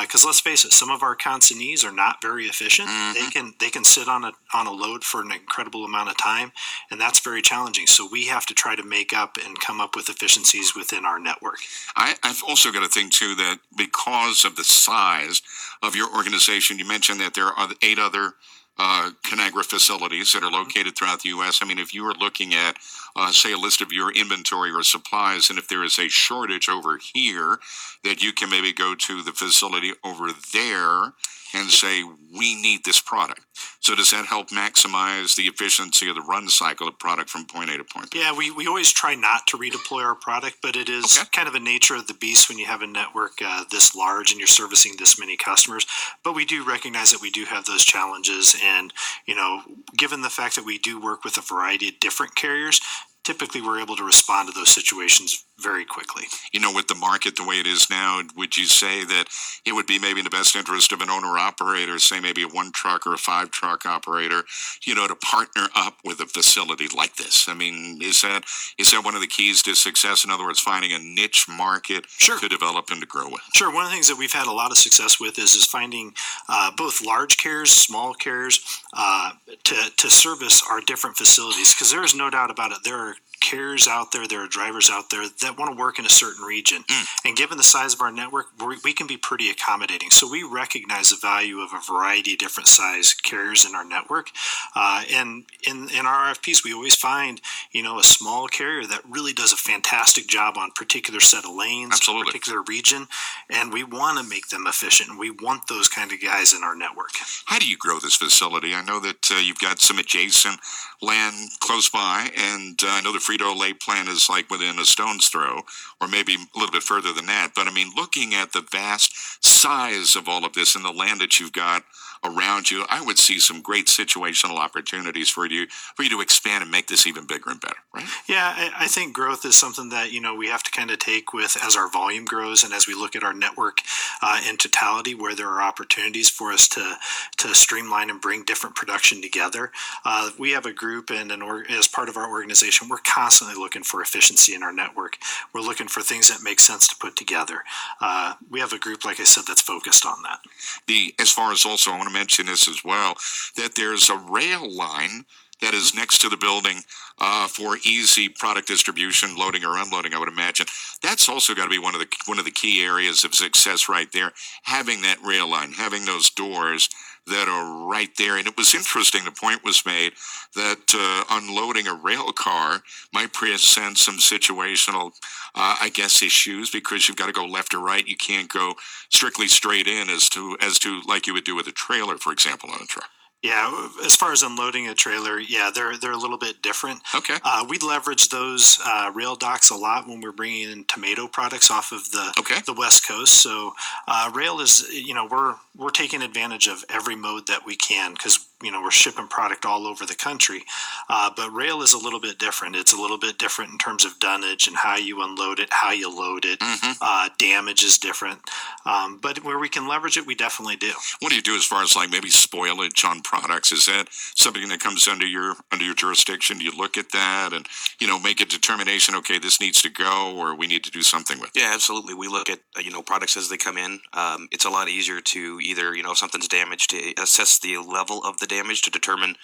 [0.00, 2.88] Because uh, let's face it, some of our consignees are not very efficient.
[2.88, 3.12] Mm-hmm.
[3.14, 6.16] They can they can sit on a on a load for an incredible amount of
[6.16, 6.52] time,
[6.90, 7.86] and that's very challenging.
[7.86, 11.18] So we have to try to make up and come up with efficiencies within our
[11.18, 11.58] network.
[11.96, 15.42] I, I've also got to think too that because of the size
[15.82, 18.34] of your organization, you mentioned that there are eight other
[18.78, 21.60] uh, Conagra facilities that are located throughout the U.S.
[21.62, 22.76] I mean, if you were looking at,
[23.16, 26.68] uh, say, a list of your inventory or supplies, and if there is a shortage
[26.68, 27.58] over here,
[28.04, 31.12] that you can maybe go to the facility over there
[31.54, 32.02] and say,
[32.34, 33.42] we need this product.
[33.80, 37.68] So does that help maximize the efficiency of the run cycle of product from point
[37.68, 38.20] A to point B?
[38.20, 41.28] Yeah, we, we always try not to redeploy our product, but it is okay.
[41.32, 44.30] kind of a nature of the beast when you have a network uh, this large
[44.30, 45.84] and you're servicing this many customers.
[46.24, 48.56] But we do recognize that we do have those challenges.
[48.64, 48.92] And,
[49.26, 49.60] you know,
[49.96, 52.80] given the fact that we do work with a variety of different carriers,
[53.24, 56.24] typically we're able to respond to those situations very quickly.
[56.52, 59.26] You know, with the market the way it is now, would you say that
[59.66, 62.48] it would be maybe in the best interest of an owner operator, say maybe a
[62.48, 64.42] one truck or a five truck operator,
[64.84, 67.48] you know, to partner up with a facility like this?
[67.48, 68.44] I mean, is that
[68.78, 70.24] is that one of the keys to success?
[70.24, 72.38] In other words, finding a niche market sure.
[72.38, 73.42] to develop and to grow with.
[73.54, 73.72] Sure.
[73.72, 76.14] One of the things that we've had a lot of success with is is finding
[76.48, 78.60] uh, both large carriers, small carriers,
[78.94, 79.32] uh,
[79.64, 82.78] to to service our different facilities because there is no doubt about it.
[82.84, 86.06] There are carriers out there, there are drivers out there that want to work in
[86.06, 86.84] a certain region.
[86.84, 87.06] Mm.
[87.26, 88.46] And given the size of our network,
[88.84, 90.10] we can be pretty accommodating.
[90.10, 94.30] So we recognize the value of a variety of different size carriers in our network.
[94.74, 97.40] Uh, and in, in our RFPs, we always find,
[97.72, 101.54] you know, a small carrier that really does a fantastic job on particular set of
[101.54, 102.32] lanes, Absolutely.
[102.32, 103.08] particular region.
[103.50, 105.18] And we want to make them efficient.
[105.18, 107.10] We want those kind of guys in our network.
[107.46, 108.74] How do you grow this facility?
[108.74, 110.60] I know that uh, you've got some adjacent
[111.02, 114.84] land close by, and uh, I know the Frito Lay plant is like within a
[114.84, 115.62] stone's throw,
[116.00, 117.52] or maybe a little bit further than that.
[117.54, 121.20] But I mean, looking at the vast size of all of this and the land
[121.20, 121.84] that you've got
[122.24, 126.62] around you, I would see some great situational opportunities for you for you to expand
[126.62, 128.06] and make this even bigger and better, right?
[128.28, 130.98] Yeah, I, I think growth is something that you know we have to kind of
[130.98, 133.80] take with as our volume grows and as we look at our network
[134.22, 136.96] uh, in totality, where there are opportunities for us to
[137.38, 139.72] to streamline and bring different production together.
[140.04, 143.56] Uh, we have a group and an or, as part of our organization, we're constantly
[143.56, 145.18] looking for efficiency in our network.
[145.52, 147.64] We're looking for things that make sense to put together.
[148.00, 150.40] Uh, we have a group, like I said, that's focused on that.
[150.86, 153.14] The as far as also I want to mention this as well
[153.56, 155.24] that there's a rail line
[155.60, 156.80] that is next to the building
[157.18, 160.12] uh, for easy product distribution, loading or unloading.
[160.12, 160.66] I would imagine
[161.02, 163.88] that's also got to be one of the one of the key areas of success
[163.88, 164.32] right there.
[164.64, 166.88] Having that rail line, having those doors
[167.26, 168.36] that are right there.
[168.36, 169.24] And it was interesting.
[169.24, 170.12] The point was made
[170.54, 172.82] that uh, unloading a rail car
[173.12, 175.12] might present some situational,
[175.54, 178.06] uh, I guess, issues because you've got to go left or right.
[178.06, 178.74] You can't go
[179.10, 182.32] strictly straight in as to as to like you would do with a trailer, for
[182.32, 183.10] example, on a truck.
[183.42, 187.00] Yeah, as far as unloading a trailer, yeah, they're they're a little bit different.
[187.12, 187.38] Okay.
[187.42, 191.68] Uh, we leverage those uh, rail docks a lot when we're bringing in tomato products
[191.68, 192.60] off of the okay.
[192.64, 193.42] the west coast.
[193.42, 193.74] So
[194.06, 198.12] uh, rail is you know we're we're taking advantage of every mode that we can
[198.12, 200.64] because you know we're shipping product all over the country
[201.08, 202.76] uh, but rail is a little bit different.
[202.76, 205.92] It's a little bit different in terms of dunnage and how you unload it how
[205.92, 206.60] you load it.
[206.60, 206.92] Mm-hmm.
[207.00, 208.38] uh, damage is different.
[208.86, 210.92] Um, but where we can leverage it we definitely do.
[211.20, 213.72] What do you do as far as like maybe spoilage on products?
[213.72, 216.58] Is that something that comes under your under your jurisdiction?
[216.58, 217.66] Do you look at that and
[218.00, 221.02] you know make a determination okay this needs to go or we need to do
[221.02, 221.60] something with it?
[221.60, 222.14] Yeah absolutely.
[222.14, 224.00] We look at you know products as they come in.
[224.12, 227.78] Um, it's a lot easier to either you know if something's damaged to assess the
[227.78, 229.36] level of the damage to determine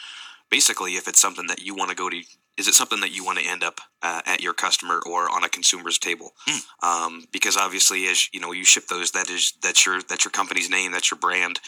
[0.50, 2.22] basically if it's something that you want to go to
[2.56, 5.44] is it something that you want to end up uh, at your customer or on
[5.44, 6.32] a consumer's table?
[6.82, 10.32] Um, because obviously as you know you ship those that is that's your that's your
[10.32, 11.60] company's name that's your brand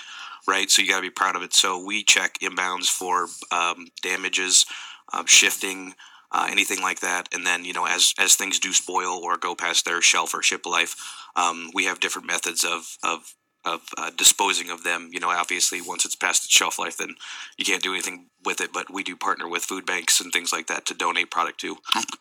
[0.49, 0.71] right?
[0.71, 1.53] So you got to be proud of it.
[1.53, 4.65] So we check inbounds for um, damages
[5.13, 5.95] um, shifting
[6.33, 7.29] uh, anything like that.
[7.33, 10.43] And then you know as as things do spoil or go past their shelf or
[10.43, 10.97] ship life
[11.37, 13.35] um, we have different methods of of
[13.65, 15.11] of uh, disposing of them.
[15.13, 17.15] You know, obviously, once it's past its shelf life, then
[17.57, 18.73] you can't do anything with it.
[18.73, 21.77] But we do partner with food banks and things like that to donate product to.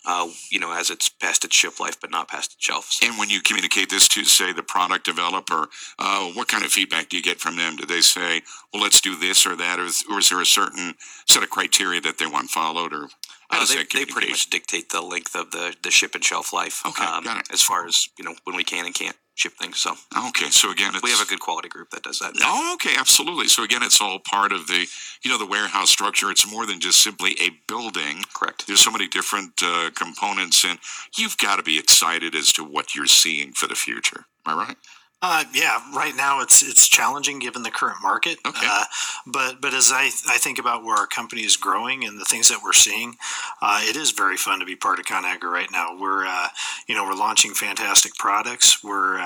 [0.06, 2.88] Uh, you know, as it's past its shelf life, but not past its shelf.
[2.92, 5.68] So And when you communicate this to, say, the product developer,
[5.98, 7.76] uh, what kind of feedback do you get from them?
[7.76, 8.42] Do they say,
[8.74, 9.80] well, let's do this or that?
[9.80, 10.96] Or is, or is there a certain
[11.28, 12.94] set of criteria that they want followed?
[12.94, 13.10] Or how
[13.52, 16.82] Uh, they, they pretty much dictate the length of the, the ship and shelf life.
[16.86, 17.48] Okay, um, got it.
[17.52, 19.80] As far as you know, when we can and can't ship things.
[19.80, 19.96] So
[20.28, 22.34] Okay, so again, it's, we have a good quality group that does that.
[22.44, 23.48] Oh, okay, absolutely.
[23.48, 24.86] So again, it's all part of the,
[25.24, 26.30] you know, the warehouse structure.
[26.30, 28.24] It's more than just simply a building.
[28.34, 28.68] Correct.
[28.68, 30.78] There's so many different uh, components, and
[31.18, 34.26] you've got to be excited as to what you're seeing for the future.
[34.46, 34.78] Am I right?
[35.22, 38.38] Uh, yeah, right now it's it's challenging given the current market.
[38.46, 38.66] Okay.
[38.70, 38.86] Uh,
[39.26, 42.48] but but as I I think about where our company is growing and the things
[42.48, 43.18] that we're seeing,
[43.62, 45.98] uh, it is very fun to be part of Conagra right now.
[46.00, 46.48] We're uh,
[46.88, 48.82] you know we're launching fantastic products.
[48.82, 49.20] We're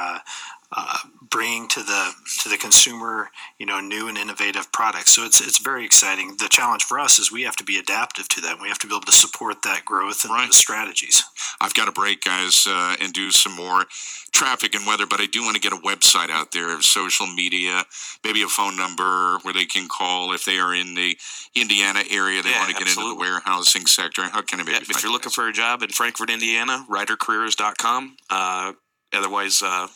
[0.75, 0.97] uh,
[1.29, 3.29] bringing to the to the consumer
[3.59, 5.15] you know new and innovative products.
[5.15, 6.35] So it's it's very exciting.
[6.39, 8.59] The challenge for us is we have to be adaptive to that.
[8.61, 10.47] We have to be able to support that growth and Right.
[10.47, 11.23] the strategies.
[11.61, 13.85] I've got to break, guys, uh, and do some more
[14.31, 17.27] traffic and weather, but I do want to get a website out there, of social
[17.27, 17.85] media,
[18.23, 21.15] maybe a phone number where they can call if they are in the
[21.53, 22.41] Indiana area.
[22.41, 24.23] They Yeah, want to get into the warehousing sector.
[24.29, 25.35] How can I maybe Yeah, if you're looking guys?
[25.35, 28.17] for a job in Frankfort, Indiana, rydercareers.com.
[28.29, 28.73] Uh,
[29.13, 29.87] otherwise, uh,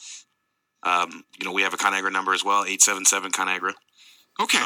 [0.88, 3.74] um, you know, we have a Conagra number as well, 877 Conagra.
[4.40, 4.64] Okay.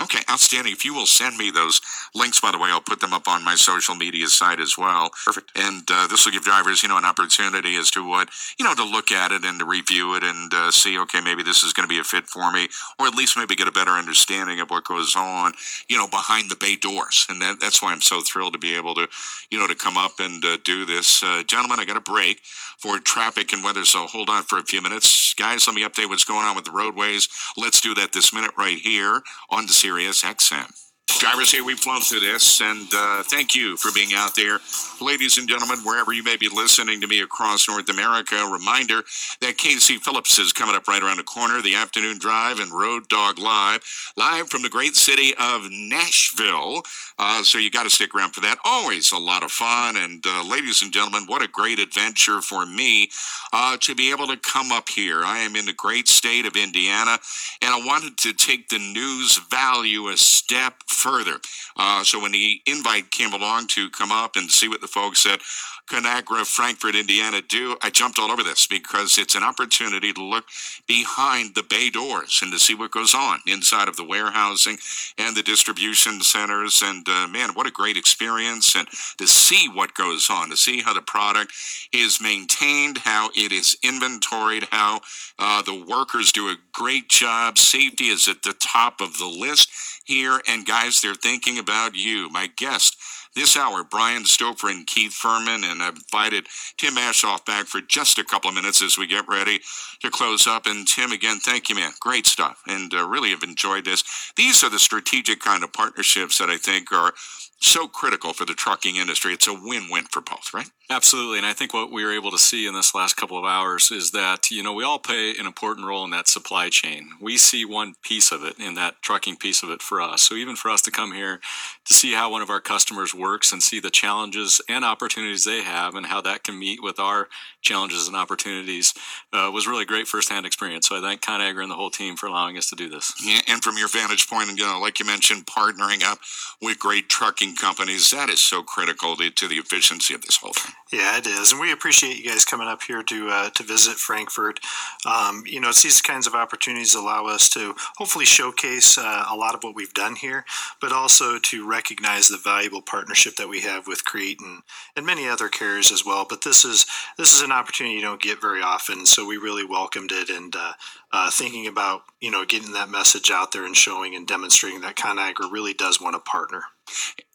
[0.00, 0.72] Okay, outstanding.
[0.72, 1.80] If you will send me those
[2.14, 5.10] links, by the way, I'll put them up on my social media site as well.
[5.24, 5.50] Perfect.
[5.56, 8.74] And uh, this will give drivers, you know, an opportunity as to what, you know,
[8.74, 11.72] to look at it and to review it and uh, see, okay, maybe this is
[11.72, 12.68] going to be a fit for me,
[13.00, 15.52] or at least maybe get a better understanding of what goes on,
[15.88, 17.26] you know, behind the bay doors.
[17.28, 19.08] And that, that's why I'm so thrilled to be able to,
[19.50, 21.24] you know, to come up and uh, do this.
[21.24, 22.40] Uh, gentlemen, I got a break
[22.78, 25.34] for traffic and weather, so hold on for a few minutes.
[25.34, 27.28] Guys, let me update what's going on with the roadways.
[27.56, 30.87] Let's do that this minute right here on the Sirius XM.
[31.16, 34.60] Drivers, here we've flown through this, and uh, thank you for being out there.
[35.00, 39.02] Ladies and gentlemen, wherever you may be listening to me across North America, reminder
[39.40, 43.08] that Casey Phillips is coming up right around the corner, the afternoon drive and Road
[43.08, 43.80] Dog Live,
[44.16, 46.82] live from the great city of Nashville.
[47.18, 48.58] Uh, so you got to stick around for that.
[48.64, 49.96] Always a lot of fun.
[49.96, 53.10] And uh, ladies and gentlemen, what a great adventure for me
[53.52, 55.24] uh, to be able to come up here.
[55.24, 57.18] I am in the great state of Indiana,
[57.60, 61.38] and I wanted to take the news value a step further.
[61.76, 65.24] Uh, so when the invite came along to come up and see what the folks
[65.26, 65.40] at
[65.88, 70.44] Conagra, Frankfort, Indiana do, I jumped all over this because it's an opportunity to look
[70.86, 74.78] behind the bay doors and to see what goes on inside of the warehousing
[75.18, 76.82] and the distribution centers.
[76.84, 78.76] And uh, man, what a great experience!
[78.76, 78.86] And
[79.18, 81.52] to see what goes on, to see how the product
[81.92, 85.00] is maintained, how it is inventoried, how
[85.38, 87.58] uh, the workers do a great job.
[87.58, 89.70] Safety is at the top of the list
[90.04, 90.40] here.
[90.48, 92.96] And guys, they're thinking about you, my guest.
[93.38, 98.18] This hour, Brian Stoper and Keith Furman, and I've invited Tim Aschoff back for just
[98.18, 99.60] a couple of minutes as we get ready
[100.00, 100.66] to close up.
[100.66, 101.92] And Tim, again, thank you, man.
[102.00, 104.32] Great stuff, and uh, really have enjoyed this.
[104.36, 107.14] These are the strategic kind of partnerships that I think are
[107.60, 109.34] so critical for the trucking industry.
[109.34, 110.70] It's a win-win for both, right?
[110.90, 111.36] Absolutely.
[111.36, 113.90] And I think what we were able to see in this last couple of hours
[113.90, 117.10] is that, you know, we all play an important role in that supply chain.
[117.20, 120.22] We see one piece of it in that trucking piece of it for us.
[120.22, 121.40] So even for us to come here
[121.84, 125.62] to see how one of our customers works and see the challenges and opportunities they
[125.62, 127.28] have and how that can meet with our
[127.60, 128.94] challenges and opportunities
[129.34, 130.88] uh, was really great firsthand experience.
[130.88, 133.12] So I thank Conagra and the whole team for allowing us to do this.
[133.22, 136.20] Yeah, and from your vantage point, and you know, like you mentioned, partnering up
[136.62, 140.54] with great trucking companies, that is so critical to, to the efficiency of this whole
[140.54, 140.72] thing.
[140.90, 143.96] Yeah, it is, and we appreciate you guys coming up here to uh, to visit
[143.96, 144.58] Frankfort.
[145.04, 149.36] Um, you know, it's these kinds of opportunities allow us to hopefully showcase uh, a
[149.36, 150.46] lot of what we've done here,
[150.80, 154.62] but also to recognize the valuable partnership that we have with Crete and,
[154.96, 156.24] and many other carriers as well.
[156.26, 156.86] But this is
[157.18, 160.56] this is an opportunity you don't get very often, so we really welcomed it and.
[160.56, 160.72] Uh,
[161.10, 164.96] uh, thinking about you know getting that message out there and showing and demonstrating that
[164.96, 166.64] Conagra really does want to partner.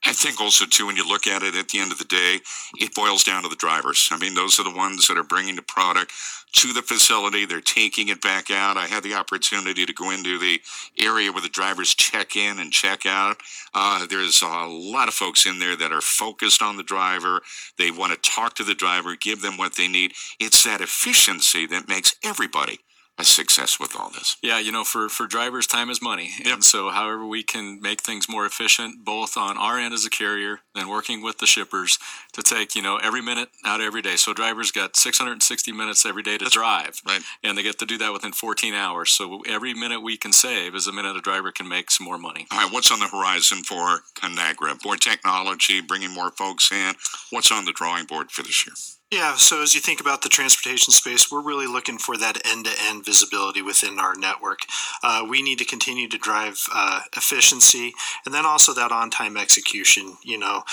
[0.06, 2.40] I think also too, when you look at it at the end of the day,
[2.78, 4.10] it boils down to the drivers.
[4.12, 6.12] I mean, those are the ones that are bringing the product
[6.54, 7.46] to the facility.
[7.46, 8.78] They're taking it back out.
[8.78, 10.62] I had the opportunity to go into the
[11.00, 13.38] area where the drivers check in and check out.
[13.74, 17.42] Uh, there's a lot of folks in there that are focused on the driver.
[17.78, 20.14] They want to talk to the driver, give them what they need.
[20.40, 22.80] It's that efficiency that makes everybody
[23.18, 24.38] a success with all this.
[24.42, 28.02] Yeah, you know, for for drivers, time is money, and so however we can make
[28.02, 32.00] things more efficient, both on our end as a carrier and working with the shippers
[32.34, 34.16] to take you know every minute out of every day.
[34.16, 37.22] So drivers got 660 minutes every day to That's drive, right.
[37.44, 39.12] And they get to do that within 14 hours.
[39.12, 42.18] So every minute we can save is a minute a driver can make some more
[42.18, 42.48] money.
[42.52, 44.84] All right, what's on the horizon for Conagra?
[44.84, 46.96] More technology, bringing more folks in.
[47.30, 48.74] What's on the drawing board for this year?
[49.14, 52.66] Yeah, so as you think about the transportation space, we're really looking for that end
[52.66, 54.62] to end visibility within our network.
[55.04, 57.94] Uh, we need to continue to drive uh, efficiency
[58.26, 60.18] and then also that on time execution.
[60.24, 60.64] You know,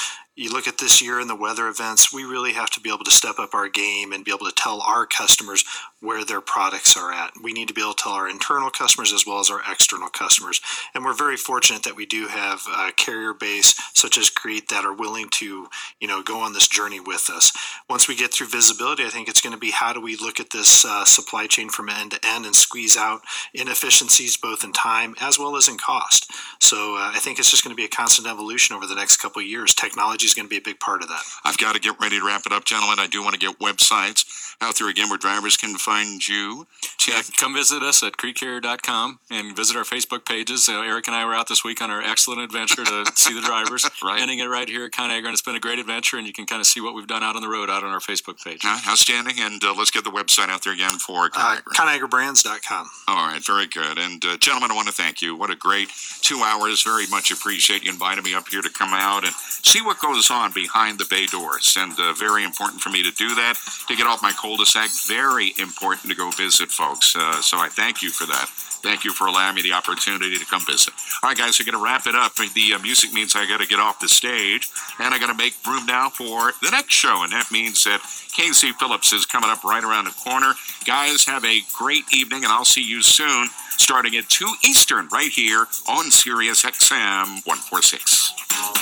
[0.40, 3.04] you look at this year and the weather events, we really have to be able
[3.04, 5.66] to step up our game and be able to tell our customers
[6.00, 7.32] where their products are at.
[7.42, 10.08] We need to be able to tell our internal customers as well as our external
[10.08, 10.62] customers.
[10.94, 14.86] And we're very fortunate that we do have a carrier base such as Crete that
[14.86, 15.68] are willing to,
[16.00, 17.52] you know, go on this journey with us.
[17.90, 20.40] Once we get through visibility, I think it's going to be how do we look
[20.40, 23.20] at this uh, supply chain from end to end and squeeze out
[23.52, 26.32] inefficiencies both in time as well as in cost.
[26.62, 29.18] So uh, I think it's just going to be a constant evolution over the next
[29.18, 29.74] couple of years.
[29.74, 31.22] Technology is going to be a big part of that.
[31.44, 32.98] I've got to get ready to wrap it up, gentlemen.
[32.98, 34.24] I do want to get websites
[34.62, 36.66] out there again where drivers can find you.
[37.08, 40.68] Yeah, come visit us at cretecarrier.com and visit our Facebook pages.
[40.68, 43.40] Uh, Eric and I were out this week on our excellent adventure to see the
[43.40, 44.20] drivers, Right.
[44.20, 46.18] ending it right here at Conagra, and it's been a great adventure.
[46.18, 47.90] And you can kind of see what we've done out on the road out on
[47.90, 48.60] our Facebook page.
[48.64, 49.36] Uh, outstanding.
[49.40, 52.10] And uh, let's get the website out there again for Uh, Conagra.
[52.10, 52.90] ConagraBrands.com.
[53.08, 53.98] All right, very good.
[53.98, 55.34] And uh, gentlemen, I want to thank you.
[55.36, 55.88] What a great
[56.20, 56.82] two hours.
[56.82, 60.09] Very much appreciate you inviting me up here to come out and see what goes
[60.10, 61.76] on behind the bay doors.
[61.78, 63.54] And uh, very important for me to do that,
[63.88, 64.90] to get off my cul-de-sac.
[65.06, 67.14] Very important to go visit folks.
[67.14, 68.48] Uh, so I thank you for that.
[68.82, 70.94] Thank you for allowing me the opportunity to come visit.
[71.22, 72.34] All right, guys, we're going to wrap it up.
[72.34, 74.68] The uh, music means I got to get off the stage,
[74.98, 78.00] and I got to make room now for the next show, and that means that
[78.32, 80.54] Casey Phillips is coming up right around the corner.
[80.86, 85.30] Guys, have a great evening, and I'll see you soon, starting at 2 Eastern, right
[85.30, 88.80] here on Sirius XM 146.